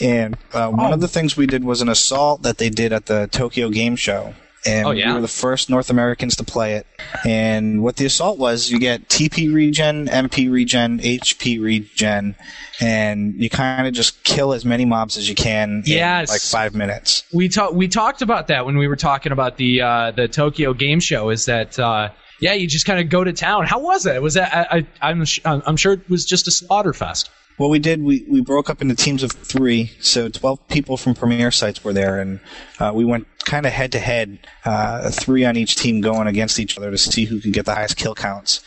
And 0.00 0.36
uh, 0.52 0.68
one 0.70 0.90
Oh. 0.90 0.94
of 0.94 1.00
the 1.00 1.08
things 1.08 1.36
we 1.36 1.46
did 1.46 1.64
was 1.64 1.80
an 1.80 1.88
assault 1.88 2.42
that 2.42 2.58
they 2.58 2.68
did 2.70 2.92
at 2.92 3.06
the 3.06 3.28
Tokyo 3.30 3.68
Game 3.70 3.96
Show. 3.96 4.34
And 4.66 4.86
Oh, 4.86 4.90
yeah? 4.92 5.08
we 5.08 5.14
were 5.16 5.20
the 5.20 5.28
first 5.28 5.68
North 5.68 5.90
Americans 5.90 6.36
to 6.36 6.44
play 6.44 6.74
it. 6.76 6.86
And 7.26 7.82
what 7.82 7.96
the 7.96 8.06
assault 8.06 8.38
was, 8.38 8.70
you 8.70 8.78
get 8.80 9.08
TP 9.10 9.52
regen, 9.54 10.08
MP 10.08 10.50
regen, 10.50 11.00
HP 11.00 11.60
regen, 11.62 12.34
and 12.80 13.34
you 13.36 13.50
kind 13.50 13.86
of 13.86 13.92
just 13.92 14.24
kill 14.24 14.54
as 14.54 14.64
many 14.64 14.84
mobs 14.86 15.16
as 15.18 15.28
you 15.28 15.34
can 15.34 15.82
Yes. 15.84 16.30
in 16.30 16.32
like 16.34 16.40
five 16.40 16.74
minutes. 16.74 17.24
We 17.32 17.48
talked. 17.50 17.74
We 17.74 17.88
talked 17.88 18.22
about 18.22 18.48
that 18.48 18.64
when 18.64 18.78
we 18.78 18.88
were 18.88 18.96
talking 18.96 19.32
about 19.32 19.58
the 19.58 19.82
uh, 19.82 20.10
the 20.12 20.28
Tokyo 20.28 20.72
Game 20.72 20.98
Show. 20.98 21.28
Is 21.28 21.44
that 21.44 21.78
uh, 21.78 22.08
yeah? 22.40 22.54
You 22.54 22.66
just 22.66 22.86
kind 22.86 23.00
of 23.00 23.10
go 23.10 23.22
to 23.22 23.34
town. 23.34 23.66
How 23.66 23.78
was 23.80 24.06
it? 24.06 24.20
Was 24.22 24.32
that 24.34 24.50
I, 24.72 24.78
I, 24.78 24.86
I'm 25.10 25.24
sh- 25.26 25.40
I'm 25.44 25.76
sure 25.76 25.92
it 25.92 26.08
was 26.08 26.24
just 26.24 26.48
a 26.48 26.50
slaughter 26.50 26.94
fest. 26.94 27.28
What 27.56 27.70
we 27.70 27.78
did, 27.78 28.02
we, 28.02 28.24
we 28.28 28.40
broke 28.40 28.68
up 28.68 28.82
into 28.82 28.96
teams 28.96 29.22
of 29.22 29.30
three. 29.30 29.92
So 30.00 30.28
12 30.28 30.66
people 30.68 30.96
from 30.96 31.14
Premier 31.14 31.50
sites 31.50 31.84
were 31.84 31.92
there, 31.92 32.20
and 32.20 32.40
uh, 32.80 32.92
we 32.94 33.04
went 33.04 33.26
kind 33.44 33.66
of 33.66 33.72
head 33.72 33.92
to 33.92 33.98
head, 33.98 34.38
uh, 34.64 35.10
three 35.10 35.44
on 35.44 35.56
each 35.56 35.76
team 35.76 36.00
going 36.00 36.26
against 36.26 36.58
each 36.58 36.76
other 36.76 36.90
to 36.90 36.98
see 36.98 37.24
who 37.26 37.40
could 37.40 37.52
get 37.52 37.64
the 37.66 37.74
highest 37.74 37.96
kill 37.96 38.14
counts. 38.14 38.60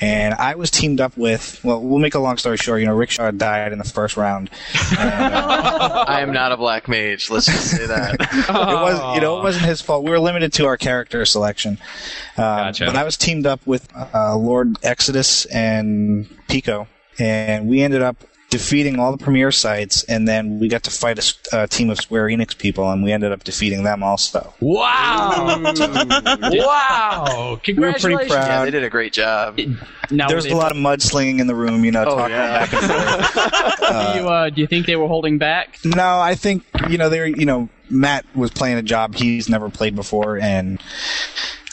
And 0.00 0.32
I 0.32 0.54
was 0.54 0.70
teamed 0.70 0.98
up 0.98 1.14
with, 1.18 1.62
well, 1.62 1.82
we'll 1.82 1.98
make 1.98 2.14
a 2.14 2.18
long 2.18 2.38
story 2.38 2.56
short, 2.56 2.80
you 2.80 2.86
know, 2.86 2.94
Rickshaw 2.94 3.30
died 3.32 3.72
in 3.72 3.78
the 3.78 3.84
first 3.84 4.16
round. 4.16 4.48
And, 4.98 5.34
uh, 5.34 6.04
I 6.08 6.22
am 6.22 6.32
not 6.32 6.52
a 6.52 6.56
black 6.56 6.88
mage. 6.88 7.28
Let's 7.28 7.44
just 7.44 7.70
say 7.70 7.86
that. 7.86 8.14
it 8.20 8.48
was, 8.48 9.14
you 9.14 9.20
know, 9.20 9.38
it 9.38 9.42
wasn't 9.42 9.66
his 9.66 9.82
fault. 9.82 10.04
We 10.04 10.10
were 10.10 10.18
limited 10.18 10.54
to 10.54 10.64
our 10.66 10.78
character 10.78 11.26
selection. 11.26 11.72
Um, 12.38 12.44
Gotcha. 12.44 12.86
But 12.86 12.96
I 12.96 13.04
was 13.04 13.18
teamed 13.18 13.44
up 13.44 13.66
with 13.66 13.88
uh, 13.94 14.36
Lord 14.36 14.78
Exodus 14.82 15.44
and 15.46 16.26
Pico, 16.48 16.88
and 17.18 17.68
we 17.68 17.82
ended 17.82 18.02
up 18.02 18.16
defeating 18.50 18.98
all 18.98 19.12
the 19.16 19.22
premier 19.22 19.52
sites, 19.52 20.02
and 20.04 20.26
then 20.26 20.58
we 20.58 20.66
got 20.66 20.82
to 20.82 20.90
fight 20.90 21.34
a 21.52 21.68
team 21.68 21.88
of 21.88 21.98
Square 21.98 22.26
Enix 22.26 22.58
people, 22.58 22.90
and 22.90 23.02
we 23.04 23.12
ended 23.12 23.30
up 23.30 23.44
defeating 23.44 23.84
them 23.84 24.02
also. 24.02 24.52
Wow! 24.58 25.60
wow! 25.64 27.24
We 27.28 27.50
were 27.52 27.56
Congratulations! 27.62 28.32
pretty 28.32 28.46
yeah, 28.46 28.64
they 28.64 28.70
did 28.72 28.82
a 28.82 28.90
great 28.90 29.12
job. 29.12 29.58
now, 30.10 30.28
There's 30.28 30.44
they- 30.44 30.50
a 30.50 30.56
lot 30.56 30.72
of 30.72 30.78
mudslinging 30.78 31.38
in 31.40 31.46
the 31.46 31.54
room, 31.54 31.84
you 31.84 31.92
know, 31.92 32.02
Oh, 32.02 32.16
talking 32.16 32.32
yeah. 32.34 32.66
back 32.66 32.72
and 32.72 33.32
forth. 33.32 33.78
do 34.14 34.18
you, 34.20 34.28
uh, 34.28 34.50
do 34.50 34.60
you 34.60 34.66
think 34.66 34.86
they 34.86 34.96
were 34.96 35.06
holding 35.08 35.38
back? 35.38 35.78
No, 35.84 36.18
I 36.20 36.34
think 36.34 36.64
you 36.88 36.98
know 36.98 37.08
they're 37.08 37.26
you 37.26 37.46
know 37.46 37.68
Matt 37.88 38.24
was 38.34 38.50
playing 38.50 38.78
a 38.78 38.82
job 38.82 39.14
he's 39.14 39.48
never 39.48 39.70
played 39.70 39.94
before, 39.94 40.38
and 40.38 40.82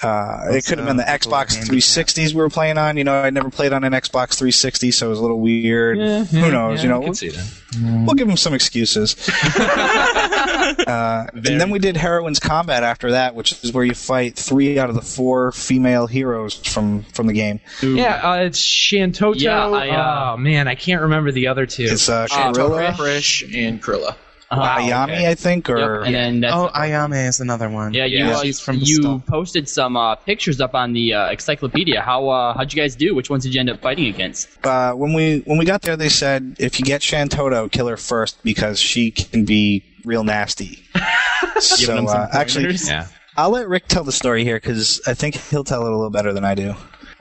Uh, 0.04 0.46
it 0.50 0.66
could 0.66 0.78
have 0.78 0.88
been 0.88 0.98
the 0.98 1.10
uh, 1.10 1.18
Xbox 1.18 1.58
360s 1.58 2.30
we 2.30 2.36
were 2.42 2.50
playing 2.50 2.78
on. 2.78 2.98
You 2.98 3.04
know, 3.04 3.16
I 3.16 3.30
never 3.32 3.50
played 3.50 3.74
on 3.74 3.84
an 3.84 3.94
Xbox 3.94 4.36
360, 4.36 4.92
so 4.92 5.08
it 5.08 5.10
was 5.10 5.20
a 5.20 5.22
little 5.22 5.40
weird. 5.40 5.98
Who 5.98 6.52
knows? 6.52 6.84
you 6.84 6.90
know, 6.90 7.00
we'll, 7.00 7.16
see 7.16 7.30
that. 7.30 7.48
we'll 7.82 8.16
give 8.16 8.28
them 8.28 8.38
some 8.38 8.54
excuses. 8.54 9.16
uh, 9.58 11.28
and 11.34 11.44
then 11.44 11.70
we 11.72 11.80
did 11.80 11.98
Heroines 11.98 12.40
Combat 12.40 12.84
after 12.84 13.12
that, 13.12 13.34
which 13.34 13.64
is 13.64 13.74
where 13.74 13.84
you 13.84 13.94
fight 13.94 14.36
three 14.36 14.78
out 14.78 14.90
of 14.90 14.96
the 14.96 15.02
four 15.02 15.52
female 15.52 16.08
heroes 16.08 16.54
from 16.54 17.04
from 17.04 17.28
the 17.28 17.34
game. 17.34 17.60
Yeah, 17.82 18.16
uh, 18.24 18.36
it's 18.44 18.62
Shantoto. 18.62 19.40
Yeah, 19.40 19.68
I, 19.68 19.90
uh, 19.90 20.34
oh 20.34 20.38
man, 20.38 20.68
I 20.68 20.76
can't 20.76 21.02
remember 21.02 21.32
the 21.32 21.48
other 21.48 21.66
two. 21.66 21.88
It's 21.90 22.10
uh, 22.10 22.28
Uh, 22.32 23.56
and 23.56 23.82
Krilla. 23.82 24.16
Uh, 24.50 24.78
Ayami, 24.78 25.28
I 25.28 25.36
think, 25.36 25.70
or 25.70 26.04
and 26.04 26.16
then 26.16 26.40
that's 26.40 26.56
Oh, 26.56 26.70
Ayame 26.74 27.28
is 27.28 27.42
another 27.42 27.70
one. 27.70 27.94
Yeah, 27.94 28.06
you, 28.06 28.20
Yeah, 28.20 28.38
uh, 28.38 28.42
she's 28.44 28.60
from 28.62 28.78
you 28.82 29.20
posted 29.28 29.68
some 29.68 29.98
uh, 29.98 30.16
pictures 30.16 30.62
up 30.62 30.74
on 30.74 30.94
the 30.94 31.14
uh, 31.14 31.32
encyclopedia. 31.32 32.02
How 32.02 32.30
uh, 32.30 32.54
how'd 32.54 32.72
you 32.74 32.82
guys 32.82 32.96
do? 32.96 33.14
Which 33.14 33.30
ones 33.30 33.44
did 33.44 33.54
you 33.54 33.60
end 33.60 33.70
up 33.70 33.82
fighting 33.82 34.06
against? 34.06 34.48
uh, 34.66 34.94
when 34.94 35.14
we 35.14 35.40
when 35.46 35.58
we 35.58 35.66
got 35.66 35.82
there, 35.82 35.98
they 35.98 36.10
said 36.10 36.56
if 36.60 36.80
you 36.80 36.86
get 36.86 37.02
Shantoto, 37.02 37.70
kill 37.70 37.88
her 37.88 37.98
first 37.98 38.42
because 38.44 38.80
she 38.80 39.12
can 39.12 39.44
be 39.44 39.84
real 40.06 40.24
nasty. 40.24 40.80
so 41.60 42.08
uh, 42.08 42.30
actually, 42.32 42.74
yeah. 42.86 43.08
I'll 43.36 43.52
let 43.52 43.68
Rick 43.68 43.88
tell 43.88 44.04
the 44.04 44.12
story 44.12 44.44
here 44.44 44.58
because 44.58 45.02
I 45.06 45.14
think 45.14 45.36
he'll 45.36 45.64
tell 45.66 45.86
it 45.86 45.92
a 45.92 45.96
little 45.96 46.10
better 46.10 46.32
than 46.34 46.46
I 46.46 46.56
do. 46.56 46.74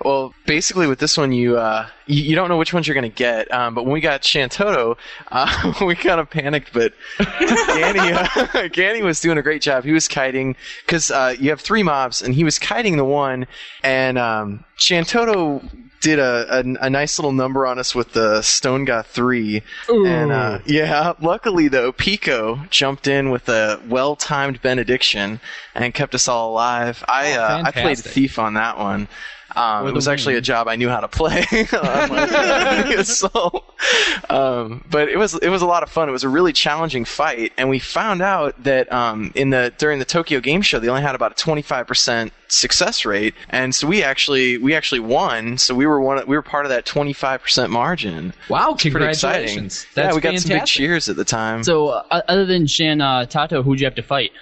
Well, 0.04 0.34
basically, 0.44 0.86
with 0.86 0.98
this 0.98 1.16
one, 1.16 1.32
you 1.32 1.56
uh, 1.58 1.88
you, 2.06 2.22
you 2.22 2.34
don't 2.34 2.48
know 2.48 2.58
which 2.58 2.72
ones 2.74 2.86
you're 2.86 2.94
going 2.94 3.10
to 3.10 3.16
get. 3.16 3.52
Um, 3.52 3.74
but 3.74 3.84
when 3.84 3.92
we 3.92 4.00
got 4.00 4.22
Shantoto, 4.22 4.96
uh, 5.32 5.72
we 5.84 5.94
kind 5.94 6.20
of 6.20 6.28
panicked. 6.28 6.72
But 6.72 6.92
Gani, 7.18 8.12
uh, 8.12 8.68
Gani 8.72 9.02
was 9.02 9.20
doing 9.20 9.38
a 9.38 9.42
great 9.42 9.62
job. 9.62 9.84
He 9.84 9.92
was 9.92 10.06
kiting 10.08 10.54
because 10.84 11.10
uh, 11.10 11.34
you 11.38 11.50
have 11.50 11.60
three 11.60 11.82
mobs, 11.82 12.22
and 12.22 12.34
he 12.34 12.44
was 12.44 12.58
kiting 12.58 12.96
the 12.96 13.04
one, 13.04 13.46
and 13.82 14.18
um, 14.18 14.64
Shantoto 14.78 15.66
did 16.02 16.18
a, 16.18 16.58
a, 16.58 16.86
a 16.86 16.90
nice 16.90 17.18
little 17.18 17.32
number 17.32 17.66
on 17.66 17.78
us 17.78 17.94
with 17.94 18.12
the 18.12 18.40
Stonega 18.40 19.04
three. 19.06 19.62
And 19.88 20.30
uh, 20.30 20.58
yeah, 20.66 21.14
luckily 21.20 21.68
though, 21.68 21.90
Pico 21.90 22.60
jumped 22.70 23.08
in 23.08 23.30
with 23.30 23.48
a 23.48 23.80
well-timed 23.88 24.60
benediction 24.62 25.40
and 25.74 25.94
kept 25.94 26.14
us 26.14 26.28
all 26.28 26.50
alive. 26.52 27.02
I 27.08 27.32
Oh, 27.32 27.40
uh, 27.40 27.62
I 27.64 27.70
played 27.70 27.98
thief 27.98 28.38
on 28.38 28.54
that 28.54 28.78
one. 28.78 29.08
Um, 29.56 29.88
it 29.88 29.94
was 29.94 30.06
actually 30.06 30.34
a 30.36 30.40
job 30.42 30.68
I 30.68 30.76
knew 30.76 30.88
how 30.90 31.00
to 31.00 31.08
play. 31.08 31.44
assault. 32.98 33.64
Um, 34.30 34.84
but 34.90 35.08
it 35.08 35.18
was 35.18 35.34
it 35.34 35.50
was 35.50 35.62
a 35.62 35.66
lot 35.66 35.82
of 35.82 35.90
fun. 35.90 36.08
It 36.08 36.12
was 36.12 36.24
a 36.24 36.28
really 36.28 36.52
challenging 36.52 37.04
fight, 37.04 37.52
and 37.56 37.68
we 37.68 37.78
found 37.78 38.22
out 38.22 38.60
that 38.64 38.90
um, 38.92 39.30
in 39.36 39.50
the 39.50 39.72
during 39.78 39.98
the 39.98 40.04
Tokyo 40.04 40.40
Game 40.40 40.62
Show 40.62 40.78
they 40.80 40.88
only 40.88 41.02
had 41.02 41.14
about 41.14 41.32
a 41.32 41.34
25 41.36 41.86
percent 41.86 42.32
success 42.48 43.04
rate, 43.04 43.34
and 43.50 43.74
so 43.74 43.86
we 43.86 44.02
actually 44.02 44.58
we 44.58 44.74
actually 44.74 45.00
won. 45.00 45.58
So 45.58 45.74
we 45.74 45.86
were 45.86 46.00
one 46.00 46.26
we 46.26 46.34
were 46.34 46.42
part 46.42 46.64
of 46.64 46.70
that 46.70 46.86
25 46.86 47.42
percent 47.42 47.70
margin. 47.70 48.32
Wow, 48.48 48.72
It's 48.72 48.82
pretty 48.82 49.06
exciting. 49.06 49.46
congratulations. 49.46 49.86
That's 49.94 50.08
yeah, 50.08 50.14
we 50.14 50.20
got 50.20 50.38
some 50.40 50.48
big 50.56 50.66
cheers 50.66 51.08
at 51.08 51.16
the 51.16 51.24
time. 51.24 51.62
So 51.62 51.88
uh, 51.88 52.22
other 52.26 52.46
than 52.46 52.66
Shan 52.66 53.00
uh, 53.00 53.26
Tato, 53.26 53.62
who'd 53.62 53.78
you 53.78 53.86
have 53.86 53.94
to 53.96 54.02
fight? 54.02 54.32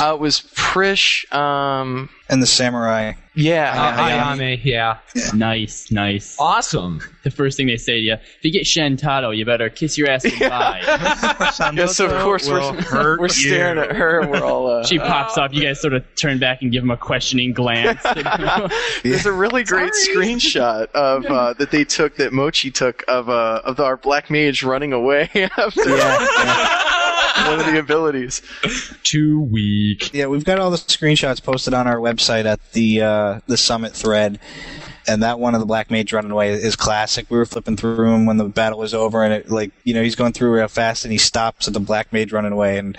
uh, 0.00 0.14
it 0.14 0.20
was 0.20 0.40
Prishe. 0.40 1.32
Um, 1.32 2.08
And 2.30 2.42
the 2.42 2.46
samurai. 2.46 3.14
yeah, 3.34 3.72
Uh, 3.72 4.02
Ayame. 4.36 4.38
Ayame, 4.58 4.64
yeah. 4.64 4.98
Nice, 5.34 5.90
nice. 5.90 6.36
Awesome. 6.38 7.00
The 7.24 7.30
first 7.30 7.56
thing 7.56 7.66
they 7.68 7.78
say 7.78 7.94
to 7.94 7.98
you, 8.00 8.12
if 8.14 8.38
you 8.44 8.52
get 8.52 8.64
Shantoto, 8.64 9.34
you 9.34 9.46
better 9.46 9.70
kiss 9.70 9.96
your 9.96 10.10
ass 10.10 10.24
goodbye. 10.38 10.80
Yes, 11.74 11.96
so 11.96 12.06
of 12.10 12.22
course 12.22 12.46
we're, 12.48 12.74
hurt 12.82 13.20
we're 13.20 13.28
staring 13.28 13.76
you. 13.78 13.82
at 13.84 13.96
her. 13.96 14.28
We're 14.28 14.42
all. 14.44 14.66
Uh, 14.70 14.84
she 14.84 14.98
pops 14.98 15.38
up. 15.38 15.54
You 15.54 15.62
guys 15.62 15.80
sort 15.80 15.94
of 15.94 16.04
turn 16.16 16.38
back 16.38 16.60
and 16.60 16.70
give 16.70 16.82
him 16.82 16.90
a 16.90 16.96
questioning 16.98 17.54
glance. 17.54 18.02
There's 19.02 19.24
a 19.26 19.32
really 19.32 19.64
great 19.64 19.92
screenshot 19.92 20.90
of 20.92 21.24
uh, 21.26 21.52
that 21.58 21.70
they 21.70 21.84
took 21.84 22.16
that 22.16 22.32
Mochi 22.34 22.70
took 22.70 23.04
of 23.08 23.30
uh, 23.30 23.62
of 23.64 23.80
our 23.80 23.96
black 23.96 24.28
mage 24.30 24.62
running 24.62 24.92
away 24.92 25.30
after 25.56 25.80
one 27.46 27.60
of 27.60 27.66
the 27.66 27.78
abilities. 27.78 28.42
Too 29.02 29.40
weak. 29.40 30.12
Yeah, 30.12 30.26
we've 30.26 30.44
got 30.44 30.58
all 30.58 30.70
the 30.70 30.76
screenshots 30.76 31.42
posted 31.42 31.74
on 31.74 31.86
our 31.86 31.96
website 31.96 32.44
at 32.44 32.72
the 32.72 33.02
uh, 33.02 33.40
the 33.46 33.56
summit 33.56 33.94
thread. 33.94 34.38
And 35.06 35.22
that 35.22 35.38
one 35.40 35.54
of 35.54 35.60
the 35.60 35.66
Black 35.66 35.90
Mage 35.90 36.12
running 36.12 36.30
away 36.30 36.52
is 36.52 36.76
classic. 36.76 37.30
We 37.30 37.38
were 37.38 37.46
flipping 37.46 37.78
through 37.78 38.12
him 38.12 38.26
when 38.26 38.36
the 38.36 38.44
battle 38.44 38.78
was 38.78 38.92
over, 38.92 39.22
and 39.22 39.32
it 39.32 39.50
like 39.50 39.70
you 39.84 39.94
know 39.94 40.02
he's 40.02 40.16
going 40.16 40.34
through 40.34 40.52
real 40.52 40.68
fast, 40.68 41.06
and 41.06 41.12
he 41.12 41.16
stops 41.18 41.66
at 41.66 41.72
the 41.72 41.80
Black 41.80 42.12
Mage 42.12 42.30
running 42.30 42.52
away, 42.52 42.76
and 42.76 42.94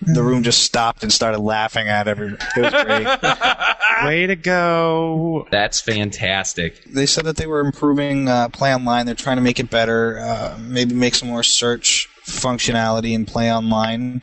the 0.00 0.22
room 0.22 0.42
just 0.42 0.62
stopped 0.62 1.02
and 1.02 1.12
started 1.12 1.38
laughing 1.38 1.88
at 1.88 2.08
everyone. 2.08 2.38
It 2.56 2.60
was 2.60 2.84
great. 2.84 4.04
Way 4.04 4.26
to 4.26 4.36
go. 4.36 5.46
That's 5.50 5.80
fantastic. 5.80 6.82
they 6.84 7.06
said 7.06 7.24
that 7.24 7.36
they 7.36 7.46
were 7.46 7.60
improving 7.60 8.28
uh, 8.28 8.48
play 8.48 8.74
online. 8.74 9.06
They're 9.06 9.14
trying 9.14 9.36
to 9.36 9.42
make 9.42 9.60
it 9.60 9.70
better, 9.70 10.18
uh, 10.18 10.58
maybe 10.60 10.94
make 10.94 11.14
some 11.14 11.28
more 11.28 11.42
search 11.44 12.08
functionality 12.26 13.14
and 13.14 13.26
play 13.26 13.52
online, 13.52 14.22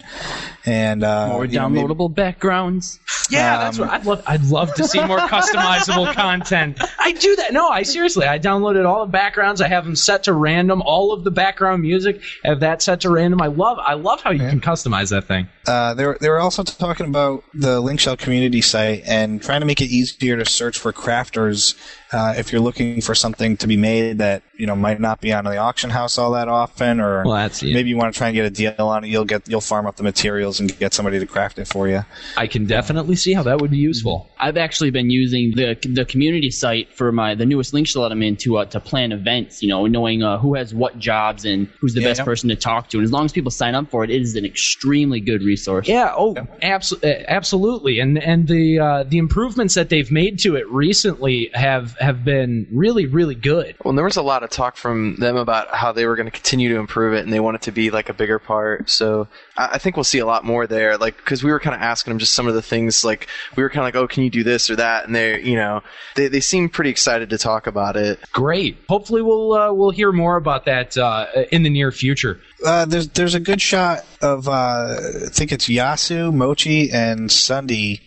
and 0.65 1.03
uh, 1.03 1.27
More 1.27 1.45
you 1.45 1.57
know, 1.59 1.69
maybe- 1.69 1.87
downloadable 1.87 2.13
backgrounds. 2.13 2.99
Yeah, 3.29 3.57
that's 3.59 3.79
Um, 3.79 3.87
what 3.87 3.93
I'd 3.93 4.05
love. 4.05 4.23
I'd 4.27 4.43
love 4.45 4.73
to 4.75 4.83
see 4.85 5.03
more 5.05 5.19
customizable 5.19 6.13
content. 6.13 6.79
I 6.99 7.11
do 7.13 7.35
that. 7.37 7.53
No, 7.53 7.69
I 7.69 7.83
seriously. 7.83 8.25
I 8.27 8.39
downloaded 8.39 8.85
all 8.85 9.05
the 9.05 9.11
backgrounds. 9.11 9.61
I 9.61 9.67
have 9.67 9.85
them 9.85 9.95
set 9.95 10.23
to 10.23 10.33
random. 10.33 10.81
All 10.81 11.13
of 11.13 11.23
the 11.23 11.31
background 11.31 11.81
music 11.81 12.21
I 12.43 12.49
have 12.49 12.59
that 12.61 12.81
set 12.81 13.01
to 13.01 13.09
random. 13.09 13.41
I 13.41 13.47
love. 13.47 13.77
I 13.79 13.93
love 13.93 14.21
how 14.21 14.31
you 14.31 14.39
can 14.39 14.59
customize 14.61 15.09
that 15.11 15.25
thing. 15.25 15.47
Uh, 15.67 15.93
they 15.93 16.05
were 16.05 16.17
they 16.19 16.29
were 16.29 16.39
also 16.39 16.63
talking 16.63 17.05
about 17.07 17.43
the 17.53 17.79
Linkshell 17.79 18.17
community 18.17 18.61
site 18.61 19.03
and 19.05 19.41
trying 19.41 19.61
to 19.61 19.65
make 19.67 19.81
it 19.81 19.85
easier 19.89 20.37
to 20.37 20.45
search 20.45 20.77
for 20.77 20.91
crafters 20.91 21.75
uh, 22.13 22.33
if 22.37 22.51
you're 22.51 22.61
looking 22.61 23.01
for 23.01 23.15
something 23.15 23.57
to 23.57 23.67
be 23.67 23.77
made 23.77 24.17
that 24.19 24.43
you 24.55 24.65
know 24.67 24.75
might 24.75 24.99
not 24.99 25.21
be 25.21 25.31
on 25.33 25.45
the 25.45 25.57
auction 25.57 25.89
house 25.89 26.17
all 26.17 26.31
that 26.31 26.47
often, 26.47 26.99
or 26.99 27.23
Well, 27.23 27.35
that's 27.35 27.63
yeah. 27.63 27.73
maybe 27.73 27.89
you 27.89 27.97
want 27.97 28.13
to 28.13 28.17
try 28.17 28.27
and 28.27 28.35
get 28.35 28.45
a 28.45 28.49
deal 28.49 28.73
on 28.79 29.03
it. 29.03 29.07
You'll 29.07 29.25
get 29.25 29.47
you'll 29.47 29.61
farm 29.61 29.87
up 29.87 29.95
the 29.95 30.03
materials 30.03 30.59
and 30.59 30.77
get 30.79 30.93
somebody 30.93 31.19
to 31.19 31.25
craft 31.25 31.57
it 31.59 31.67
for 31.67 31.87
you. 31.87 32.03
I 32.37 32.47
can 32.47 32.65
definitely 32.65 33.15
see 33.15 33.33
how 33.33 33.43
that 33.43 33.59
would 33.61 33.71
be 33.71 33.77
useful. 33.77 34.29
I've 34.39 34.57
actually 34.57 34.91
been 34.91 35.09
using 35.09 35.51
the 35.55 35.75
the 35.93 36.05
community 36.05 36.51
site 36.51 36.93
for 36.93 37.11
my 37.11 37.35
the 37.35 37.45
newest 37.45 37.73
link 37.73 37.87
shell 37.87 38.03
that 38.03 38.11
I'm 38.11 38.21
in 38.23 38.35
to 38.37 38.57
uh, 38.57 38.65
to 38.65 38.79
plan 38.79 39.11
events. 39.11 39.61
You 39.63 39.69
know, 39.69 39.85
knowing 39.87 40.23
uh, 40.23 40.37
who 40.37 40.55
has 40.55 40.73
what 40.73 40.99
jobs 40.99 41.45
and 41.45 41.67
who's 41.79 41.93
the 41.93 42.01
Yeah, 42.01 42.07
best 42.09 42.19
yeah. 42.19 42.25
person 42.25 42.49
to 42.49 42.55
talk 42.55 42.89
to. 42.89 42.97
And 42.97 43.05
as 43.05 43.11
long 43.11 43.25
as 43.25 43.31
people 43.31 43.51
sign 43.51 43.73
up 43.75 43.89
for 43.89 44.03
it, 44.03 44.09
it 44.09 44.21
is 44.21 44.35
an 44.35 44.45
extremely 44.45 45.19
good 45.19 45.41
resource. 45.43 45.87
Yeah. 45.87 46.13
Oh, 46.15 46.35
abso- 46.61 47.03
uh, 47.03 47.23
absolutely. 47.27 47.99
And 47.99 48.17
and 48.21 48.47
the 48.47 48.79
uh, 48.79 49.03
the 49.03 49.17
improvements 49.17 49.75
that 49.75 49.89
they've 49.89 50.11
made 50.11 50.39
to 50.39 50.55
it 50.55 50.69
recently 50.69 51.49
have 51.53 51.95
have 52.01 52.25
been 52.25 52.67
really 52.71 53.05
really 53.05 53.35
good. 53.35 53.75
Well, 53.83 53.93
there 53.93 54.03
was 54.03 54.17
a 54.17 54.21
lot 54.21 54.43
of 54.43 54.49
talk 54.49 54.75
from 54.75 55.15
them 55.17 55.37
about 55.37 55.73
how 55.73 55.91
they 55.91 56.05
were 56.05 56.15
going 56.15 56.27
to 56.27 56.31
continue 56.31 56.69
to 56.73 56.79
improve 56.79 57.13
it, 57.13 57.23
and 57.23 57.31
they 57.31 57.39
want 57.39 57.55
it 57.55 57.61
to 57.63 57.71
be 57.71 57.91
like 57.91 58.09
a 58.09 58.13
bigger 58.13 58.39
part. 58.39 58.89
So 58.89 59.27
I, 59.57 59.69
I 59.73 59.77
think 59.77 59.95
we'll 59.95 60.03
see 60.03 60.19
a 60.19 60.25
lot 60.25 60.43
more 60.43 60.67
there. 60.67 60.97
Like 60.97 61.17
because 61.17 61.43
we 61.43 61.51
were 61.51 61.59
kind 61.59 61.75
of 61.75 61.81
asking 61.81 62.11
them 62.11 62.19
just 62.19 62.33
some 62.33 62.47
of 62.47 62.53
the 62.53 62.61
things. 62.61 63.03
Like 63.03 63.27
we 63.55 63.63
were 63.63 63.69
kind 63.69 63.79
of 63.79 63.85
like, 63.85 63.95
oh, 63.95 64.07
can 64.07 64.23
you 64.23 64.29
do 64.29 64.43
this 64.43 64.69
or 64.69 64.75
that? 64.77 65.05
And 65.05 65.15
they, 65.15 65.41
you 65.41 65.55
know, 65.55 65.81
they 66.15 66.27
they 66.27 66.39
seem 66.39 66.69
pretty 66.69 66.89
excited 66.89 67.29
to 67.29 67.37
talk 67.37 67.67
about 67.67 67.95
it. 67.95 68.19
Great. 68.31 68.77
Hopefully, 68.89 69.21
we'll 69.21 69.53
uh, 69.53 69.73
we'll 69.73 69.91
hear 69.91 70.11
more 70.11 70.37
about 70.37 70.65
that 70.65 70.97
uh, 70.97 71.27
in 71.51 71.63
the 71.63 71.69
near 71.69 71.91
future. 71.91 72.39
Uh, 72.63 72.85
there's 72.85 73.07
there's 73.09 73.33
a 73.33 73.39
good 73.39 73.61
shot 73.61 74.05
of 74.21 74.47
uh, 74.47 74.51
I 74.51 75.29
think 75.29 75.51
it's 75.51 75.67
Yasu, 75.67 76.33
Mochi, 76.33 76.91
and 76.91 77.29
Sundi 77.29 78.01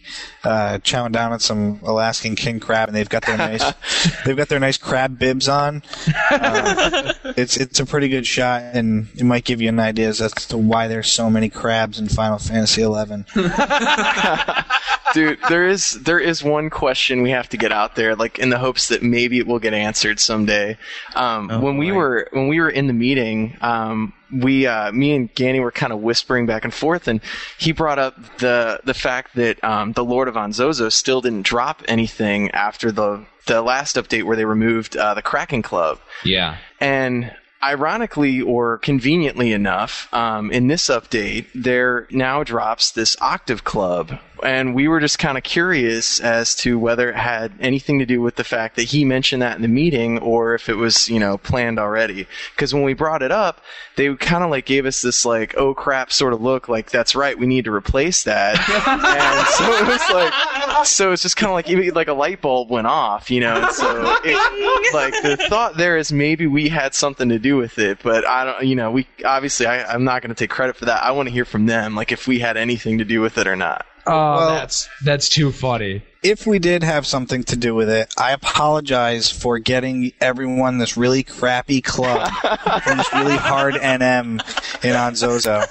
uh, 0.45 0.79
chowing 0.79 1.13
down 1.13 1.33
on 1.33 1.41
some 1.41 1.81
Alaskan 1.83 2.37
king 2.37 2.61
crab, 2.61 2.89
and 2.89 2.97
they've 2.97 3.09
got 3.09 3.27
their 3.27 3.37
nice 3.37 3.65
they've 4.25 4.37
got 4.37 4.49
their 4.49 4.61
nice 4.61 4.79
crab 4.79 5.19
bibs 5.19 5.49
on. 5.49 5.83
Uh, 6.31 7.13
it's 7.37 7.57
it's 7.57 7.81
a 7.81 7.87
pretty 7.87 8.09
good 8.09 8.27
shot, 8.27 8.63
and 8.63 9.09
it 9.17 9.25
might 9.25 9.45
give 9.45 9.61
you 9.61 9.69
an 9.69 9.81
idea 9.81 10.09
as 10.09 10.19
to 10.19 10.57
why 10.57 10.87
there's 10.87 11.11
so 11.11 11.29
many 11.29 11.49
crabs 11.49 11.99
in 11.99 12.09
Final 12.09 12.39
Fantasy 12.39 12.83
XI. 12.83 13.25
Dude, 15.15 15.39
there 15.49 15.67
is 15.67 15.93
there 16.03 16.19
is 16.19 16.43
one 16.43 16.71
question 16.71 17.23
we 17.23 17.31
have 17.31 17.49
to 17.51 17.57
get 17.57 17.71
out 17.71 17.95
there, 17.95 18.17
like 18.17 18.39
in 18.39 18.51
the 18.51 18.59
hopes 18.59 18.89
that 18.89 19.03
maybe 19.03 19.39
it 19.39 19.47
will 19.47 19.61
get 19.61 19.73
answered 19.73 20.19
someday. 20.19 20.77
Um, 21.15 21.63
when 21.63 21.77
we 21.77 21.93
were 21.93 22.29
when 22.33 22.49
we 22.49 22.61
were 22.61 22.71
in 22.71 22.89
the 22.89 22.93
meeting, 22.93 23.57
um, 23.61 24.13
we 24.35 24.67
uh, 24.67 24.91
me 24.93 25.15
and 25.15 25.35
Gani 25.35 25.61
were 25.61 25.71
kind 25.71 25.93
of 25.93 26.01
whispering 26.01 26.47
back 26.47 26.65
and 26.65 26.75
forth, 26.75 27.09
and 27.09 27.21
he 27.59 27.73
brought 27.73 27.99
up 27.99 28.17
the 28.39 28.81
the 28.85 28.95
fact 28.95 29.35
that 29.37 29.63
um, 29.63 29.93
the 29.93 30.05
Lord 30.05 30.29
of 30.29 30.35
Onzozo 30.35 30.93
still 30.93 31.21
didn't 31.21 31.43
drop 31.43 31.83
anything 31.87 32.51
after 32.51 32.91
the 32.91 33.25
the 33.47 33.63
last 33.63 33.97
update 33.97 34.25
where 34.25 34.37
they 34.37 34.45
removed 34.45 34.97
uh, 34.97 35.15
the 35.15 35.23
Kraken 35.23 35.63
Club. 35.63 35.99
Yeah. 36.25 36.57
And 36.81 37.35
ironically 37.63 38.41
or 38.43 38.79
conveniently 38.79 39.53
enough, 39.53 40.13
um, 40.13 40.51
in 40.51 40.67
this 40.67 40.87
update, 40.87 41.47
there 41.55 42.07
now 42.11 42.45
drops 42.45 42.91
this 42.91 43.17
Octave 43.21 43.65
Club 43.65 44.19
and 44.45 44.75
we 44.75 44.89
were 44.89 45.01
just 45.01 45.19
kind 45.19 45.39
of 45.39 45.45
curious 45.45 46.21
as 46.21 46.55
to 46.57 46.79
whether 46.79 47.09
it 47.09 47.17
had 47.17 47.53
anything 47.61 47.99
to 47.99 48.07
do 48.07 48.21
with 48.21 48.37
the 48.37 48.45
fact 48.45 48.77
that 48.77 48.85
he 48.85 49.05
mentioned 49.05 49.43
that 49.43 49.57
in 49.57 49.63
the 49.63 49.69
meeting 49.69 50.19
or 50.19 50.55
if 50.55 50.69
it 50.69 50.77
was, 50.77 51.09
you 51.09 51.19
know, 51.19 51.39
planned 51.39 51.79
already. 51.79 52.27
Because 52.55 52.75
when 52.75 52.83
we 52.83 52.93
brought 52.93 53.23
it 53.23 53.33
up, 53.33 53.63
they 53.97 54.15
kind 54.17 54.45
of 54.45 54.51
like 54.51 54.67
gave 54.67 54.87
us 54.87 55.01
this 55.01 55.25
like, 55.25 55.55
oh 55.57 55.75
crap 55.75 56.13
sort 56.13 56.33
of 56.33 56.43
look, 56.43 56.69
like 56.69 56.91
that's 56.91 57.15
right, 57.15 57.39
we 57.39 57.47
need 57.47 57.65
to 57.65 57.73
replace 57.73 58.25
that. 58.25 58.57
and 58.87 59.47
so 59.49 59.73
it 59.73 59.89
was 59.89 60.11
like, 60.11 60.87
so 60.87 61.13
it's 61.13 61.23
just 61.23 61.37
kind 61.37 61.51
of 61.51 61.55
like 61.55 61.71
even 61.71 61.95
like 61.95 62.09
a 62.09 62.13
light 62.13 62.41
bulb 62.41 62.71
went 62.71 62.87
off, 62.87 63.31
you 63.31 63.41
know. 63.41 63.55
And 63.55 63.73
so 63.73 64.19
it, 64.25 64.95
like 64.95 65.15
the 65.23 65.37
thought 65.49 65.77
there 65.77 65.97
is 65.97 66.13
maybe 66.13 66.47
we 66.47 66.69
had 66.69 66.95
something 66.95 67.31
to 67.31 67.39
do 67.39 67.57
with 67.57 67.79
it, 67.79 67.99
but 68.03 68.27
I 68.27 68.45
don't, 68.45 68.65
you 68.65 68.77
know, 68.77 68.91
we 68.91 69.07
obviously 69.25 69.67
I, 69.67 69.85
I'm 69.85 70.05
not 70.05 70.21
going 70.23 70.35
to 70.35 70.39
take 70.39 70.51
credit 70.51 70.77
for 70.77 70.85
that. 70.85 71.03
I 71.03 71.13
want 71.13 71.29
to 71.29 71.33
hear 71.33 71.45
from 71.45 71.67
them, 71.67 71.95
like 71.95 72.13
if 72.13 72.27
we 72.27 72.41
had 72.41 72.57
anything 72.57 72.99
to 72.99 73.05
do 73.05 73.21
with 73.21 73.39
it 73.39 73.47
or 73.47 73.57
not. 73.57 73.87
Oh, 74.07 74.13
Well- 74.37 74.49
that's 74.51 74.89
that's 75.05 75.29
too 75.29 75.51
funny. 75.53 76.03
If 76.23 76.47
we 76.47 76.59
did 76.59 76.83
have 76.83 77.07
something 77.07 77.45
to 77.45 77.57
do 77.57 77.75
with 77.75 77.91
it, 77.91 78.15
I 78.17 78.33
apologize 78.33 79.31
for 79.31 79.59
getting 79.59 80.13
everyone 80.23 80.79
this 80.79 80.97
really 80.97 81.23
crappy 81.23 81.83
club 81.83 82.31
and 82.87 82.99
this 82.99 83.13
really 83.13 83.37
hard 83.37 83.75
NM 83.75 84.41
in 84.83 84.95
Onzozo. 84.95 85.67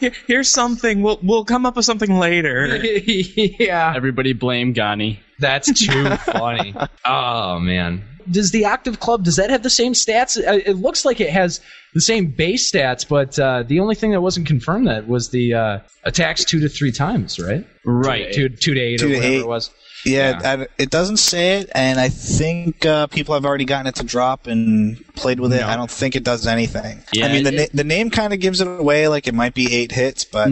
Here- 0.00 0.12
Here's 0.26 0.50
something. 0.50 1.02
We'll 1.02 1.20
we'll 1.22 1.44
come 1.44 1.64
up 1.66 1.76
with 1.76 1.84
something 1.84 2.18
later. 2.18 2.76
yeah, 2.84 3.92
Everybody 3.94 4.32
blame 4.32 4.72
Gani. 4.72 5.20
that's 5.38 5.72
too 5.86 6.16
funny. 6.16 6.74
Oh 7.04 7.58
man. 7.60 8.02
Does 8.30 8.50
the 8.50 8.64
Octave 8.64 9.00
Club 9.00 9.24
does 9.24 9.36
that 9.36 9.50
have 9.50 9.62
the 9.62 9.70
same 9.70 9.92
stats? 9.92 10.36
Uh, 10.38 10.60
It 10.64 10.74
looks 10.76 11.04
like 11.04 11.20
it 11.20 11.30
has 11.30 11.60
the 11.94 12.00
same 12.00 12.26
base 12.26 12.70
stats, 12.70 13.06
but 13.08 13.38
uh, 13.38 13.62
the 13.64 13.80
only 13.80 13.94
thing 13.94 14.10
that 14.12 14.20
wasn't 14.20 14.46
confirmed 14.46 14.86
that 14.88 15.08
was 15.08 15.30
the 15.30 15.54
uh, 15.54 15.78
attacks 16.04 16.44
two 16.44 16.60
to 16.60 16.68
three 16.68 16.92
times, 16.92 17.38
right? 17.40 17.66
Right. 17.84 18.32
Two, 18.32 18.48
two 18.48 18.74
to 18.74 18.80
eight 18.80 18.98
Two 19.00 19.06
or 19.06 19.08
to 19.10 19.14
whatever 19.16 19.34
eight. 19.34 19.40
it 19.40 19.46
was. 19.46 19.70
Yeah, 20.06 20.40
I, 20.44 20.66
it 20.80 20.90
doesn't 20.90 21.16
say 21.16 21.58
it, 21.58 21.70
and 21.74 21.98
I 21.98 22.08
think 22.08 22.86
uh, 22.86 23.08
people 23.08 23.34
have 23.34 23.44
already 23.44 23.64
gotten 23.64 23.88
it 23.88 23.96
to 23.96 24.04
drop 24.04 24.46
and 24.46 24.96
played 25.16 25.40
with 25.40 25.52
it. 25.52 25.60
I 25.62 25.74
don't 25.74 25.90
think 25.90 26.14
it 26.14 26.22
does 26.22 26.46
anything. 26.46 27.02
Yeah, 27.12 27.26
I 27.26 27.32
mean, 27.32 27.42
the, 27.42 27.52
it- 27.54 27.74
na- 27.74 27.82
the 27.82 27.84
name 27.84 28.10
kind 28.10 28.32
of 28.32 28.38
gives 28.38 28.60
it 28.60 28.68
away, 28.68 29.08
like 29.08 29.26
it 29.26 29.34
might 29.34 29.54
be 29.54 29.74
eight 29.74 29.90
hits, 29.90 30.24
but 30.24 30.50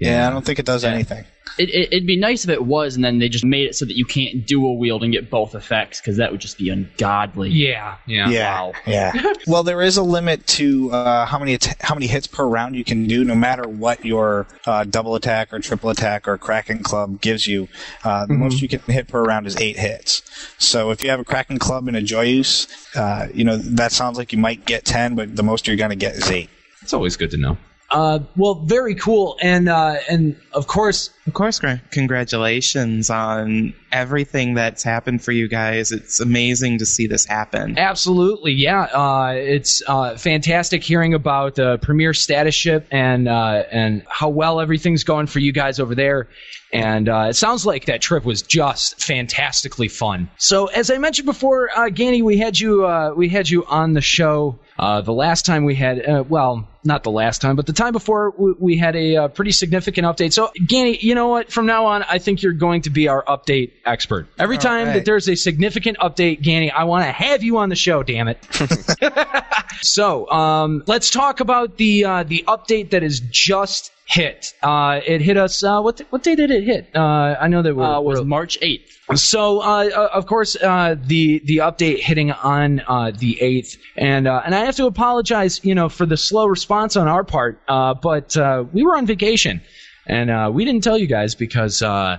yeah, 0.00 0.26
I 0.26 0.30
don't 0.30 0.44
think 0.44 0.58
it 0.58 0.66
does 0.66 0.82
anything. 0.84 1.24
It, 1.58 1.70
it, 1.70 1.92
it'd 1.92 2.06
be 2.06 2.18
nice 2.18 2.44
if 2.44 2.50
it 2.50 2.64
was, 2.64 2.96
and 2.96 3.04
then 3.04 3.18
they 3.18 3.28
just 3.28 3.44
made 3.44 3.66
it 3.66 3.74
so 3.74 3.84
that 3.84 3.96
you 3.96 4.04
can't 4.04 4.46
dual 4.46 4.78
wield 4.78 5.02
and 5.02 5.12
get 5.12 5.30
both 5.30 5.54
effects, 5.54 6.00
because 6.00 6.16
that 6.16 6.30
would 6.32 6.40
just 6.40 6.58
be 6.58 6.68
ungodly. 6.70 7.50
Yeah, 7.50 7.96
yeah. 8.06 8.28
Yeah, 8.28 8.72
yeah. 8.86 9.32
well, 9.46 9.62
there 9.62 9.82
is 9.82 9.96
a 9.96 10.02
limit 10.02 10.46
to 10.48 10.90
uh, 10.92 11.26
how 11.26 11.38
many 11.38 11.54
att- 11.54 11.76
how 11.80 11.94
many 11.94 12.06
hits 12.06 12.26
per 12.26 12.46
round 12.46 12.76
you 12.76 12.84
can 12.84 13.06
do, 13.06 13.24
no 13.24 13.34
matter 13.34 13.68
what 13.68 14.04
your 14.04 14.46
uh, 14.66 14.84
double 14.84 15.14
attack 15.14 15.52
or 15.52 15.58
triple 15.58 15.90
attack 15.90 16.28
or 16.28 16.38
Kraken 16.38 16.82
Club 16.82 17.20
gives 17.20 17.46
you. 17.46 17.68
Uh, 18.04 18.26
the 18.26 18.34
most 18.34 18.62
you 18.62 18.68
can 18.68 18.80
hit 18.80 19.08
per 19.08 19.22
round 19.22 19.46
is 19.46 19.56
eight 19.60 19.76
hits. 19.78 20.22
So 20.58 20.90
if 20.90 21.02
you 21.02 21.10
have 21.10 21.20
a 21.20 21.24
Kraken 21.24 21.58
Club 21.58 21.88
and 21.88 21.96
a 21.96 22.02
Joyeuse, 22.02 22.68
uh, 22.96 23.28
you 23.34 23.44
know 23.44 23.56
that 23.56 23.92
sounds 23.92 24.18
like 24.18 24.32
you 24.32 24.38
might 24.38 24.64
get 24.64 24.84
ten, 24.84 25.14
but 25.14 25.34
the 25.36 25.42
most 25.42 25.66
you're 25.66 25.76
going 25.76 25.90
to 25.90 25.96
get 25.96 26.14
is 26.14 26.30
eight. 26.30 26.50
It's 26.82 26.92
always 26.92 27.16
good 27.16 27.30
to 27.32 27.36
know. 27.36 27.58
Uh, 27.90 28.18
well, 28.36 28.56
very 28.66 28.94
cool, 28.94 29.38
and 29.40 29.68
uh, 29.68 29.96
and 30.10 30.36
of 30.52 30.66
course, 30.66 31.10
Of 31.28 31.34
course, 31.34 31.60
congratulations 31.90 33.10
on 33.10 33.74
everything 33.92 34.54
that's 34.54 34.82
happened 34.82 35.22
for 35.22 35.32
you 35.32 35.46
guys. 35.46 35.92
It's 35.92 36.20
amazing 36.20 36.78
to 36.78 36.86
see 36.86 37.06
this 37.06 37.26
happen. 37.26 37.78
Absolutely, 37.78 38.52
yeah. 38.52 38.84
Uh, 38.84 39.32
it's 39.34 39.82
uh, 39.86 40.16
fantastic 40.16 40.82
hearing 40.82 41.12
about 41.12 41.56
the 41.56 41.78
premier 41.78 42.14
status 42.14 42.54
ship 42.54 42.86
and 42.90 43.28
uh, 43.28 43.64
and 43.70 44.04
how 44.08 44.30
well 44.30 44.58
everything's 44.58 45.04
going 45.04 45.26
for 45.26 45.38
you 45.38 45.52
guys 45.52 45.80
over 45.80 45.94
there. 45.94 46.28
And 46.72 47.08
uh, 47.08 47.26
it 47.30 47.34
sounds 47.34 47.64
like 47.64 47.86
that 47.86 48.02
trip 48.02 48.24
was 48.24 48.42
just 48.42 49.02
fantastically 49.02 49.88
fun. 49.88 50.30
So, 50.36 50.66
as 50.66 50.90
I 50.90 50.98
mentioned 50.98 51.26
before, 51.26 51.70
uh, 51.74 51.88
Gani, 51.88 52.22
we 52.22 52.38
had 52.38 52.58
you 52.58 52.86
uh, 52.86 53.12
we 53.14 53.28
had 53.28 53.48
you 53.48 53.64
on 53.66 53.94
the 53.94 54.02
show 54.02 54.58
the 54.78 55.12
last 55.12 55.44
time 55.44 55.64
we 55.64 55.74
had 55.74 56.28
well, 56.28 56.68
not 56.84 57.04
the 57.04 57.10
last 57.10 57.40
time, 57.40 57.56
but 57.56 57.66
the 57.66 57.72
time 57.72 57.92
before 57.92 58.34
we, 58.36 58.52
we 58.58 58.78
had 58.78 58.96
a 58.96 59.28
pretty 59.28 59.52
significant 59.52 60.06
update. 60.06 60.32
So, 60.32 60.50
Gani, 60.66 60.98
you 60.98 61.14
know 61.14 61.17
what? 61.26 61.50
From 61.50 61.66
now 61.66 61.86
on, 61.86 62.04
I 62.04 62.18
think 62.18 62.40
you're 62.40 62.52
going 62.52 62.82
to 62.82 62.90
be 62.90 63.08
our 63.08 63.24
update 63.24 63.72
expert. 63.84 64.28
Every 64.38 64.58
time 64.58 64.86
right. 64.86 64.92
that 64.94 65.04
there's 65.04 65.28
a 65.28 65.34
significant 65.34 65.98
update, 65.98 66.40
Gani, 66.40 66.70
I 66.70 66.84
want 66.84 67.04
to 67.04 67.10
have 67.10 67.42
you 67.42 67.58
on 67.58 67.68
the 67.68 67.74
show. 67.74 68.04
Damn 68.04 68.28
it! 68.28 68.38
so, 69.82 70.30
um, 70.30 70.84
let's 70.86 71.10
talk 71.10 71.40
about 71.40 71.76
the 71.76 72.04
uh, 72.04 72.22
the 72.22 72.44
update 72.46 72.90
that 72.90 73.02
is 73.02 73.18
just 73.20 73.90
hit. 74.06 74.54
Uh, 74.62 75.00
it 75.06 75.20
hit 75.20 75.36
us. 75.36 75.62
Uh, 75.62 75.80
what 75.80 76.00
what 76.10 76.22
day 76.22 76.34
did 76.34 76.50
it 76.50 76.64
hit? 76.64 76.94
Uh, 76.94 77.36
I 77.40 77.48
know 77.48 77.62
that 77.62 77.74
we're, 77.74 77.84
Uh, 77.84 78.00
was 78.00 78.18
we're- 78.18 78.26
March 78.28 78.58
8th. 78.60 79.18
so, 79.18 79.60
uh, 79.62 79.88
uh, 79.94 80.08
of 80.12 80.26
course, 80.26 80.56
uh, 80.56 80.94
the 81.06 81.40
the 81.44 81.58
update 81.58 81.98
hitting 82.00 82.30
on 82.32 82.80
uh, 82.88 83.10
the 83.16 83.40
eighth, 83.40 83.76
and 83.96 84.26
uh, 84.28 84.42
and 84.44 84.54
I 84.54 84.64
have 84.64 84.76
to 84.76 84.86
apologize, 84.86 85.60
you 85.64 85.74
know, 85.74 85.88
for 85.88 86.06
the 86.06 86.16
slow 86.16 86.46
response 86.46 86.96
on 86.96 87.08
our 87.08 87.24
part. 87.24 87.60
Uh, 87.68 87.94
but 87.94 88.36
uh, 88.36 88.64
we 88.72 88.82
were 88.84 88.96
on 88.96 89.06
vacation, 89.06 89.60
and 90.08 90.30
uh, 90.30 90.50
we 90.52 90.64
didn't 90.64 90.82
tell 90.82 90.98
you 90.98 91.06
guys 91.06 91.34
because, 91.34 91.82
uh, 91.82 92.18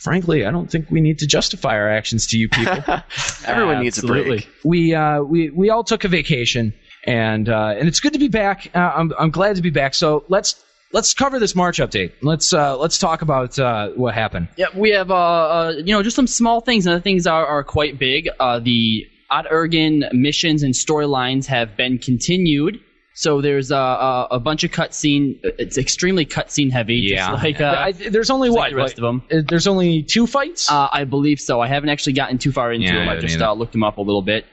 frankly, 0.00 0.44
I 0.46 0.50
don't 0.50 0.70
think 0.70 0.90
we 0.90 1.00
need 1.00 1.18
to 1.20 1.26
justify 1.26 1.74
our 1.74 1.88
actions 1.88 2.26
to 2.28 2.38
you 2.38 2.48
people. 2.48 2.82
Everyone 3.44 3.82
needs 3.82 3.98
a 3.98 4.02
Absolutely. 4.02 4.38
break. 4.38 4.48
we 4.64 4.94
uh, 4.94 5.22
we 5.22 5.50
we 5.50 5.70
all 5.70 5.84
took 5.84 6.04
a 6.04 6.08
vacation, 6.08 6.72
and 7.04 7.48
uh, 7.48 7.74
and 7.78 7.88
it's 7.88 8.00
good 8.00 8.12
to 8.14 8.18
be 8.18 8.28
back. 8.28 8.70
Uh, 8.74 8.92
I'm 8.96 9.12
I'm 9.18 9.30
glad 9.30 9.56
to 9.56 9.62
be 9.62 9.70
back. 9.70 9.94
So 9.94 10.24
let's. 10.28 10.62
Let's 10.92 11.12
cover 11.14 11.40
this 11.40 11.56
March 11.56 11.78
update. 11.78 12.12
Let's 12.22 12.52
uh, 12.52 12.78
let's 12.78 12.96
talk 12.96 13.20
about 13.20 13.58
uh, 13.58 13.88
what 13.96 14.14
happened. 14.14 14.46
Yeah, 14.56 14.66
we 14.72 14.90
have, 14.90 15.10
uh, 15.10 15.14
uh, 15.14 15.72
you 15.78 15.92
know, 15.92 16.00
just 16.00 16.14
some 16.14 16.28
small 16.28 16.60
things, 16.60 16.86
and 16.86 16.94
other 16.94 17.02
things 17.02 17.26
are, 17.26 17.44
are 17.44 17.64
quite 17.64 17.98
big. 17.98 18.28
Uh, 18.38 18.60
the 18.60 19.04
Aht 19.30 19.46
Urhgan 19.50 20.10
missions 20.12 20.62
and 20.62 20.74
storylines 20.74 21.44
have 21.46 21.76
been 21.76 21.98
continued. 21.98 22.78
So 23.16 23.40
there's 23.40 23.72
uh, 23.72 23.78
uh, 23.78 24.28
a 24.30 24.38
bunch 24.38 24.62
of 24.62 24.72
cutscene. 24.72 25.40
It's 25.42 25.78
extremely 25.78 26.26
cutscene 26.26 26.70
heavy. 26.70 27.08
just 27.08 27.42
like 27.42 27.62
uh, 27.62 27.74
I, 27.78 27.92
there's 27.92 28.28
only 28.28 28.48
just 28.48 28.56
what 28.58 28.64
like 28.64 28.72
the 28.72 28.76
rest 28.76 28.98
of 28.98 29.02
them. 29.02 29.22
Uh, 29.32 29.40
There's 29.48 29.66
only 29.66 30.02
two 30.02 30.26
fights. 30.26 30.70
Uh, 30.70 30.88
I 30.92 31.04
believe 31.04 31.40
so. 31.40 31.58
I 31.62 31.66
haven't 31.66 31.88
actually 31.88 32.12
gotten 32.12 32.36
too 32.36 32.52
far 32.52 32.70
into 32.72 32.86
Yeah, 32.88 32.96
I 32.96 32.98
them. 32.98 33.08
I've 33.08 33.20
just 33.22 33.40
uh, 33.40 33.54
looked 33.54 33.72
them 33.72 33.82
up 33.82 33.96
a 33.96 34.02
little 34.02 34.20
bit. 34.20 34.44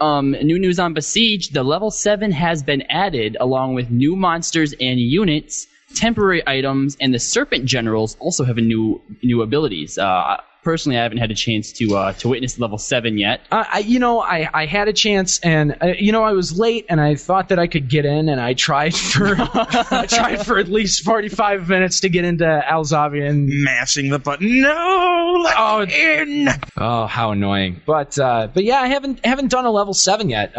Um, 0.00 0.32
new 0.32 0.58
news 0.58 0.78
on 0.78 0.92
Besiege: 0.92 1.48
the 1.48 1.62
level 1.62 1.90
seven 1.90 2.30
has 2.30 2.62
been 2.62 2.82
added, 2.90 3.38
along 3.40 3.72
with 3.74 3.90
new 3.90 4.16
monsters 4.16 4.74
and 4.78 5.00
units, 5.00 5.66
temporary 5.94 6.42
items, 6.46 6.98
and 7.00 7.14
the 7.14 7.18
Serpent 7.18 7.64
Generals 7.64 8.18
also 8.20 8.44
have 8.44 8.58
a 8.58 8.62
new 8.62 9.00
new 9.22 9.40
abilities. 9.40 9.96
Uh, 9.96 10.36
personally, 10.62 10.98
I 10.98 11.02
haven't 11.02 11.18
had 11.18 11.30
a 11.30 11.34
chance 11.34 11.72
to 11.74 11.96
uh, 11.96 12.12
to 12.14 12.28
witness 12.28 12.58
level 12.58 12.78
seven 12.78 13.18
yet. 13.18 13.40
Uh, 13.50 13.64
I, 13.72 13.78
you 13.80 13.98
know, 13.98 14.20
I, 14.20 14.48
I 14.52 14.66
had 14.66 14.88
a 14.88 14.92
chance, 14.92 15.40
and 15.40 15.76
uh, 15.82 15.88
you 15.98 16.12
know, 16.12 16.22
I 16.22 16.32
was 16.32 16.58
late, 16.58 16.86
and 16.88 17.00
I 17.00 17.14
thought 17.14 17.48
that 17.48 17.58
I 17.58 17.66
could 17.66 17.88
get 17.88 18.04
in, 18.04 18.28
and 18.28 18.40
I 18.40 18.54
tried 18.54 18.94
for 18.94 19.34
I 19.38 20.06
tried 20.08 20.44
for 20.46 20.58
at 20.58 20.68
least 20.68 21.04
forty 21.04 21.28
five 21.28 21.68
minutes 21.68 22.00
to 22.00 22.08
get 22.08 22.24
into 22.24 22.44
Al 22.46 22.84
Zahbi, 22.84 23.26
and 23.28 23.48
Mashing 23.64 24.10
the 24.10 24.18
button. 24.18 24.60
No, 24.62 25.40
let 25.44 25.54
Oh, 25.58 25.86
me 25.86 26.18
in. 26.44 26.48
oh, 26.78 27.06
how 27.06 27.30
annoying! 27.32 27.80
But 27.86 28.18
uh, 28.18 28.48
but 28.52 28.64
yeah, 28.64 28.78
I 28.80 28.86
haven't 28.88 29.24
haven't 29.24 29.48
done 29.50 29.64
a 29.64 29.70
level 29.70 29.94
seven 29.94 30.28
yet. 30.30 30.56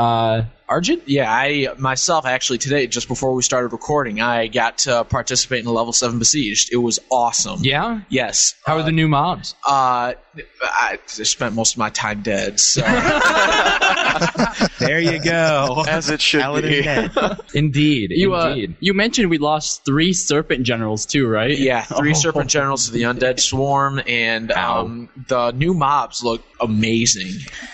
Uh, 0.71 0.75
Arjun, 0.75 1.01
Yeah, 1.05 1.31
I 1.31 1.67
myself 1.77 2.25
actually 2.25 2.57
today, 2.59 2.87
just 2.87 3.07
before 3.07 3.33
we 3.33 3.43
started 3.43 3.71
recording, 3.73 4.21
I 4.21 4.47
got 4.47 4.79
to 4.79 5.03
participate 5.03 5.59
in 5.59 5.65
the 5.65 5.71
level 5.73 5.91
seven 5.93 6.17
besieged. 6.19 6.69
It 6.71 6.77
was 6.77 6.99
awesome. 7.11 7.59
yeah. 7.61 8.01
Yes. 8.09 8.55
How 8.65 8.77
are 8.77 8.83
the 8.83 8.91
new 8.91 9.07
mobs? 9.07 9.53
Uh, 9.67 10.13
I 10.61 10.99
spent 11.05 11.55
most 11.55 11.73
of 11.73 11.77
my 11.79 11.89
time 11.89 12.21
dead. 12.21 12.59
So 12.59 12.81
There 14.79 14.99
you 14.99 15.21
go. 15.23 15.83
As 15.87 16.09
it 16.09 16.21
should 16.21 16.41
Paladin 16.41 16.69
be. 16.71 16.81
dead. 16.83 17.11
Indeed, 17.53 18.11
You 18.11 18.35
uh, 18.35 18.49
indeed. 18.49 18.75
you 18.79 18.93
mentioned 18.93 19.29
we 19.29 19.37
lost 19.37 19.83
three 19.85 20.13
Serpent 20.13 20.63
Generals 20.63 21.05
too, 21.05 21.27
right? 21.27 21.57
yeah, 21.57 21.81
three 21.83 22.11
Oh. 22.15 22.19
serpent 22.21 22.49
generals 22.49 22.85
to 22.87 22.91
the 22.91 23.03
undead 23.03 23.39
swarm, 23.39 24.01
and 24.07 24.51
um, 24.51 25.09
the 25.27 25.51
new 25.51 25.73
mobs 25.73 26.23
look 26.23 26.41
amazing. 26.59 27.31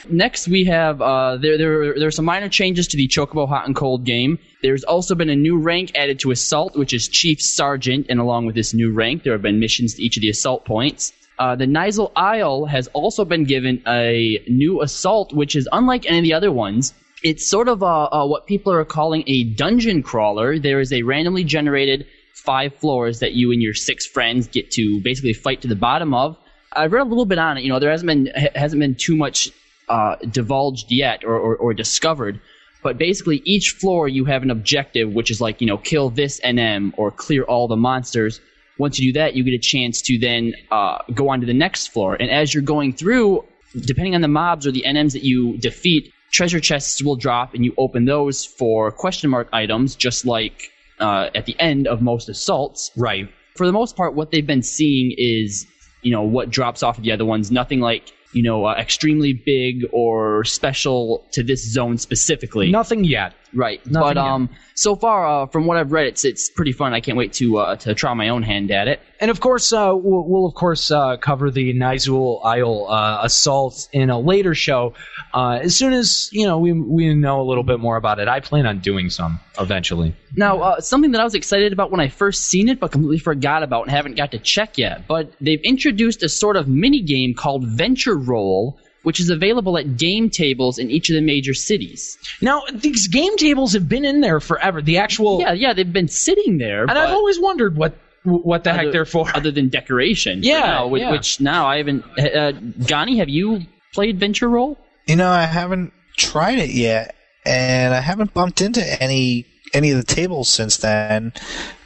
Next, 0.10 0.48
we 0.48 0.66
have 0.66 1.02
uh, 1.02 1.38
there 1.38 1.58
there 1.58 1.98
there 2.00 2.08
are 2.08 2.12
some 2.12 2.26
minor 2.26 2.50
changes 2.50 2.87
to 2.90 2.98
the 2.98 3.08
Chocobo 3.08 3.48
Hot 3.48 3.66
and 3.66 3.76
Cold 3.76 4.06
game. 4.06 4.40
There's 4.62 4.84
also 4.84 5.16
been 5.16 5.30
a 5.30 5.36
new 5.36 5.58
rank 5.58 5.92
added 5.96 6.20
to 6.20 6.32
Assault, 6.32 6.76
which 6.76 6.94
is 6.94 7.08
Chief 7.08 7.42
Sergeant, 7.42 8.08
and 8.10 8.20
along 8.20 8.46
with 8.46 8.56
this 8.56 8.74
new 8.74 8.92
rank, 8.94 9.24
there 9.24 9.34
have 9.34 9.42
been 9.42 9.60
missions 9.60 9.96
to 9.96 10.04
each 10.04 10.18
of 10.18 10.22
the 10.22 10.30
Assault 10.30 10.66
points. 10.66 11.14
Uh, 11.40 11.56
the 11.56 11.66
Nyzul 11.66 12.12
Isle 12.16 12.66
has 12.66 12.88
also 12.94 13.24
been 13.24 13.44
given 13.44 13.84
a 13.88 14.44
new 14.48 14.82
Assault, 14.82 15.34
which 15.34 15.56
is 15.56 15.70
unlike 15.72 16.06
any 16.08 16.20
of 16.20 16.24
the 16.24 16.34
other 16.34 16.52
ones. 16.52 16.94
It's 17.24 17.50
sort 17.50 17.68
of 17.68 17.84
uh, 17.84 18.06
uh, 18.06 18.26
what 18.26 18.48
people 18.48 18.74
are 18.74 18.86
calling 18.86 19.24
a 19.28 19.44
dungeon 19.44 20.04
crawler. 20.04 20.60
There 20.60 20.80
is 20.80 20.92
a 20.94 21.04
randomly 21.04 21.44
generated 21.44 22.08
five 22.34 22.76
floors 22.76 23.20
that 23.20 23.34
you 23.34 23.52
and 23.52 23.62
your 23.62 23.74
six 23.74 24.06
friends 24.06 24.48
get 24.48 24.72
to 24.72 25.02
basically 25.02 25.34
fight 25.34 25.62
to 25.62 25.68
the 25.68 25.76
bottom 25.76 26.14
of. 26.14 26.38
I've 26.72 26.94
read 26.94 27.02
a 27.02 27.10
little 27.10 27.26
bit 27.26 27.40
on 27.40 27.58
it. 27.58 27.64
You 27.64 27.70
know, 27.70 27.80
there 27.80 27.92
hasn't 27.92 28.08
been 28.08 28.30
ha- 28.36 28.54
hasn't 28.56 28.80
been 28.80 28.96
too 28.96 29.16
much 29.16 29.52
uh, 29.90 30.16
divulged 30.18 30.92
yet 30.92 31.24
or, 31.24 31.36
or, 31.36 31.56
or 31.56 31.74
discovered. 31.74 32.40
But 32.88 32.98
basically, 32.98 33.42
each 33.44 33.72
floor 33.72 34.08
you 34.08 34.24
have 34.24 34.44
an 34.44 34.50
objective, 34.50 35.12
which 35.12 35.30
is 35.30 35.42
like 35.42 35.60
you 35.60 35.68
know, 35.68 35.78
kill 35.78 36.10
this 36.10 36.40
NM 36.40 36.94
or 36.96 37.12
clear 37.12 37.44
all 37.44 37.68
the 37.68 37.76
monsters. 37.76 38.40
Once 38.78 38.98
you 38.98 39.12
do 39.12 39.20
that, 39.20 39.36
you 39.36 39.44
get 39.44 39.54
a 39.54 39.58
chance 39.58 40.02
to 40.04 40.18
then 40.18 40.54
uh, 40.72 41.00
go 41.14 41.28
on 41.28 41.42
to 41.42 41.46
the 41.46 41.54
next 41.54 41.88
floor. 41.88 42.16
And 42.18 42.32
as 42.32 42.54
you're 42.54 42.64
going 42.64 42.94
through, 42.94 43.44
depending 43.78 44.16
on 44.16 44.22
the 44.22 44.30
mobs 44.30 44.66
or 44.66 44.72
the 44.72 44.86
NMs 44.88 45.12
that 45.12 45.24
you 45.24 45.58
defeat, 45.58 46.14
treasure 46.32 46.62
chests 46.62 47.04
will 47.04 47.18
drop, 47.18 47.54
and 47.54 47.66
you 47.66 47.74
open 47.78 48.06
those 48.06 48.46
for 48.46 48.90
question 48.90 49.32
mark 49.32 49.50
items, 49.52 49.94
just 49.94 50.26
like 50.26 50.72
uh, 51.02 51.30
at 51.36 51.46
the 51.46 51.60
end 51.60 51.88
of 51.88 52.02
most 52.02 52.30
assaults. 52.30 52.92
Right. 52.96 53.28
For 53.58 53.66
the 53.66 53.74
most 53.74 53.98
part, 53.98 54.16
what 54.16 54.32
they've 54.32 54.48
been 54.48 54.64
seeing 54.64 55.14
is, 55.18 55.68
you 56.04 56.14
know, 56.14 56.24
what 56.24 56.50
drops 56.52 56.84
off 56.84 56.98
of 56.98 57.04
the 57.04 57.12
other 57.12 57.26
ones. 57.26 57.52
Nothing 57.52 57.82
like, 57.82 58.14
you 58.38 58.44
know, 58.44 58.66
uh, 58.66 58.76
extremely 58.78 59.34
big 59.34 59.84
or 59.92 60.44
special 60.44 61.26
to 61.32 61.42
this 61.44 61.68
zone 61.68 61.98
specifically. 61.98 62.72
Nothing 62.72 63.04
yet. 63.04 63.34
Right. 63.54 63.86
Nothing 63.86 64.02
but 64.02 64.18
um, 64.18 64.50
so 64.76 64.96
far, 64.96 65.44
uh, 65.44 65.46
from 65.48 65.66
what 65.66 65.78
I've 65.78 65.92
read, 65.92 66.08
it's 66.08 66.26
it's 66.26 66.50
pretty 66.50 66.72
fun. 66.72 66.94
I 66.94 67.00
can't 67.00 67.18
wait 67.18 67.34
to 67.34 67.58
uh, 67.58 67.76
to 67.78 67.94
try 67.94 68.14
my 68.14 68.30
own 68.30 68.44
hand 68.44 68.72
at 68.72 68.88
it. 68.88 69.02
And 69.20 69.32
of 69.32 69.40
course, 69.40 69.74
uh, 69.74 69.94
we'll, 69.94 70.24
we'll 70.24 70.46
of 70.46 70.54
course 70.54 70.92
uh, 70.92 71.18
cover 71.18 71.50
the 71.50 71.74
Nyzul 71.74 72.46
Isle 72.46 72.88
uh, 72.88 73.20
assault 73.24 73.88
in 73.92 74.10
a 74.10 74.20
later 74.20 74.54
show. 74.54 74.94
Uh, 75.34 75.60
as 75.62 75.76
soon 75.76 75.94
as 75.94 76.30
you 76.32 76.46
know 76.46 76.60
we 76.60 76.74
we 76.74 77.14
know 77.14 77.42
a 77.42 77.46
little 77.48 77.64
bit 77.64 77.80
more 77.80 77.96
about 77.98 78.20
it, 78.20 78.28
I 78.28 78.40
plan 78.40 78.66
on 78.66 78.80
doing 78.80 79.10
some 79.10 79.40
eventually. 79.60 80.16
Now, 80.36 80.60
uh, 80.62 80.82
something 80.82 81.12
that 81.12 81.22
I 81.22 81.24
was 81.24 81.36
excited 81.36 81.74
about 81.74 81.90
when 81.90 82.00
I 82.00 82.10
first 82.10 82.46
seen 82.46 82.70
it, 82.70 82.80
but 82.80 82.92
completely 82.92 83.20
forgot 83.20 83.64
about 83.64 83.84
and 83.84 83.92
haven't 83.92 84.16
got 84.16 84.32
to 84.32 84.40
check 84.40 84.78
yet. 84.78 85.08
But 85.08 85.32
they've 85.42 85.62
introduced 85.62 86.22
a 86.22 86.30
sort 86.30 86.58
of 86.58 86.68
mini 86.68 87.02
game 87.02 87.34
called 87.34 87.66
Venture 87.66 88.16
Roll, 88.16 88.78
which 89.04 89.20
is 89.20 89.30
available 89.30 89.78
at 89.78 89.98
game 89.98 90.30
tables 90.30 90.78
in 90.78 90.92
each 90.92 91.10
of 91.10 91.16
the 91.16 91.22
major 91.22 91.54
cities. 91.54 92.18
Now, 92.42 92.64
these 92.74 93.08
game 93.08 93.36
tables 93.38 93.74
have 93.74 93.88
been 93.88 94.06
in 94.06 94.22
there 94.22 94.40
forever. 94.40 94.82
The 94.82 94.98
actual 94.98 95.40
Yeah, 95.40 95.54
yeah, 95.54 95.74
they've 95.74 95.92
been 95.92 96.08
sitting 96.08 96.58
there. 96.58 96.82
and 96.82 96.88
but 96.88 96.98
I've 96.98 97.14
always 97.14 97.40
wondered 97.40 97.78
what 97.78 97.98
what 98.24 98.64
the 98.66 98.74
heck 98.74 98.92
they're 98.92 99.06
for. 99.06 99.26
other 99.36 99.52
than 99.52 99.70
decoration. 99.70 100.44
Yeah, 100.44 100.60
now, 100.60 100.88
which, 100.88 101.02
yeah. 101.02 101.12
which 101.12 101.40
now 101.40 101.68
I 101.68 101.78
haven't. 101.78 102.04
Uh, 102.20 102.52
Gani, 102.86 103.20
have 103.20 103.30
you 103.30 103.62
played 103.94 104.20
Venture 104.20 104.50
Roll? 104.50 104.78
You 105.08 105.16
know, 105.16 105.30
I 105.30 105.44
haven't 105.44 105.94
tried 106.18 106.60
it 106.60 106.72
yet, 106.72 107.16
and 107.46 107.94
I 107.94 108.02
haven't 108.02 108.34
bumped 108.34 108.60
into 108.62 108.82
any 109.02 109.46
any 109.74 109.92
of 109.92 109.98
the 109.98 110.04
tables 110.04 110.50
since 110.50 110.78
then. 110.78 111.32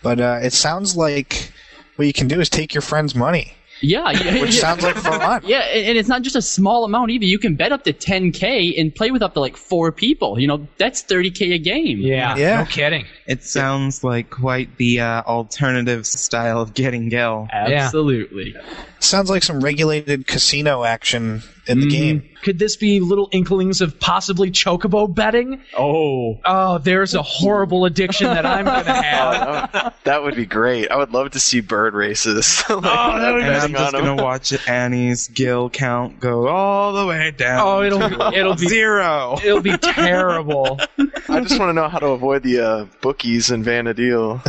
But 0.02 0.20
uh, 0.20 0.40
it 0.42 0.54
sounds 0.54 0.96
like 0.98 1.52
what 1.96 2.08
you 2.08 2.14
can 2.14 2.28
do 2.28 2.40
is 2.40 2.50
take 2.50 2.74
your 2.74 2.82
friend's 2.82 3.14
money, 3.14 3.54
Yeah, 3.82 4.12
yeah, 4.12 4.34
which 4.42 4.56
yeah. 4.56 4.62
sounds 4.62 4.84
like 4.84 4.96
fun. 4.96 5.42
Yeah, 5.46 5.60
and 5.60 5.88
and 5.88 5.98
it's 5.98 6.08
not 6.10 6.22
just 6.22 6.36
a 6.36 6.42
small 6.42 6.86
amount 6.86 7.12
either. 7.12 7.26
You 7.26 7.40
can 7.40 7.56
bet 7.56 7.72
up 7.72 7.84
to 7.86 7.94
10k 7.94 8.80
and 8.80 8.94
play 8.94 9.12
with 9.12 9.22
up 9.22 9.34
to 9.34 9.40
like 9.40 9.58
four 9.58 9.92
people. 9.92 10.40
You 10.40 10.48
know, 10.48 10.68
that's 10.78 11.04
30k 11.04 11.54
a 11.56 11.58
game. 11.60 12.00
yeah, 12.00 12.36
Yeah. 12.36 12.60
no 12.60 12.66
kidding. 12.66 13.06
It 13.28 13.44
sounds 13.44 14.04
like 14.04 14.30
quite 14.30 14.78
the 14.78 15.00
uh, 15.00 15.22
alternative 15.24 16.06
style 16.06 16.62
of 16.62 16.74
getting 16.74 17.10
Gil. 17.10 17.48
absolutely. 17.52 18.56
Sounds 19.00 19.30
like 19.30 19.44
some 19.44 19.62
regulated 19.62 20.28
casino 20.28 20.84
action 20.84 21.42
in 21.68 21.80
the 21.80 21.88
game. 21.88 22.28
Could 22.42 22.58
this 22.58 22.76
be 22.76 23.00
little 23.00 23.30
inklings 23.32 23.82
of 23.82 24.00
possibly 24.00 24.50
chocobo 24.50 25.14
betting? 25.14 25.62
Oh, 25.78 26.40
Oh, 26.44 26.80
there's 26.80 27.14
a 27.14 27.22
horrible 27.22 27.86
addiction 27.86 28.28
that 28.28 28.46
I'm 28.48 28.66
gonna 28.66 28.84
have. 29.04 29.70
Oh, 29.74 29.92
that 30.06 30.24
would 30.24 30.36
be 30.36 30.46
great. 30.48 30.90
I 30.90 30.98
would 30.98 31.12
love 31.14 31.32
to 31.32 31.40
see 31.40 31.62
bird 31.62 31.94
races. 31.94 32.64
like, 32.70 32.84
And 32.84 32.86
I'm 32.86 33.72
just 33.74 33.92
gonna 33.94 34.16
watch 34.16 34.68
Annie's 34.68 35.28
gil 35.28 35.70
count 35.70 36.20
go 36.20 36.48
all 36.48 36.94
the 36.94 37.06
way 37.06 37.30
down. 37.32 37.62
Oh, 37.66 37.82
it'll 37.84 38.00
to 38.10 38.32
it'll 38.34 38.56
be 38.56 38.68
zero. 38.68 39.38
it'll 39.44 39.62
be 39.62 39.78
terrible. 39.78 40.80
I 40.98 41.42
just 41.42 41.60
want 41.60 41.70
to 41.70 41.74
know 41.74 41.88
how 41.90 42.00
to 42.00 42.08
avoid 42.08 42.42
the 42.44 42.60
uh, 42.60 42.86
bookies 43.02 43.52
in 43.52 43.64
Vana'diel. 43.64 44.42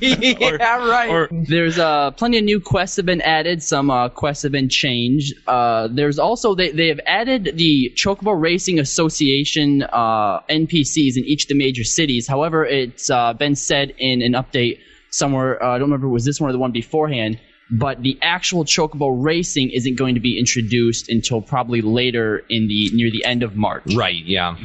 yeah, 0.00 0.88
right. 0.88 1.28
there's 1.30 1.78
uh, 1.78 2.10
plenty 2.12 2.38
of 2.38 2.44
new 2.44 2.60
quests 2.60 2.96
have 2.96 3.06
been 3.06 3.20
added. 3.22 3.62
Some 3.62 3.90
uh, 3.90 4.08
quests 4.08 4.42
have 4.42 4.52
been 4.52 4.68
changed. 4.68 5.34
Uh, 5.46 5.88
there's 6.00 6.18
also 6.18 6.54
they 6.54 6.70
they 6.70 6.88
have 6.88 7.00
added 7.06 7.52
the 7.54 7.92
Chocobo 7.94 8.40
Racing 8.40 8.78
Association 8.78 9.82
uh, 9.82 10.40
NPCs 10.48 11.16
in 11.16 11.24
each 11.24 11.44
of 11.44 11.48
the 11.48 11.54
major 11.54 11.84
cities. 11.84 12.26
However, 12.26 12.64
it's 12.64 13.10
uh, 13.10 13.34
been 13.34 13.54
said 13.54 13.94
in 13.98 14.22
an 14.22 14.32
update 14.32 14.78
somewhere. 15.10 15.62
Uh, 15.62 15.74
I 15.74 15.78
don't 15.78 15.88
remember 15.90 16.06
if 16.06 16.10
it 16.10 16.14
was 16.14 16.24
this 16.24 16.40
one 16.40 16.50
or 16.50 16.52
the 16.52 16.58
one 16.58 16.72
beforehand. 16.72 17.38
But 17.72 18.02
the 18.02 18.18
actual 18.20 18.64
Chocobo 18.64 19.14
Racing 19.16 19.70
isn't 19.70 19.94
going 19.94 20.16
to 20.16 20.20
be 20.20 20.40
introduced 20.40 21.08
until 21.08 21.40
probably 21.40 21.82
later 21.82 22.42
in 22.48 22.66
the 22.66 22.90
near 22.92 23.12
the 23.12 23.24
end 23.24 23.44
of 23.44 23.54
March. 23.54 23.94
right. 23.94 24.24
Yeah. 24.24 24.56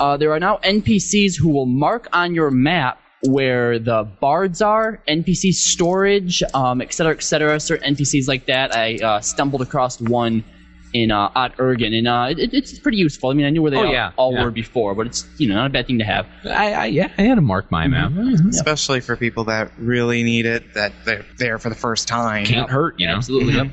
Uh, 0.00 0.16
there 0.16 0.32
are 0.32 0.40
now 0.40 0.56
NPCs 0.64 1.36
who 1.38 1.50
will 1.50 1.66
mark 1.66 2.08
on 2.12 2.34
your 2.34 2.50
map 2.50 2.98
where 3.22 3.78
the 3.78 4.08
bards 4.20 4.62
are, 4.62 5.02
NPC 5.06 5.52
storage, 5.52 6.42
um, 6.54 6.80
et 6.80 6.92
cetera, 6.92 7.12
et 7.12 7.22
cetera. 7.22 7.60
Certain 7.60 7.94
NPCs 7.94 8.26
like 8.26 8.46
that. 8.46 8.74
I 8.74 8.96
uh, 8.96 9.20
stumbled 9.20 9.62
across 9.62 10.00
one 10.00 10.42
in 10.92 11.10
uh, 11.10 11.30
Aht 11.36 11.56
Urhgan, 11.58 11.96
and 11.96 12.08
uh, 12.08 12.26
it, 12.36 12.52
it's 12.52 12.78
pretty 12.78 12.98
useful. 12.98 13.30
I 13.30 13.34
mean, 13.34 13.46
I 13.46 13.50
knew 13.50 13.62
where 13.62 13.70
they 13.70 13.76
Oh, 13.76 13.86
all, 13.86 13.92
yeah, 13.92 14.12
all 14.16 14.32
yeah. 14.34 14.44
were 14.44 14.50
before, 14.50 14.94
but 14.94 15.06
it's 15.06 15.26
you 15.38 15.48
know 15.48 15.54
not 15.54 15.66
a 15.66 15.70
bad 15.70 15.86
thing 15.86 15.98
to 15.98 16.04
have. 16.04 16.26
I, 16.44 16.72
I 16.72 16.86
yeah, 16.86 17.12
I 17.18 17.22
had 17.22 17.36
to 17.36 17.40
mark 17.40 17.70
my 17.70 17.86
map. 17.86 18.12
Especially 18.48 19.00
for 19.00 19.16
people 19.16 19.44
that 19.44 19.70
really 19.78 20.22
need 20.22 20.46
it, 20.46 20.74
that 20.74 20.92
they're 21.04 21.24
there 21.38 21.58
for 21.58 21.68
the 21.68 21.74
first 21.74 22.08
time. 22.08 22.44
Can't 22.44 22.68
hurt, 22.70 22.98
you 22.98 23.06
know. 23.06 23.16
Absolutely. 23.16 23.54
Yep. 23.54 23.68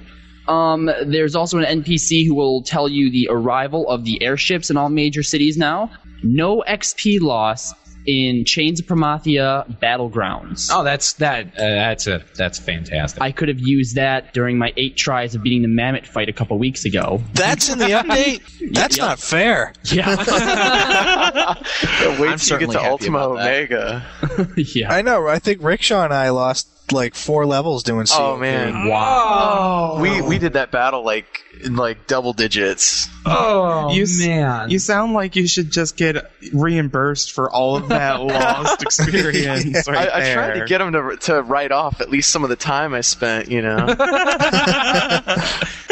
Um, 0.48 0.86
there's 1.06 1.36
also 1.36 1.58
an 1.58 1.84
NPC 1.84 2.26
who 2.26 2.34
will 2.34 2.62
tell 2.62 2.88
you 2.88 3.12
the 3.12 3.28
arrival 3.30 3.90
of 3.90 4.06
the 4.06 4.24
airships 4.24 4.70
in 4.70 4.78
all 4.78 4.88
major 4.90 5.22
cities 5.24 5.58
now. 5.58 5.92
No 6.24 6.64
XP 6.68 7.20
loss 7.20 7.74
in 8.08 8.46
Chains 8.46 8.80
of 8.80 8.88
Promathia 8.88 9.68
Battlegrounds. 9.80 10.70
Oh, 10.72 10.84
that's 10.84 11.14
that. 11.14 11.48
Uh, 11.48 11.52
that's 11.58 12.08
a 12.08 12.24
that's 12.36 12.58
fantastic. 12.58 13.22
I 13.22 13.32
could 13.32 13.50
have 13.50 13.60
used 13.60 13.96
that 13.96 14.34
during 14.34 14.58
my 14.58 14.74
eight 14.78 14.96
tries 14.98 15.36
of 15.36 15.44
beating 15.44 15.62
the 15.62 15.68
mammoth 15.68 16.08
fight 16.08 16.30
a 16.30 16.34
couple 16.34 16.58
weeks 16.58 16.86
ago. 16.86 17.22
That's 17.34 17.70
in 17.70 17.78
the 17.80 17.86
update. 17.86 18.42
That's 18.74 18.98
Yeah. 18.98 19.06
not 19.06 19.20
fair. 19.20 19.74
Yeah, 19.86 20.16
Wait 22.20 22.30
I'm 22.30 22.38
till 22.38 22.60
you 22.62 22.68
get 22.68 22.74
to 22.74 22.80
happy 22.80 22.90
Ultima. 22.90 23.20
Omega. 23.30 24.06
yeah. 24.58 24.94
I 24.94 25.02
know. 25.02 25.28
I 25.28 25.40
think 25.40 25.62
Rickshaw 25.62 26.04
and 26.06 26.14
I 26.14 26.30
lost 26.30 26.68
like 26.92 27.16
four 27.16 27.46
levels 27.46 27.84
doing. 27.84 28.06
Oh 28.12 28.34
COD. 28.36 28.40
man, 28.40 28.88
wow. 28.88 29.98
we 30.02 30.22
we 30.22 30.38
did 30.40 30.54
that 30.54 30.72
battle 30.72 31.04
like 31.04 31.44
in 31.64 31.76
like 31.76 32.08
double 32.08 32.34
digits. 32.34 33.10
Oh 33.26 33.92
You 33.94 34.04
s- 34.04 34.20
man. 34.26 34.70
You 34.70 34.80
sound 34.80 35.14
like 35.14 35.36
you 35.36 35.48
should 35.48 35.72
just 35.72 35.98
get 35.98 36.32
reimbursed 36.54 37.32
for 37.34 37.50
all 37.52 37.76
of 37.76 37.90
that 37.90 38.22
lost 38.22 38.82
experience 38.84 39.88
right 39.88 40.10
I, 40.10 40.30
I 40.32 40.34
tried 40.34 40.60
to 40.60 40.66
get 40.66 40.80
him 40.82 40.94
to 40.94 41.18
to 41.22 41.42
write 41.42 41.72
off 41.72 42.00
at 42.02 42.10
least 42.10 42.32
some 42.32 42.44
of 42.44 42.50
the 42.50 42.56
time 42.56 42.94
I 42.94 43.02
spent. 43.02 43.50
You 43.52 43.62
know. 43.64 43.86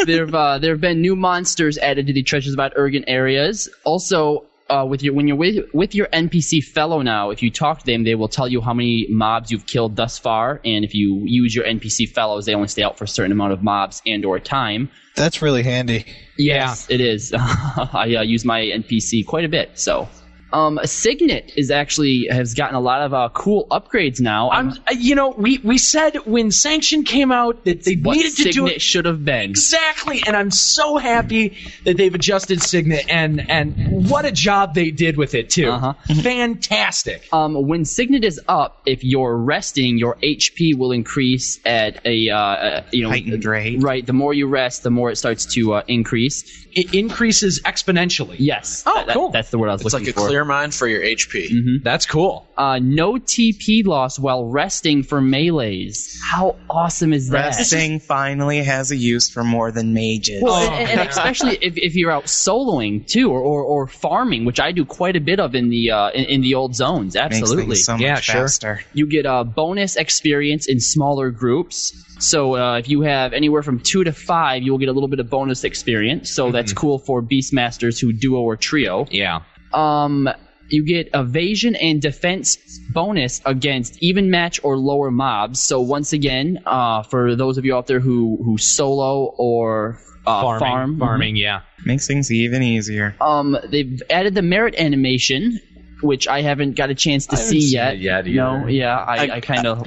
there 0.06 0.24
have 0.26 0.34
uh, 0.34 0.58
there 0.58 0.72
have 0.72 0.80
been 0.80 1.00
new 1.00 1.16
monsters 1.16 1.78
added 1.78 2.06
to 2.06 2.12
the 2.12 2.22
Treasures 2.22 2.54
about 2.54 2.72
Aht 2.72 2.78
Urhgan 2.78 3.04
areas. 3.06 3.68
Also, 3.84 4.44
uh, 4.68 4.84
with 4.88 5.02
your 5.02 5.14
when 5.14 5.28
you're 5.28 5.36
with 5.36 5.64
with 5.72 5.94
your 5.94 6.06
NPC 6.08 6.62
fellow 6.62 7.02
now, 7.02 7.30
if 7.30 7.42
you 7.42 7.50
talk 7.50 7.80
to 7.80 7.86
them, 7.86 8.04
they 8.04 8.14
will 8.14 8.28
tell 8.28 8.48
you 8.48 8.60
how 8.60 8.74
many 8.74 9.06
mobs 9.08 9.50
you've 9.50 9.66
killed 9.66 9.96
thus 9.96 10.18
far, 10.18 10.60
and 10.64 10.84
if 10.84 10.94
you 10.94 11.22
use 11.24 11.54
your 11.54 11.64
NPC 11.64 12.08
fellows, 12.08 12.46
they 12.46 12.54
only 12.54 12.68
stay 12.68 12.82
out 12.82 12.98
for 12.98 13.04
a 13.04 13.08
certain 13.08 13.32
amount 13.32 13.52
of 13.52 13.62
mobs 13.62 14.02
and 14.06 14.24
or 14.24 14.38
time. 14.38 14.90
That's 15.14 15.40
really 15.40 15.62
handy. 15.62 16.04
yeah. 16.36 16.74
It 16.88 17.00
is. 17.00 17.32
I 17.38 18.16
uh, 18.18 18.22
use 18.22 18.44
my 18.44 18.60
NPC 18.60 19.26
quite 19.26 19.44
a 19.44 19.48
bit, 19.48 19.78
so. 19.78 20.08
Um, 20.52 20.78
Signet 20.84 21.52
is 21.56 21.70
actually 21.70 22.28
has 22.30 22.54
gotten 22.54 22.76
a 22.76 22.80
lot 22.80 23.02
of 23.02 23.12
uh, 23.12 23.28
cool 23.34 23.66
upgrades 23.70 24.20
now. 24.20 24.50
I'm. 24.50 24.70
uh, 24.70 24.74
You 24.96 25.14
know, 25.14 25.30
we 25.30 25.58
we 25.58 25.76
said 25.78 26.16
when 26.24 26.50
Sanction 26.50 27.02
came 27.04 27.32
out 27.32 27.64
that 27.64 27.84
they 27.84 27.94
what 27.94 28.16
needed 28.16 28.36
to 28.36 28.44
do 28.44 28.52
Signet 28.52 28.72
it 28.76 28.82
should 28.82 29.04
have 29.06 29.24
been. 29.24 29.50
exactly, 29.50 30.22
and 30.26 30.36
I'm 30.36 30.50
so 30.52 30.96
happy 30.98 31.56
that 31.84 31.96
they've 31.96 32.14
adjusted 32.14 32.62
Signet 32.62 33.06
and 33.10 33.50
and 33.50 34.08
what 34.08 34.24
a 34.24 34.32
job 34.32 34.74
they 34.74 34.90
did 34.90 35.16
with 35.16 35.34
it 35.34 35.50
too. 35.50 35.68
Uh-huh. 35.70 35.94
Fantastic. 36.22 37.28
Um, 37.32 37.66
when 37.66 37.84
Signet 37.84 38.24
is 38.24 38.40
up, 38.48 38.82
if 38.86 39.02
you're 39.02 39.36
resting, 39.36 39.98
your 39.98 40.16
HP 40.16 40.76
will 40.76 40.92
increase 40.92 41.58
at 41.66 42.04
a 42.06 42.30
uh, 42.30 42.82
you 42.92 43.02
know 43.02 43.10
Heightened 43.10 43.44
rate. 43.44 43.82
Right, 43.82 44.04
the 44.06 44.12
more 44.12 44.32
you 44.32 44.46
rest, 44.46 44.82
the 44.84 44.90
more 44.90 45.10
it 45.10 45.16
starts 45.16 45.44
to 45.54 45.74
uh, 45.74 45.82
increase. 45.88 46.66
It 46.72 46.94
increases 46.94 47.60
exponentially. 47.62 48.36
Yes. 48.38 48.82
Oh, 48.86 48.94
that- 48.94 49.06
that- 49.06 49.14
cool. 49.14 49.30
that's 49.30 49.50
the 49.50 49.58
word 49.58 49.70
I 49.70 49.72
was 49.72 49.82
It's 49.82 49.92
looking 49.94 50.06
like 50.08 50.16
a 50.16 50.20
for. 50.20 50.28
Clear 50.36 50.44
mind 50.44 50.74
for 50.74 50.86
your 50.86 51.00
HP. 51.02 51.82
That's 51.82 52.04
cool. 52.04 52.46
uh, 52.58 52.78
no 52.78 53.14
TP 53.14 53.84
loss 53.86 54.18
while 54.18 54.44
resting 54.44 55.02
for 55.02 55.20
melees. 55.20 56.18
How 56.30 56.56
awesome 56.68 57.12
is 57.12 57.30
that? 57.30 57.56
Resting 57.56 58.00
finally 58.00 58.62
has 58.62 58.90
a 58.90 58.96
use 58.96 59.30
for 59.30 59.42
more 59.44 59.70
than 59.72 59.94
mages. 59.94 60.42
Well, 60.42 60.54
Oh, 60.56 60.70
and, 60.72 61.00
and 61.00 61.08
especially 61.08 61.56
if, 61.62 61.76
if 61.78 61.94
you're 61.94 62.10
out 62.10 62.24
soloing 62.24 63.06
too, 63.06 63.30
or, 63.30 63.40
or, 63.40 63.62
or 63.62 63.86
farming, 63.86 64.44
which 64.44 64.60
I 64.60 64.72
do 64.72 64.84
quite 64.84 65.16
a 65.16 65.20
bit 65.20 65.40
of 65.40 65.54
in 65.54 65.70
the 65.70 65.90
uh, 65.90 66.10
in, 66.10 66.24
in 66.26 66.40
the 66.42 66.54
old 66.54 66.74
zones. 66.74 67.16
Absolutely, 67.16 67.64
things 67.76 67.84
so 67.84 67.92
much 67.92 68.02
Yeah, 68.02 68.20
sure. 68.20 68.80
you 68.92 69.06
get 69.06 69.24
a 69.26 69.44
bonus 69.44 69.96
experience 69.96 70.66
in 70.66 70.80
smaller 70.80 71.30
groups. 71.30 71.92
So 72.18 72.56
uh, 72.56 72.78
if 72.78 72.88
you 72.88 73.02
have 73.02 73.32
anywhere 73.34 73.62
from 73.62 73.78
two 73.80 74.02
to 74.04 74.12
five, 74.12 74.62
you 74.62 74.70
will 74.72 74.78
get 74.78 74.88
a 74.88 74.92
little 74.92 75.08
bit 75.08 75.20
of 75.20 75.28
bonus 75.28 75.64
experience. 75.64 76.30
So 76.30 76.50
that's 76.50 76.72
cool 76.72 76.98
for 76.98 77.22
beastmasters 77.22 78.00
who 78.00 78.12
duo 78.12 78.40
or 78.40 78.56
trio. 78.56 79.06
Yeah. 79.10 79.42
Um, 79.76 80.28
You 80.68 80.84
get 80.84 81.10
evasion 81.14 81.76
and 81.76 82.02
defense 82.02 82.56
bonus 82.92 83.40
against 83.44 84.02
even 84.02 84.30
match 84.30 84.58
or 84.64 84.76
lower 84.76 85.12
mobs. 85.12 85.60
So 85.62 85.80
once 85.80 86.12
again, 86.12 86.58
uh, 86.66 87.04
for 87.04 87.36
those 87.36 87.56
of 87.56 87.64
you 87.64 87.76
out 87.76 87.86
there 87.86 88.00
who 88.00 88.36
who 88.44 88.58
solo 88.58 89.32
or 89.38 90.00
uh, 90.26 90.42
farming, 90.42 90.58
farm, 90.68 90.98
farming, 90.98 91.36
yeah. 91.36 91.60
Makes 91.84 92.08
things 92.08 92.32
even 92.32 92.64
easier. 92.64 93.14
Um, 93.20 93.56
they've 93.70 94.02
added 94.10 94.34
the 94.34 94.42
merit 94.42 94.74
animation, 94.76 95.60
which 96.02 96.26
I 96.26 96.42
haven't 96.42 96.74
got 96.74 96.90
a 96.90 96.96
chance 96.96 97.26
to 97.26 97.36
I 97.36 97.38
see 97.38 97.60
seen 97.60 97.74
yet. 97.78 97.94
it 97.94 98.00
yet 98.00 98.26
no, 98.26 98.66
yeah, 98.66 98.96
I, 98.98 99.16
I- 99.28 99.34
I 99.36 99.40
kind 99.40 99.66
of 99.68 99.86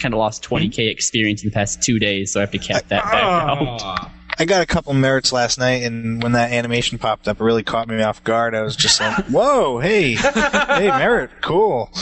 kind 0.00 0.14
of 0.14 0.18
lost 0.18 0.44
20k 0.48 0.88
experience 0.88 1.42
in 1.42 1.48
the 1.50 1.54
past 1.54 1.82
two 1.82 1.98
days, 1.98 2.30
so 2.32 2.38
I 2.38 2.42
have 2.42 2.52
to 2.52 2.58
cap 2.58 2.86
that 2.94 3.02
back 3.02 3.24
out. 3.24 4.10
I 4.42 4.44
got 4.44 4.60
a 4.60 4.66
couple 4.66 4.92
merits 4.92 5.32
last 5.32 5.56
night, 5.56 5.84
and 5.84 6.20
when 6.20 6.32
that 6.32 6.50
animation 6.50 6.98
popped 6.98 7.28
up, 7.28 7.40
it 7.40 7.44
really 7.44 7.62
caught 7.62 7.86
me 7.86 8.02
off 8.02 8.24
guard. 8.24 8.56
I 8.56 8.62
was 8.62 8.74
just 8.74 9.00
like, 9.00 9.24
"Whoa, 9.30 9.78
hey, 9.78 10.14
hey, 10.14 10.88
merit, 10.88 11.30
cool." 11.42 11.92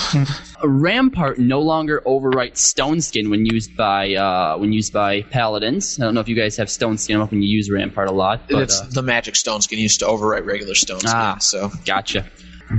Rampart 0.65 1.39
no 1.39 1.61
longer 1.61 2.03
overwrites 2.07 2.57
Stone 2.57 3.03
Skin 3.03 3.29
when 3.29 3.45
used 3.45 3.77
by 3.77 4.15
uh, 4.15 4.57
when 4.57 4.73
used 4.73 4.91
by 4.91 5.21
paladins. 5.21 6.01
I 6.01 6.05
don't 6.05 6.15
know 6.15 6.23
if 6.23 6.29
you 6.29 6.35
guys 6.35 6.57
have 6.57 6.71
Stone 6.71 6.97
Skin 6.97 7.21
up 7.21 7.31
when 7.31 7.43
you 7.43 7.49
use 7.51 7.71
Rampart 7.71 8.09
a 8.09 8.13
lot, 8.13 8.49
but 8.49 8.63
it's 8.63 8.81
uh, 8.81 8.89
the 8.91 9.03
magic 9.03 9.37
stone 9.37 9.61
skin 9.61 9.79
used 9.79 10.01
to 10.01 10.07
overwrite 10.07 10.47
regular 10.47 10.75
stone 10.75 11.01
skin. 11.01 11.13
Ah. 11.15 11.37
So 11.41 11.71
gotcha. 11.85 12.25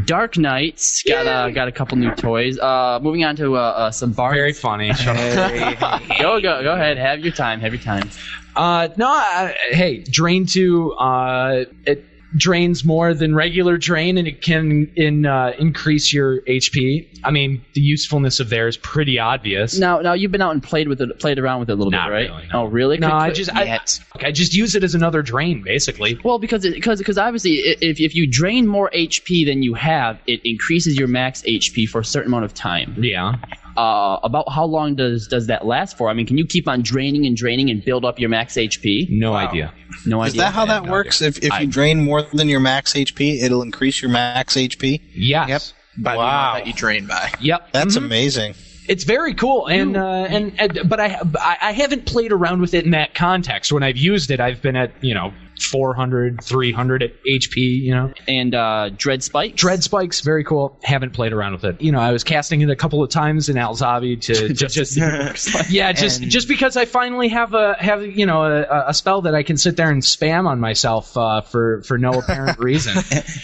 Dark 0.05 0.37
Knights 0.37 1.03
got 1.03 1.27
uh, 1.27 1.49
got 1.51 1.67
a 1.67 1.71
couple 1.71 1.97
new 1.97 2.15
toys. 2.15 2.57
Uh, 2.57 2.99
moving 3.01 3.25
on 3.25 3.35
to 3.35 3.57
uh, 3.57 3.59
uh, 3.59 3.91
some 3.91 4.13
bars. 4.13 4.33
Very 4.33 4.53
funny. 4.53 4.93
Shut 4.93 5.15
up. 5.83 6.01
go 6.17 6.41
go 6.41 6.63
go 6.63 6.73
ahead. 6.73 6.97
Have 6.97 7.19
your 7.19 7.33
time. 7.33 7.59
Have 7.59 7.73
your 7.73 7.81
time. 7.81 8.09
Uh, 8.55 8.89
no, 8.97 9.07
I, 9.07 9.55
hey, 9.69 10.03
drain 10.03 10.45
two. 10.45 10.91
Uh, 10.93 11.65
it 11.85 12.05
drains 12.35 12.83
more 12.85 13.13
than 13.13 13.35
regular 13.35 13.77
drain, 13.77 14.17
and 14.17 14.27
it 14.27 14.41
can 14.41 14.91
in 14.95 15.25
uh, 15.25 15.51
increase 15.59 16.13
your 16.13 16.41
HP. 16.41 17.07
I 17.23 17.31
mean, 17.31 17.63
the 17.73 17.81
usefulness 17.81 18.39
of 18.39 18.49
there 18.49 18.67
is 18.67 18.77
pretty 18.77 19.19
obvious. 19.19 19.77
Now 19.77 19.99
now 19.99 20.13
you've 20.13 20.31
been 20.31 20.41
out 20.41 20.51
and 20.51 20.63
played 20.63 20.87
with 20.87 21.01
it, 21.01 21.19
played 21.19 21.39
around 21.39 21.59
with 21.59 21.69
it 21.69 21.73
a 21.73 21.75
little 21.75 21.91
Not 21.91 22.07
bit, 22.07 22.13
right? 22.13 22.29
really, 22.29 22.47
no. 22.53 22.61
Oh 22.61 22.65
really? 22.65 22.97
No, 22.97 23.07
Could- 23.07 23.15
I 23.15 23.31
just 23.31 23.55
I, 23.55 23.79
I 24.21 24.31
just 24.31 24.53
use 24.53 24.75
it 24.75 24.83
as 24.83 24.95
another 24.95 25.21
drain, 25.21 25.61
basically. 25.63 26.19
Well, 26.23 26.39
because 26.39 26.63
because 26.63 26.99
because 26.99 27.17
obviously, 27.17 27.55
if 27.55 27.99
if 27.99 28.15
you 28.15 28.27
drain 28.27 28.67
more 28.67 28.89
HP 28.93 29.45
than 29.45 29.63
you 29.63 29.73
have, 29.73 30.19
it 30.27 30.41
increases 30.43 30.97
your 30.97 31.07
max 31.07 31.41
HP 31.43 31.87
for 31.87 32.01
a 32.01 32.05
certain 32.05 32.29
amount 32.31 32.45
of 32.45 32.53
time. 32.53 32.95
Yeah. 32.97 33.35
Uh, 33.77 34.19
about 34.23 34.51
how 34.51 34.65
long 34.65 34.95
does 34.95 35.27
does 35.27 35.47
that 35.47 35.65
last 35.65 35.97
for? 35.97 36.09
I 36.09 36.13
mean, 36.13 36.25
can 36.25 36.37
you 36.37 36.45
keep 36.45 36.67
on 36.67 36.81
draining 36.81 37.25
and 37.25 37.37
draining 37.37 37.69
and 37.69 37.83
build 37.83 38.03
up 38.03 38.19
your 38.19 38.29
max 38.29 38.55
HP? 38.55 39.09
No 39.09 39.33
idea. 39.33 39.73
No 40.05 40.21
idea. 40.21 40.27
Is 40.27 40.37
that 40.37 40.53
how 40.53 40.65
that 40.65 40.87
works? 40.87 41.21
If 41.21 41.43
if 41.43 41.59
you 41.59 41.67
drain 41.67 42.03
more 42.03 42.21
than 42.21 42.49
your 42.49 42.59
max 42.59 42.93
HP, 42.93 43.41
it'll 43.41 43.61
increase 43.61 44.01
your 44.01 44.11
max 44.11 44.55
HP. 44.55 45.01
Yes. 45.13 45.49
Yep. 45.95 46.03
by 46.03 46.13
the 46.13 46.19
amount 46.19 46.57
that 46.57 46.67
you 46.67 46.73
drain 46.73 47.07
by. 47.07 47.31
Yep. 47.39 47.71
That's 47.71 47.95
amazing. 47.95 48.55
It's 48.87 49.03
very 49.03 49.33
cool, 49.35 49.67
and 49.67 49.95
uh, 49.95 50.25
and, 50.29 50.59
and 50.59 50.89
but 50.89 50.99
I 50.99 51.19
I 51.39 51.57
I 51.61 51.71
haven't 51.71 52.05
played 52.05 52.31
around 52.31 52.61
with 52.61 52.73
it 52.73 52.83
in 52.83 52.91
that 52.91 53.13
context. 53.13 53.71
When 53.71 53.83
I've 53.83 53.97
used 53.97 54.31
it, 54.31 54.39
I've 54.39 54.61
been 54.61 54.75
at 54.75 54.91
you 55.01 55.13
know 55.13 55.33
400, 55.65 56.43
300 56.43 57.03
at 57.03 57.23
HP. 57.23 57.57
You 57.81 57.91
know, 57.95 58.13
And 58.27 58.53
uh, 58.55 58.89
Dread 58.95 59.23
Spike. 59.23 59.55
Dread 59.55 59.83
Spikes, 59.83 60.21
very 60.21 60.43
cool. 60.43 60.77
Haven't 60.83 61.11
played 61.11 61.33
around 61.33 61.53
with 61.53 61.63
it. 61.63 61.81
You 61.81 61.91
know, 61.91 61.99
I 61.99 62.11
was 62.11 62.23
casting 62.23 62.61
it 62.61 62.69
a 62.69 62.75
couple 62.75 63.03
of 63.03 63.09
times 63.09 63.49
in 63.49 63.57
Al 63.57 63.75
Zahbi 63.75 64.19
to, 64.21 64.53
to 64.53 64.53
just 64.67 64.97
yeah, 65.71 65.91
just 65.91 66.21
just 66.23 66.47
because 66.47 66.77
I 66.77 66.85
finally 66.85 67.27
have 67.29 67.53
a 67.53 67.75
have 67.79 68.05
you 68.05 68.25
know 68.25 68.43
a, 68.43 68.85
a 68.89 68.93
spell 68.93 69.21
that 69.23 69.35
I 69.35 69.43
can 69.43 69.57
sit 69.57 69.75
there 69.77 69.89
and 69.89 70.01
spam 70.01 70.47
on 70.47 70.59
myself 70.59 71.15
uh, 71.17 71.41
for 71.41 71.81
for 71.83 71.97
no 71.97 72.11
apparent 72.11 72.59
reason. 72.59 72.95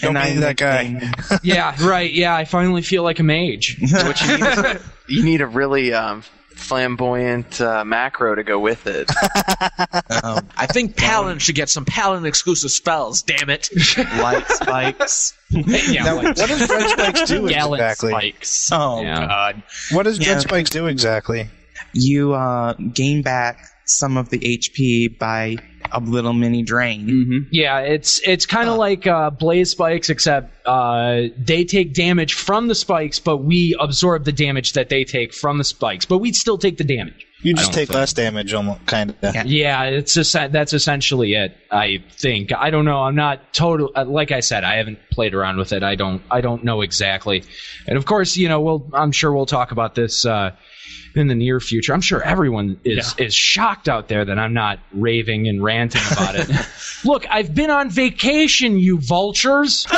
Don't 0.01 0.15
And 0.17 0.25
be 0.25 0.31
I'm 0.35 0.39
that 0.41 0.57
guy. 0.57 1.11
yeah, 1.43 1.75
right. 1.85 2.11
Yeah, 2.11 2.35
I 2.35 2.45
finally 2.45 2.81
feel 2.81 3.03
like 3.03 3.19
a 3.19 3.23
mage. 3.23 3.77
What 3.91 4.21
you 4.21 4.37
need 4.37 4.43
is 4.75 4.81
you 5.07 5.23
need 5.23 5.41
a 5.41 5.47
really 5.47 5.93
um, 5.93 6.23
flamboyant 6.57 7.61
uh, 7.61 7.85
macro 7.85 8.35
to 8.35 8.43
go 8.43 8.59
with 8.59 8.87
it. 8.87 9.09
I 10.09 10.67
think 10.71 10.95
Paladin 10.97 11.39
should 11.39 11.55
get 11.55 11.69
some 11.69 11.85
Paladin 11.85 12.25
exclusive 12.25 12.71
spells. 12.71 13.21
Damn 13.21 13.49
it! 13.49 13.69
Light 14.19 14.47
spikes. 14.49 15.33
yeah, 15.49 16.03
Now, 16.03 16.15
like- 16.17 16.25
what 16.37 16.47
does 16.47 16.67
Dread 16.67 16.89
Spikes 16.89 17.27
do 17.29 17.49
Gallant 17.49 17.81
exactly? 17.81 18.11
Spikes. 18.11 18.69
Oh 18.71 19.01
Yeah. 19.01 19.27
god. 19.27 19.63
What 19.91 20.03
does 20.03 20.17
Dread 20.19 20.37
Yeah. 20.37 20.39
Spikes 20.41 20.69
do 20.69 20.87
exactly? 20.87 21.49
You 21.93 22.33
uh, 22.33 22.73
gain 22.73 23.21
back 23.21 23.59
some 23.89 24.17
of 24.17 24.29
the 24.29 24.39
HP 24.39 25.17
by 25.17 25.57
a 25.91 25.99
little 25.99 26.33
mini 26.33 26.63
drain. 26.63 27.07
hmm 27.07 27.47
Yeah, 27.51 27.79
it's 27.79 28.19
it's 28.27 28.45
kind 28.45 28.69
of 28.69 28.77
like 28.77 29.07
uh, 29.07 29.29
blaze 29.29 29.71
spikes, 29.71 30.09
except 30.09 30.67
uh, 30.67 31.23
they 31.37 31.63
take 31.65 31.93
damage 31.93 32.33
from 32.33 32.67
the 32.67 32.75
spikes, 32.75 33.19
but 33.19 33.37
we 33.37 33.75
absorb 33.79 34.25
the 34.25 34.31
damage 34.33 34.73
that 34.73 34.89
they 34.89 35.03
take 35.05 35.33
from 35.33 35.57
the 35.57 35.63
spikes. 35.63 36.05
But 36.05 36.17
we 36.19 36.33
still 36.33 36.57
take 36.57 36.77
the 36.77 36.83
damage. 36.83 37.25
You 37.43 37.53
just 37.53 37.71
take 37.71 37.87
think- 37.87 37.95
less 37.99 38.13
damage, 38.13 38.51
almost 38.53 38.85
kind 38.87 39.11
of. 39.11 39.17
Yeah. 39.21 39.43
Yeah, 39.45 39.83
it's 39.83 40.15
just, 40.15 40.33
that's 40.33 40.73
essentially 40.73 41.35
it. 41.35 41.55
I 41.71 42.03
think. 42.13 42.51
I 42.51 42.71
don't 42.71 42.83
know. 42.83 43.03
I'm 43.03 43.13
not 43.15 43.53
total. 43.53 43.91
Uh, 43.95 44.05
like 44.05 44.31
I 44.31 44.39
said, 44.39 44.63
I 44.63 44.77
haven't 44.77 44.97
played 45.11 45.35
around 45.35 45.57
with 45.57 45.71
it. 45.71 45.83
I 45.83 45.93
don't. 45.95 46.21
I 46.31 46.41
don't 46.41 46.63
know 46.63 46.81
exactly. 46.81 47.43
And 47.87 47.95
of 47.95 48.05
course, 48.05 48.35
you 48.37 48.49
know, 48.49 48.59
we'll. 48.61 48.89
I'm 48.91 49.11
sure 49.11 49.31
we'll 49.31 49.45
talk 49.45 49.71
about 49.71 49.93
this. 49.95 50.25
In 51.17 51.27
the 51.27 51.35
near 51.35 51.59
future, 51.59 51.93
I'm 51.93 52.01
sure 52.01 52.21
everyone 52.21 52.79
is 52.83 53.15
is 53.17 53.33
shocked 53.33 53.89
out 53.89 54.07
there 54.07 54.23
that 54.23 54.37
I'm 54.37 54.53
not 54.53 54.79
raving 54.93 55.47
and 55.47 55.63
ranting 55.63 56.01
about 56.11 56.35
it. 56.35 56.49
Look, 57.05 57.25
I've 57.29 57.53
been 57.55 57.69
on 57.71 57.89
vacation, 57.89 58.77
you 58.77 58.99
vultures. 58.99 59.85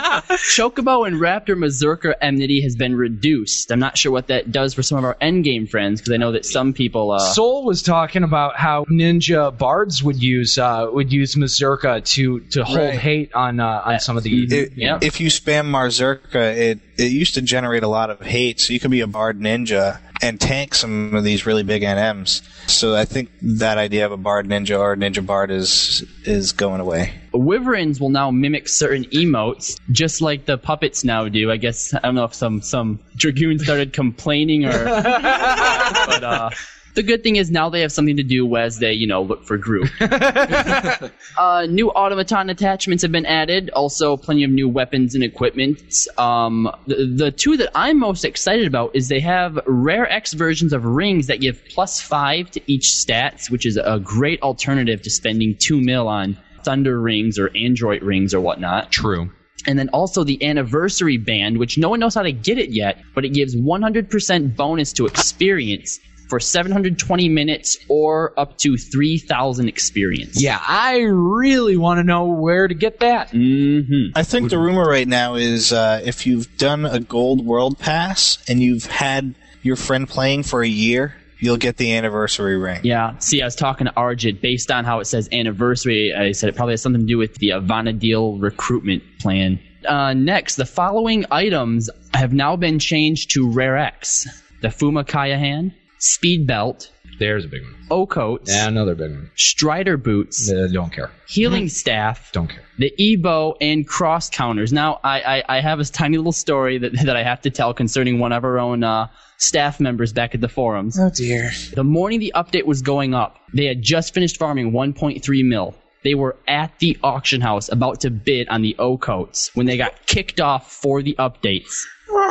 Chocobo 0.00 1.06
and 1.06 1.16
Raptor 1.16 1.56
Mazurka 1.56 2.14
enmity 2.20 2.62
has 2.62 2.76
been 2.76 2.94
reduced. 2.94 3.70
I'm 3.70 3.78
not 3.78 3.96
sure 3.98 4.12
what 4.12 4.28
that 4.28 4.50
does 4.52 4.74
for 4.74 4.82
some 4.82 4.98
of 4.98 5.04
our 5.04 5.16
endgame 5.20 5.68
friends 5.68 6.00
because 6.00 6.12
I 6.12 6.16
know 6.16 6.32
that 6.32 6.44
some 6.44 6.72
people. 6.72 7.12
Uh, 7.12 7.18
Soul 7.18 7.64
was 7.64 7.82
talking 7.82 8.22
about 8.22 8.56
how 8.56 8.84
ninja 8.86 9.56
bards 9.56 10.02
would 10.02 10.22
use 10.22 10.58
uh, 10.58 10.86
would 10.90 11.12
use 11.12 11.36
Mazurka 11.36 12.00
to 12.14 12.40
to 12.40 12.64
hold 12.64 12.78
Right. 12.78 12.94
hate 12.98 13.34
on 13.34 13.60
uh, 13.60 13.82
on 13.84 14.00
some 14.00 14.16
of 14.16 14.22
the. 14.22 14.44
It, 14.44 14.72
Yeah. 14.76 14.98
If 15.00 15.20
you 15.20 15.28
spam 15.28 15.66
Mazurka, 15.66 16.56
it 16.56 16.80
it 16.96 17.12
used 17.12 17.34
to 17.34 17.42
generate 17.42 17.82
a 17.82 17.88
lot 17.88 18.10
of 18.10 18.20
hate, 18.20 18.60
so 18.60 18.72
you 18.72 18.80
could 18.80 18.90
be 18.90 19.00
a 19.00 19.06
bard 19.06 19.40
ninja 19.40 19.98
and 20.22 20.40
tank 20.40 20.74
some 20.74 21.14
of 21.14 21.24
these 21.24 21.46
really 21.46 21.64
big 21.64 21.82
NMs. 21.82 22.42
So 22.68 22.94
I 22.94 23.04
think 23.04 23.30
that 23.42 23.76
idea 23.76 24.06
of 24.06 24.12
a 24.12 24.16
bard 24.16 24.46
ninja 24.46 24.78
or 24.78 24.96
ninja 24.96 25.24
bard 25.24 25.50
is 25.50 26.04
is 26.24 26.52
going 26.52 26.80
away. 26.80 27.12
Wyverns 27.32 28.00
will 28.00 28.10
now 28.10 28.30
mimic 28.30 28.68
certain 28.68 29.04
emotes, 29.06 29.78
just 29.90 30.20
like 30.20 30.44
the 30.44 30.56
puppets 30.58 31.02
now 31.02 31.28
do. 31.28 31.50
I 31.50 31.56
guess 31.56 31.92
I 31.92 32.00
don't 32.00 32.14
know 32.14 32.24
if 32.24 32.34
some 32.34 32.62
some 32.62 33.00
dragoon 33.16 33.58
started 33.58 33.92
complaining 34.02 34.64
or, 34.64 34.84
but 34.84 36.24
uh, 36.24 36.50
the 36.94 37.02
good 37.02 37.22
thing 37.22 37.36
is 37.36 37.50
now 37.50 37.70
they 37.70 37.80
have 37.80 37.92
something 37.92 38.16
to 38.16 38.22
do 38.22 38.56
as 38.56 38.78
they 38.78 38.92
you 38.92 39.06
know 39.06 39.22
look 39.22 39.44
for 39.44 39.56
group. 39.56 39.88
uh, 40.00 41.66
new 41.68 41.90
automaton 41.92 42.50
attachments 42.50 43.02
have 43.02 43.12
been 43.12 43.26
added. 43.26 43.70
Also, 43.70 44.16
plenty 44.16 44.44
of 44.44 44.50
new 44.50 44.68
weapons 44.68 45.14
and 45.14 45.24
equipment. 45.24 45.80
Um, 46.18 46.70
the, 46.86 47.06
the 47.06 47.30
two 47.30 47.56
that 47.56 47.70
I'm 47.74 47.98
most 47.98 48.24
excited 48.24 48.66
about 48.66 48.94
is 48.94 49.08
they 49.08 49.20
have 49.20 49.58
rare 49.66 50.10
X 50.10 50.32
versions 50.34 50.72
of 50.72 50.84
rings 50.84 51.26
that 51.28 51.40
give 51.40 51.62
plus 51.70 52.00
five 52.00 52.50
to 52.52 52.60
each 52.66 52.84
stats, 52.84 53.50
which 53.50 53.66
is 53.66 53.76
a 53.76 54.00
great 54.02 54.42
alternative 54.42 55.02
to 55.02 55.10
spending 55.10 55.56
two 55.58 55.80
mil 55.80 56.08
on 56.08 56.36
thunder 56.64 57.00
rings 57.00 57.38
or 57.38 57.50
android 57.56 58.02
rings 58.02 58.34
or 58.34 58.40
whatnot. 58.40 58.92
True. 58.92 59.30
And 59.66 59.78
then 59.78 59.88
also 59.90 60.24
the 60.24 60.44
anniversary 60.44 61.18
band, 61.18 61.58
which 61.58 61.78
no 61.78 61.88
one 61.88 62.00
knows 62.00 62.14
how 62.14 62.22
to 62.22 62.32
get 62.32 62.58
it 62.58 62.70
yet, 62.70 62.98
but 63.14 63.24
it 63.24 63.30
gives 63.30 63.54
100% 63.54 64.56
bonus 64.56 64.92
to 64.94 65.06
experience 65.06 66.00
for 66.32 66.40
720 66.40 67.28
minutes 67.28 67.76
or 67.90 68.32
up 68.40 68.56
to 68.56 68.78
3,000 68.78 69.68
experience. 69.68 70.42
Yeah, 70.42 70.58
I 70.66 71.00
really 71.00 71.76
want 71.76 71.98
to 71.98 72.04
know 72.04 72.24
where 72.24 72.66
to 72.66 72.72
get 72.72 73.00
that. 73.00 73.32
Mm-hmm. 73.32 74.16
I 74.16 74.22
think 74.22 74.48
the 74.48 74.56
rumor 74.56 74.88
right 74.88 75.06
now 75.06 75.34
is 75.34 75.74
uh, 75.74 76.00
if 76.02 76.26
you've 76.26 76.56
done 76.56 76.86
a 76.86 77.00
gold 77.00 77.44
world 77.44 77.78
pass 77.78 78.42
and 78.48 78.62
you've 78.62 78.86
had 78.86 79.34
your 79.60 79.76
friend 79.76 80.08
playing 80.08 80.44
for 80.44 80.62
a 80.62 80.66
year, 80.66 81.14
you'll 81.38 81.58
get 81.58 81.76
the 81.76 81.94
anniversary 81.94 82.56
ring. 82.56 82.80
Yeah. 82.82 83.18
See, 83.18 83.42
I 83.42 83.44
was 83.44 83.54
talking 83.54 83.86
to 83.86 83.92
Argent 83.94 84.40
based 84.40 84.70
on 84.70 84.86
how 84.86 85.00
it 85.00 85.04
says 85.04 85.28
anniversary. 85.32 86.14
I 86.14 86.32
said 86.32 86.48
it 86.48 86.56
probably 86.56 86.72
has 86.72 86.80
something 86.80 87.02
to 87.02 87.06
do 87.06 87.18
with 87.18 87.34
the 87.34 87.50
Vana'diel 87.50 88.40
recruitment 88.40 89.02
plan. 89.20 89.60
Uh, 89.86 90.14
next, 90.14 90.56
the 90.56 90.64
following 90.64 91.26
items 91.30 91.90
have 92.14 92.32
now 92.32 92.56
been 92.56 92.78
changed 92.78 93.32
to 93.32 93.50
Rare 93.50 93.76
X: 93.76 94.26
the 94.62 94.68
Fuma 94.68 95.04
Kyahan, 95.04 95.74
Speed 96.04 96.48
Belt, 96.48 96.90
There's 97.20 97.44
a 97.44 97.48
big 97.48 97.62
one. 97.62 97.76
O-Coats, 97.92 98.52
another 98.52 98.96
big 98.96 99.12
one. 99.12 99.30
Strider 99.36 99.96
Boots, 99.96 100.50
Uh, 100.50 100.66
don't 100.72 100.92
care. 100.92 101.12
Healing 101.28 101.68
Staff, 101.68 102.32
Don't 102.32 102.48
care. 102.48 102.64
the 102.78 102.92
Ebo, 102.98 103.54
and 103.60 103.86
cross 103.86 104.28
counters. 104.28 104.72
Now, 104.72 104.98
I, 105.04 105.20
I, 105.20 105.44
I 105.58 105.60
have 105.60 105.78
a 105.78 105.84
tiny 105.84 106.16
little 106.16 106.32
story 106.32 106.78
that, 106.78 106.92
that 107.04 107.16
I 107.16 107.22
have 107.22 107.40
to 107.42 107.50
tell 107.50 107.72
concerning 107.72 108.18
one 108.18 108.32
of 108.32 108.42
our 108.42 108.58
own 108.58 108.82
uh, 108.82 109.06
staff 109.38 109.78
members 109.78 110.12
back 110.12 110.34
at 110.34 110.40
the 110.40 110.48
forums. 110.48 110.98
Oh 110.98 111.08
dear. 111.14 111.52
The 111.74 111.84
morning 111.84 112.18
the 112.18 112.32
update 112.34 112.64
was 112.66 112.82
going 112.82 113.14
up, 113.14 113.36
they 113.54 113.66
had 113.66 113.80
just 113.80 114.12
finished 114.12 114.38
farming 114.38 114.72
1.3 114.72 115.44
mil. 115.48 115.76
They 116.02 116.16
were 116.16 116.34
at 116.48 116.76
the 116.80 116.98
auction 117.04 117.40
house 117.40 117.68
about 117.70 118.00
to 118.00 118.10
bid 118.10 118.48
on 118.48 118.62
the 118.62 118.74
O 118.80 118.98
coats 118.98 119.54
when 119.54 119.66
they 119.66 119.76
got 119.76 120.04
kicked 120.06 120.40
off 120.40 120.72
for 120.72 121.00
the 121.00 121.14
updates. 121.16 121.80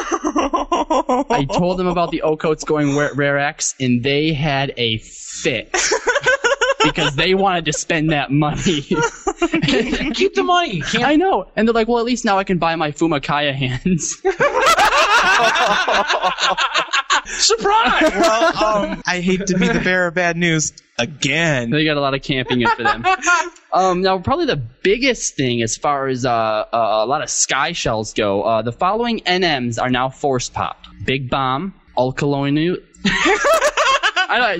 I 1.30 1.46
told 1.52 1.78
them 1.78 1.88
about 1.88 2.12
the 2.12 2.22
O 2.22 2.36
coats 2.36 2.64
going 2.64 2.96
Rare 2.96 3.14
Rare 3.14 3.38
X, 3.38 3.76
and 3.80 4.04
they 4.04 4.34
had 4.34 4.74
a 4.78 4.98
fit 5.00 5.72
because 6.84 7.16
they 7.16 7.34
wanted 7.36 7.66
to 7.66 7.74
spend 7.74 8.12
that 8.12 8.32
money. 8.32 8.82
Keep 8.82 10.36
the 10.36 10.44
money. 10.44 10.82
Can't 10.82 11.04
I 11.04 11.16
know, 11.16 11.48
and 11.56 11.68
they're 11.68 11.74
like, 11.74 11.88
"Well, 11.88 12.00
at 12.00 12.06
least 12.06 12.26
now 12.26 12.38
I 12.38 12.44
can 12.44 12.58
buy 12.58 12.76
my 12.76 12.92
Fuma 12.92 13.22
Kyahans." 13.22 14.22
surprise. 17.26 18.12
well, 18.12 18.64
um, 18.64 19.02
I 19.08 19.20
hate 19.22 19.48
to 19.48 19.58
be 19.58 19.68
the 19.68 19.80
bearer 19.80 20.08
of 20.08 20.16
bad 20.16 20.38
news 20.38 20.74
again. 21.00 21.70
they 21.70 21.86
got 21.86 21.98
a 21.98 22.02
lot 22.02 22.14
of 22.14 22.22
camping 22.22 22.62
in 22.62 22.68
for 22.70 22.84
them. 22.84 23.06
Um, 23.74 24.02
now, 24.02 24.20
probably 24.20 24.48
the 24.48 24.58
biggest 24.58 25.36
thing 25.38 25.62
as 25.62 25.78
far 25.78 26.08
as 26.08 26.26
uh, 26.26 26.30
uh, 26.30 26.66
a 26.74 27.06
lot 27.06 27.22
of 27.22 27.30
sky 27.30 27.72
shells 27.72 28.14
go, 28.14 28.42
uh, 28.44 28.62
the 28.64 28.74
following 28.74 29.22
NMs 29.22 29.82
are 29.82 29.90
now 29.90 30.10
force 30.10 30.50
popped: 30.50 30.90
Big 31.06 31.30
Bomb, 31.30 31.74
Alkalonu. 31.98 32.76
I 33.06 34.58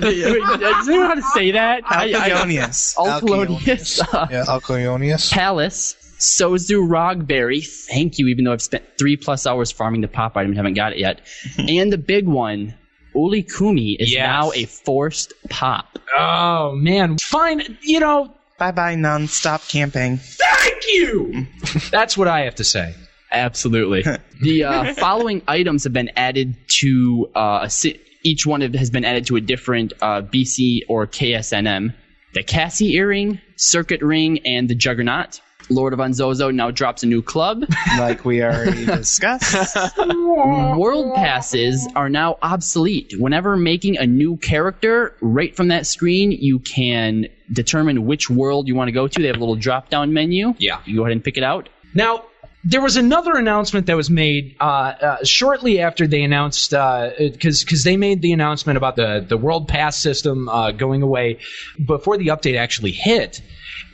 does 0.60 0.88
anyone 0.88 1.02
know 1.02 1.08
how 1.08 1.14
to 1.14 1.22
say 1.34 1.50
that? 1.52 1.82
I- 1.86 2.04
I- 2.14 2.30
Alcagonius. 2.30 2.96
Alkalonius. 2.96 4.00
Uh, 4.14 4.26
Yeah, 4.30 4.44
Alconius. 4.48 5.30
Pallas, 5.30 5.96
Sozu 6.22 6.86
Rogberry. 6.88 7.66
Thank 7.88 8.18
you, 8.18 8.28
even 8.28 8.44
though 8.44 8.52
I've 8.52 8.62
spent 8.62 8.84
three 8.98 9.16
plus 9.16 9.46
hours 9.46 9.70
farming 9.72 10.00
the 10.00 10.08
pop 10.08 10.36
item 10.36 10.50
and 10.52 10.56
haven't 10.56 10.74
got 10.74 10.92
it 10.92 10.98
yet. 10.98 11.20
and 11.58 11.92
the 11.92 11.98
big 11.98 12.26
one, 12.26 12.74
Ullikummi, 13.14 13.96
is 13.98 14.12
Yes. 14.12 14.26
now 14.26 14.52
a 14.52 14.64
forced 14.64 15.32
pop. 15.50 15.98
Oh 16.16 16.72
man, 16.74 17.16
fine. 17.22 17.76
You 17.82 18.00
know, 18.00 18.32
Bye 18.58 18.70
bye, 18.72 18.94
non-stop 18.94 19.62
camping. 19.68 20.18
thank 20.18 20.82
you. 20.92 21.46
That's 21.90 22.16
what 22.16 22.28
I 22.28 22.40
have 22.42 22.54
to 22.56 22.64
say. 22.64 22.94
Absolutely. 23.32 24.02
the 24.40 24.64
uh, 24.64 24.94
following 24.94 25.42
items 25.48 25.84
have 25.84 25.92
been 25.92 26.10
added 26.16 26.54
to 26.80 27.30
uh, 27.34 27.60
a 27.62 27.70
si- 27.70 28.00
each 28.22 28.46
one 28.46 28.62
of- 28.62 28.74
has 28.74 28.90
been 28.90 29.04
added 29.04 29.26
to 29.26 29.36
a 29.36 29.40
different 29.40 29.94
uh, 30.00 30.22
BC 30.22 30.80
or 30.88 31.06
KSNM. 31.06 31.94
The 32.34 32.42
Cassie 32.42 32.94
earring, 32.94 33.40
Circuit 33.56 34.00
ring, 34.02 34.38
and 34.46 34.68
the 34.68 34.74
Juggernaut. 34.74 35.40
Lord 35.74 35.92
of 35.92 35.98
Onzozo 35.98 36.54
now 36.54 36.70
drops 36.70 37.02
a 37.02 37.06
new 37.06 37.22
club. 37.22 37.64
Like 37.98 38.24
we 38.24 38.42
already 38.42 38.86
discussed. 38.86 39.96
World 39.98 41.14
passes 41.14 41.86
are 41.94 42.08
now 42.08 42.38
obsolete. 42.42 43.14
Whenever 43.18 43.56
making 43.56 43.98
a 43.98 44.06
new 44.06 44.36
character, 44.38 45.14
right 45.20 45.54
from 45.54 45.68
that 45.68 45.86
screen, 45.86 46.32
you 46.32 46.58
can 46.58 47.26
determine 47.52 48.06
which 48.06 48.30
world 48.30 48.66
you 48.66 48.74
want 48.74 48.88
to 48.88 48.92
go 48.92 49.06
to. 49.08 49.20
They 49.20 49.26
have 49.26 49.36
a 49.36 49.40
little 49.40 49.56
drop 49.56 49.90
down 49.90 50.12
menu. 50.12 50.54
Yeah. 50.58 50.80
You 50.86 50.96
go 50.96 51.02
ahead 51.02 51.12
and 51.12 51.22
pick 51.22 51.36
it 51.36 51.44
out. 51.44 51.68
Now, 51.94 52.24
there 52.64 52.80
was 52.80 52.96
another 52.96 53.32
announcement 53.32 53.86
that 53.86 53.96
was 53.96 54.08
made 54.08 54.56
uh, 54.60 54.64
uh, 54.64 55.24
shortly 55.24 55.80
after 55.80 56.06
they 56.06 56.22
announced, 56.22 56.70
because 56.70 57.64
because 57.64 57.82
they 57.82 57.96
made 57.96 58.22
the 58.22 58.32
announcement 58.32 58.76
about 58.76 58.94
the 58.96 59.24
the 59.28 59.36
World 59.36 59.66
Pass 59.66 59.96
system 59.98 60.48
uh, 60.48 60.70
going 60.70 61.02
away 61.02 61.38
before 61.84 62.16
the 62.16 62.28
update 62.28 62.56
actually 62.56 62.92
hit. 62.92 63.42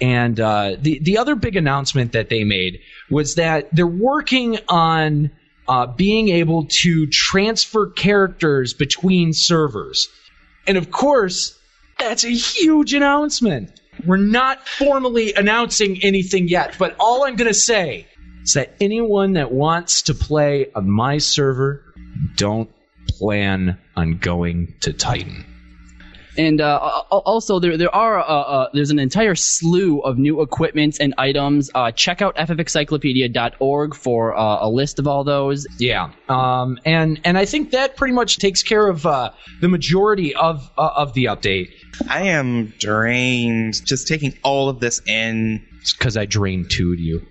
And 0.00 0.38
uh, 0.38 0.76
the 0.78 0.98
the 0.98 1.18
other 1.18 1.34
big 1.34 1.56
announcement 1.56 2.12
that 2.12 2.28
they 2.28 2.44
made 2.44 2.80
was 3.10 3.36
that 3.36 3.74
they're 3.74 3.86
working 3.86 4.58
on 4.68 5.30
uh, 5.66 5.86
being 5.86 6.28
able 6.28 6.66
to 6.66 7.06
transfer 7.06 7.86
characters 7.86 8.74
between 8.74 9.32
servers. 9.32 10.08
And 10.66 10.76
of 10.76 10.90
course, 10.90 11.58
that's 11.98 12.24
a 12.24 12.30
huge 12.30 12.92
announcement. 12.92 13.80
We're 14.06 14.18
not 14.18 14.68
formally 14.68 15.32
announcing 15.34 16.04
anything 16.04 16.48
yet, 16.48 16.76
but 16.78 16.94
all 17.00 17.24
I'm 17.24 17.36
going 17.36 17.48
to 17.48 17.54
say 17.54 18.06
is 18.48 18.54
that 18.54 18.72
anyone 18.80 19.34
that 19.34 19.52
wants 19.52 20.00
to 20.00 20.14
play 20.14 20.70
on 20.74 20.88
my 20.88 21.18
server, 21.18 21.84
don't 22.34 22.70
plan 23.06 23.78
on 23.94 24.16
going 24.16 24.74
to 24.80 24.94
Titan. 24.94 25.44
And 26.38 26.62
uh, 26.62 26.78
also, 27.10 27.58
there 27.58 27.76
there 27.76 27.94
are 27.94 28.20
uh, 28.20 28.22
uh, 28.22 28.68
there's 28.72 28.90
an 28.90 28.98
entire 28.98 29.34
slew 29.34 30.00
of 30.00 30.16
new 30.16 30.40
equipments 30.40 30.98
and 30.98 31.12
items. 31.18 31.70
Uh, 31.74 31.92
check 31.92 32.22
out 32.22 32.36
ffxiclopedia.org 32.36 33.94
for 33.94 34.34
uh, 34.34 34.58
a 34.66 34.70
list 34.70 34.98
of 34.98 35.06
all 35.06 35.24
those. 35.24 35.66
Yeah, 35.78 36.12
um, 36.30 36.78
and 36.86 37.20
and 37.24 37.36
I 37.36 37.44
think 37.44 37.72
that 37.72 37.96
pretty 37.96 38.14
much 38.14 38.38
takes 38.38 38.62
care 38.62 38.86
of 38.86 39.04
uh, 39.04 39.32
the 39.60 39.68
majority 39.68 40.34
of 40.34 40.70
uh, 40.78 40.92
of 40.96 41.12
the 41.12 41.24
update. 41.26 41.68
I 42.08 42.22
am 42.22 42.72
drained 42.78 43.84
just 43.84 44.08
taking 44.08 44.38
all 44.42 44.70
of 44.70 44.80
this 44.80 45.02
in. 45.06 45.66
because 45.98 46.16
I 46.16 46.24
drained 46.24 46.70
two 46.70 46.94
of 46.94 47.00
you. 47.00 47.26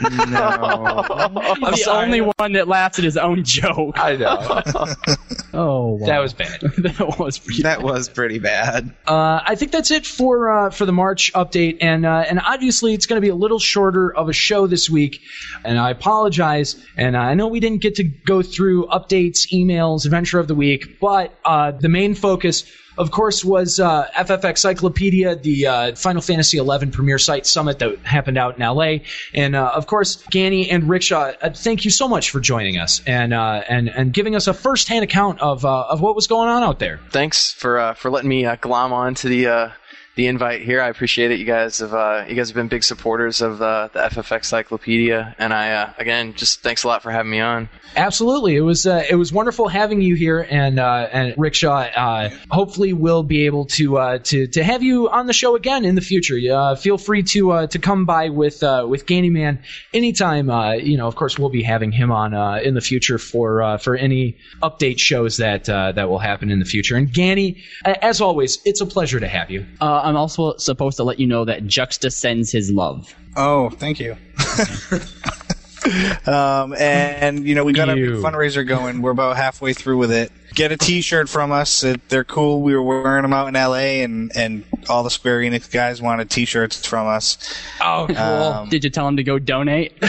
No. 0.00 0.08
I'm 0.08 1.34
the 1.74 1.86
only 1.90 2.20
one 2.20 2.52
that 2.54 2.68
laughs 2.68 2.98
at 2.98 3.04
his 3.04 3.16
own 3.16 3.44
joke. 3.44 3.98
I 3.98 4.16
know 4.16 4.36
Oh, 5.54 5.96
wow. 6.00 6.06
that 6.06 6.18
was 6.18 6.32
bad. 6.32 6.60
that 6.78 7.16
was 7.18 7.38
pretty 7.38 7.62
that 7.62 7.80
was 7.82 8.08
pretty 8.08 8.38
bad. 8.40 8.92
Uh, 9.06 9.40
I 9.44 9.54
think 9.54 9.70
that's 9.70 9.90
it 9.92 10.04
for 10.04 10.50
uh, 10.50 10.70
for 10.70 10.84
the 10.84 10.92
March 10.92 11.32
update, 11.32 11.78
and 11.80 12.04
uh, 12.04 12.24
and 12.28 12.40
obviously 12.40 12.92
it's 12.92 13.06
going 13.06 13.18
to 13.18 13.24
be 13.24 13.28
a 13.28 13.36
little 13.36 13.60
shorter 13.60 14.12
of 14.12 14.28
a 14.28 14.32
show 14.32 14.66
this 14.66 14.90
week, 14.90 15.20
and 15.64 15.78
I 15.78 15.90
apologize. 15.90 16.76
And 16.96 17.16
I 17.16 17.34
know 17.34 17.46
we 17.48 17.60
didn't 17.60 17.82
get 17.82 17.96
to 17.96 18.04
go 18.04 18.42
through 18.42 18.86
updates, 18.86 19.52
emails, 19.52 20.06
adventure 20.06 20.40
of 20.40 20.48
the 20.48 20.54
week, 20.56 20.98
but 21.00 21.32
uh, 21.44 21.70
the 21.70 21.88
main 21.88 22.14
focus. 22.14 22.64
Of 22.96 23.10
course, 23.10 23.44
was 23.44 23.80
uh, 23.80 24.08
FFXIclopedia, 24.16 25.42
the 25.42 25.66
uh, 25.66 25.94
Final 25.94 26.22
Fantasy 26.22 26.58
XI 26.58 26.86
Premier 26.86 27.18
Site 27.18 27.46
Summit 27.46 27.78
that 27.80 27.98
happened 28.04 28.38
out 28.38 28.58
in 28.58 28.62
LA, 28.64 28.98
and 29.32 29.56
uh, 29.56 29.72
of 29.74 29.86
course, 29.86 30.16
Gani 30.30 30.70
and 30.70 30.88
Rickshaw. 30.88 31.32
Uh, 31.42 31.50
thank 31.50 31.84
you 31.84 31.90
so 31.90 32.08
much 32.08 32.30
for 32.30 32.40
joining 32.40 32.78
us 32.78 33.02
and 33.06 33.34
uh, 33.34 33.62
and 33.68 33.88
and 33.88 34.12
giving 34.12 34.36
us 34.36 34.46
a 34.46 34.54
first-hand 34.54 35.02
account 35.04 35.40
of 35.40 35.64
uh, 35.64 35.86
of 35.88 36.00
what 36.00 36.14
was 36.14 36.26
going 36.26 36.48
on 36.48 36.62
out 36.62 36.78
there. 36.78 37.00
Thanks 37.10 37.52
for 37.52 37.94
for 37.96 38.10
letting 38.10 38.28
me 38.28 38.48
glom 38.60 38.92
on 38.92 39.14
to 39.16 39.28
the 39.28 39.72
the 40.16 40.26
invite 40.26 40.62
here. 40.62 40.80
I 40.80 40.88
appreciate 40.88 41.30
it. 41.30 41.38
You 41.38 41.44
guys 41.44 41.78
have 41.78 41.92
uh, 41.92 42.24
you 42.28 42.34
guys 42.34 42.48
have 42.48 42.54
been 42.54 42.68
big 42.68 42.84
supporters 42.84 43.40
of 43.40 43.60
uh, 43.60 43.88
the 43.92 44.00
FFXIclopedia, 44.00 45.34
and 45.38 45.52
I 45.52 45.72
uh, 45.72 45.92
again 45.98 46.34
just 46.34 46.60
thanks 46.60 46.84
a 46.84 46.88
lot 46.88 47.02
for 47.02 47.10
having 47.10 47.30
me 47.30 47.40
on. 47.40 47.68
Absolutely, 47.96 48.56
it 48.56 48.60
was 48.60 48.86
uh, 48.86 49.04
it 49.08 49.14
was 49.14 49.32
wonderful 49.32 49.68
having 49.68 50.00
you 50.00 50.14
here, 50.14 50.46
and 50.48 50.78
uh, 50.78 51.08
and 51.12 51.34
Rickshaw. 51.36 51.78
Uh, 51.94 52.30
hopefully, 52.50 52.92
we'll 52.92 53.22
be 53.22 53.46
able 53.46 53.66
to 53.66 53.98
uh, 53.98 54.18
to 54.18 54.46
to 54.48 54.64
have 54.64 54.82
you 54.82 55.08
on 55.08 55.26
the 55.26 55.32
show 55.32 55.54
again 55.56 55.84
in 55.84 55.94
the 55.94 56.00
future. 56.00 56.38
Uh, 56.52 56.74
feel 56.74 56.98
free 56.98 57.22
to 57.22 57.52
uh, 57.52 57.66
to 57.68 57.78
come 57.78 58.04
by 58.04 58.28
with 58.30 58.62
uh, 58.62 58.86
with 58.88 59.06
Ganiman 59.06 59.58
anytime. 59.92 60.50
Uh, 60.50 60.72
you 60.72 60.96
know, 60.96 61.06
of 61.06 61.14
course, 61.14 61.38
we'll 61.38 61.50
be 61.50 61.62
having 61.62 61.92
him 61.92 62.10
on 62.10 62.34
uh, 62.34 62.60
in 62.62 62.74
the 62.74 62.80
future 62.80 63.18
for 63.18 63.62
uh, 63.62 63.78
for 63.78 63.96
any 63.96 64.36
update 64.62 64.98
shows 64.98 65.36
that 65.36 65.68
uh, 65.68 65.92
that 65.92 66.08
will 66.08 66.18
happen 66.18 66.50
in 66.50 66.58
the 66.58 66.64
future. 66.64 66.96
And 66.96 67.12
Gani, 67.12 67.62
as 67.84 68.20
always, 68.20 68.58
it's 68.64 68.80
a 68.80 68.86
pleasure 68.86 69.20
to 69.20 69.28
have 69.28 69.50
you. 69.50 69.66
I'm 70.04 70.16
also 70.16 70.56
supposed 70.58 70.96
to 70.98 71.04
let 71.04 71.18
you 71.18 71.26
know 71.26 71.44
that 71.46 71.66
Juxta 71.66 72.10
sends 72.10 72.52
his 72.52 72.70
love. 72.70 73.14
Oh, 73.36 73.70
thank 73.70 73.98
you. 74.00 74.16
um, 76.26 76.74
and 76.78 77.46
you 77.46 77.54
know 77.54 77.64
we 77.64 77.72
got 77.72 77.88
a 77.90 77.96
You. 77.96 78.22
fundraiser 78.22 78.66
going. 78.66 79.02
We're 79.02 79.10
about 79.10 79.36
halfway 79.36 79.72
through 79.72 79.98
with 79.98 80.12
it. 80.12 80.30
Get 80.54 80.70
a 80.70 80.76
T-shirt 80.76 81.28
from 81.28 81.50
us. 81.50 81.82
It, 81.82 82.08
they're 82.08 82.22
cool. 82.24 82.62
We 82.62 82.74
were 82.76 82.82
wearing 82.82 83.22
them 83.22 83.32
out 83.32 83.48
in 83.48 83.56
L.A. 83.56 84.02
and 84.02 84.30
and 84.36 84.64
all 84.88 85.02
the 85.02 85.10
Square 85.10 85.40
Enix 85.40 85.70
guys 85.70 86.00
wanted 86.00 86.30
T-shirts 86.30 86.86
from 86.86 87.06
us. 87.08 87.38
Oh, 87.80 88.06
cool. 88.08 88.16
Um, 88.16 88.68
Did 88.68 88.84
you 88.84 88.90
tell 88.90 89.04
them 89.06 89.16
to 89.16 89.24
go 89.24 89.38
donate? 89.38 89.94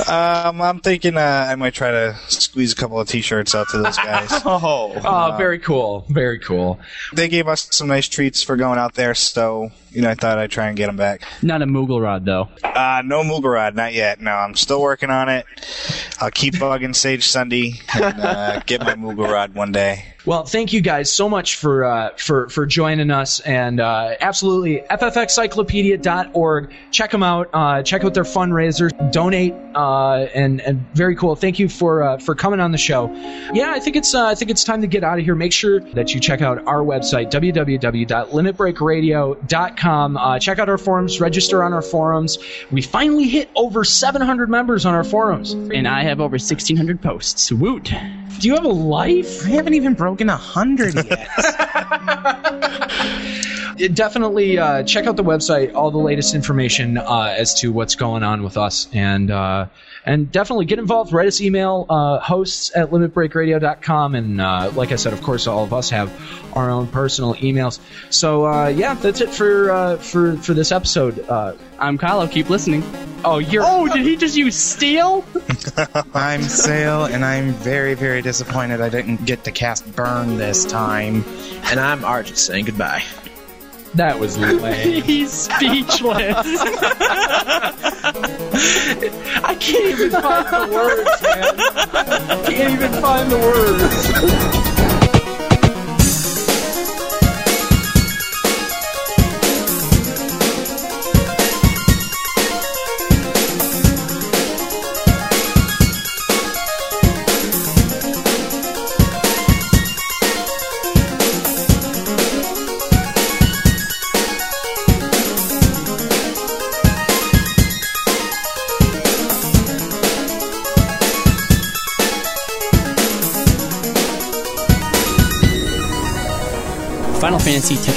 um, 0.00 0.60
I'm 0.60 0.80
thinking 0.80 1.16
uh, 1.16 1.46
I 1.48 1.54
might 1.54 1.74
try 1.74 1.90
to 1.90 2.16
squeeze 2.28 2.72
a 2.72 2.76
couple 2.76 3.00
of 3.00 3.08
T-shirts 3.08 3.54
out 3.54 3.68
to 3.70 3.78
those 3.78 3.96
guys. 3.96 4.30
Oh. 4.48 4.92
oh, 5.04 5.36
very 5.36 5.58
cool. 5.58 6.06
Very 6.08 6.38
cool. 6.38 6.78
they 7.12 7.28
gave 7.28 7.48
us 7.48 7.68
some 7.72 7.88
nice 7.88 8.08
treats 8.08 8.42
for 8.42 8.56
going 8.56 8.78
out 8.78 8.94
there, 8.94 9.14
so 9.14 9.70
you 9.90 10.02
know 10.02 10.10
I 10.10 10.14
thought 10.14 10.38
I'd 10.38 10.50
try 10.50 10.68
and 10.68 10.76
get 10.76 10.86
them 10.86 10.96
back. 10.96 11.22
Not 11.42 11.62
a 11.62 11.66
Moogle 11.66 12.00
Rod, 12.00 12.24
though. 12.24 12.48
Uh, 12.62 13.02
no 13.04 13.22
rod, 13.40 13.74
not 13.74 13.92
yet. 13.92 14.20
No, 14.20 14.30
I'm 14.32 14.54
still 14.54 14.80
working 14.80 15.10
on 15.10 15.28
it. 15.28 15.46
I'll 16.20 16.30
keep 16.30 16.54
bugging 16.54 16.94
Sage 16.94 17.24
Sundi 17.26 17.80
and 17.94 18.20
uh, 18.20 18.60
get 18.66 18.80
my 18.82 18.94
Moogle 18.94 19.30
rod 19.30 19.54
one 19.54 19.72
day. 19.72 20.04
Well, 20.26 20.44
thank 20.44 20.72
you 20.72 20.80
guys 20.80 21.08
so 21.08 21.28
much 21.28 21.54
for 21.54 21.84
uh, 21.84 22.10
for 22.16 22.48
for 22.48 22.66
joining 22.66 23.12
us, 23.12 23.38
and 23.40 23.78
uh, 23.78 24.16
absolutely 24.20 24.82
ffxiclopedia.org. 24.90 26.72
Check 26.90 27.12
them 27.12 27.22
out. 27.22 27.48
Uh, 27.52 27.84
check 27.84 28.02
out 28.02 28.12
their 28.12 28.24
fundraiser. 28.24 28.90
Donate, 29.12 29.54
uh, 29.76 30.26
and 30.34 30.60
and 30.62 30.84
very 30.94 31.14
cool. 31.14 31.36
Thank 31.36 31.60
you 31.60 31.68
for 31.68 32.02
uh, 32.02 32.18
for 32.18 32.34
coming 32.34 32.58
on 32.58 32.72
the 32.72 32.78
show. 32.78 33.08
Yeah, 33.54 33.70
I 33.70 33.78
think 33.78 33.94
it's 33.94 34.16
uh, 34.16 34.26
I 34.26 34.34
think 34.34 34.50
it's 34.50 34.64
time 34.64 34.80
to 34.80 34.88
get 34.88 35.04
out 35.04 35.20
of 35.20 35.24
here. 35.24 35.36
Make 35.36 35.52
sure 35.52 35.78
that 35.78 36.12
you 36.12 36.18
check 36.18 36.42
out 36.42 36.58
our 36.66 36.80
website 36.80 37.30
www.limitbreakradio.com. 37.30 40.16
Uh, 40.16 40.38
check 40.40 40.58
out 40.58 40.68
our 40.68 40.78
forums. 40.78 41.20
Register 41.20 41.62
on 41.62 41.72
our 41.72 41.82
forums. 41.82 42.38
We 42.72 42.82
finally 42.82 43.28
hit 43.28 43.48
over 43.54 43.84
700 43.84 44.50
members 44.50 44.84
on 44.86 44.92
our 44.92 45.04
forums. 45.04 45.52
And 45.52 45.86
I 45.86 46.02
have 46.02 46.20
over 46.20 46.34
1,600 46.34 47.00
posts. 47.00 47.52
Woot! 47.52 47.94
Do 48.40 48.48
you 48.48 48.54
have 48.54 48.64
a 48.64 48.68
life? 48.68 49.46
I 49.46 49.50
haven't 49.50 49.74
even 49.74 49.94
broken 49.94 50.15
a 50.20 50.36
hundred 50.36 50.94
yet. 50.94 51.28
it 53.78 53.94
definitely 53.94 54.58
uh, 54.58 54.82
check 54.82 55.06
out 55.06 55.16
the 55.16 55.24
website, 55.24 55.74
all 55.74 55.90
the 55.90 55.98
latest 55.98 56.34
information 56.34 56.98
uh, 56.98 57.34
as 57.36 57.54
to 57.60 57.72
what's 57.72 57.94
going 57.94 58.22
on 58.22 58.42
with 58.42 58.56
us, 58.56 58.88
and 58.92 59.30
uh, 59.30 59.66
and 60.04 60.30
definitely 60.30 60.64
get 60.66 60.78
involved. 60.78 61.12
Write 61.12 61.26
us 61.26 61.40
email 61.40 61.86
uh, 61.88 62.18
hosts 62.20 62.70
at 62.74 62.90
limitbreakradio.com, 62.90 64.14
and 64.14 64.40
uh, 64.40 64.70
like 64.74 64.92
I 64.92 64.96
said, 64.96 65.12
of 65.12 65.22
course, 65.22 65.46
all 65.46 65.64
of 65.64 65.72
us 65.72 65.90
have 65.90 66.12
our 66.54 66.70
own 66.70 66.86
personal 66.86 67.34
emails. 67.34 67.80
So 68.10 68.46
uh, 68.46 68.68
yeah, 68.68 68.94
that's 68.94 69.20
it 69.20 69.30
for 69.30 69.70
uh, 69.70 69.96
for 69.96 70.36
for 70.36 70.54
this 70.54 70.72
episode. 70.72 71.20
Uh, 71.28 71.54
I'm 71.78 71.98
Kylo. 71.98 72.30
Keep 72.30 72.48
listening. 72.50 72.82
oh, 73.24 73.38
you're 73.38 73.64
Oh, 73.66 73.86
did 73.88 74.06
he 74.06 74.16
just 74.16 74.36
use 74.36 74.56
steel? 74.56 75.24
I'm 76.14 76.42
Sale, 76.42 77.06
and 77.06 77.24
I'm 77.24 77.52
very, 77.52 77.94
very 77.94 78.22
disappointed 78.22 78.80
I 78.80 78.88
didn't 78.88 79.24
get 79.26 79.44
to 79.44 79.52
cast 79.52 79.94
Burn 79.94 80.36
this 80.36 80.64
time. 80.64 81.24
And 81.64 81.80
I'm 81.80 82.04
Argent 82.04 82.38
saying 82.38 82.66
goodbye. 82.66 83.02
That 83.96 84.18
was 84.18 84.38
lame. 84.38 85.02
He's 85.02 85.32
speechless. 85.32 86.46
I 89.44 89.56
can't 89.60 89.86
even 89.86 90.10
find 90.10 90.46
the 90.46 90.68
words, 90.72 91.22
man. 91.22 91.54
I 92.30 92.42
can't 92.46 92.72
even 92.74 92.92
find 93.02 93.30
the 93.30 93.38
words. 93.38 94.55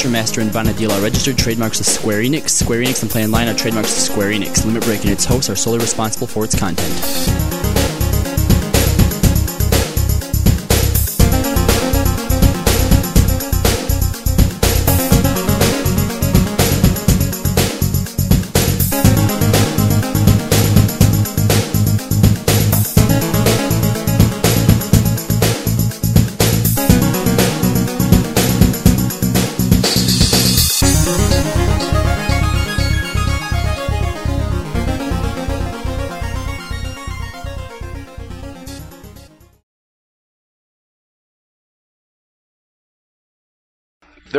Tetramaster, 0.09 0.41
and 0.41 0.49
Vana'diel 0.49 0.89
are 0.89 1.01
registered 1.01 1.37
trademarks 1.37 1.79
of 1.79 1.85
Square 1.85 2.21
Enix. 2.21 2.49
Square 2.49 2.81
Enix 2.81 3.01
and 3.03 3.11
Play 3.11 3.23
Online 3.23 3.47
are 3.47 3.53
trademarks 3.53 3.95
of 3.95 3.99
Square 3.99 4.31
Enix. 4.31 4.65
Limit 4.65 4.83
Break 4.83 5.01
and 5.01 5.11
its 5.11 5.25
hosts 5.25 5.49
are 5.49 5.55
solely 5.55 5.79
responsible 5.79 6.27
for 6.27 6.43
its 6.43 6.57
content. 6.57 7.48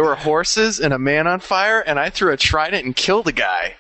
There 0.00 0.08
were 0.08 0.14
horses 0.14 0.80
and 0.80 0.94
a 0.94 0.98
man 0.98 1.26
on 1.26 1.40
fire, 1.40 1.80
and 1.80 1.98
I 1.98 2.08
threw 2.08 2.32
a 2.32 2.36
trident 2.38 2.86
and 2.86 2.96
killed 2.96 3.28
a 3.28 3.32
guy. 3.32 3.74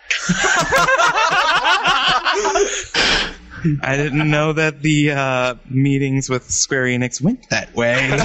I 3.80 3.96
didn't 3.96 4.30
know 4.30 4.52
that 4.52 4.82
the 4.82 5.12
uh, 5.12 5.54
meetings 5.70 6.28
with 6.28 6.50
Square 6.50 6.88
Enix 6.88 7.22
went 7.22 7.48
that 7.48 7.74
way. 7.74 8.18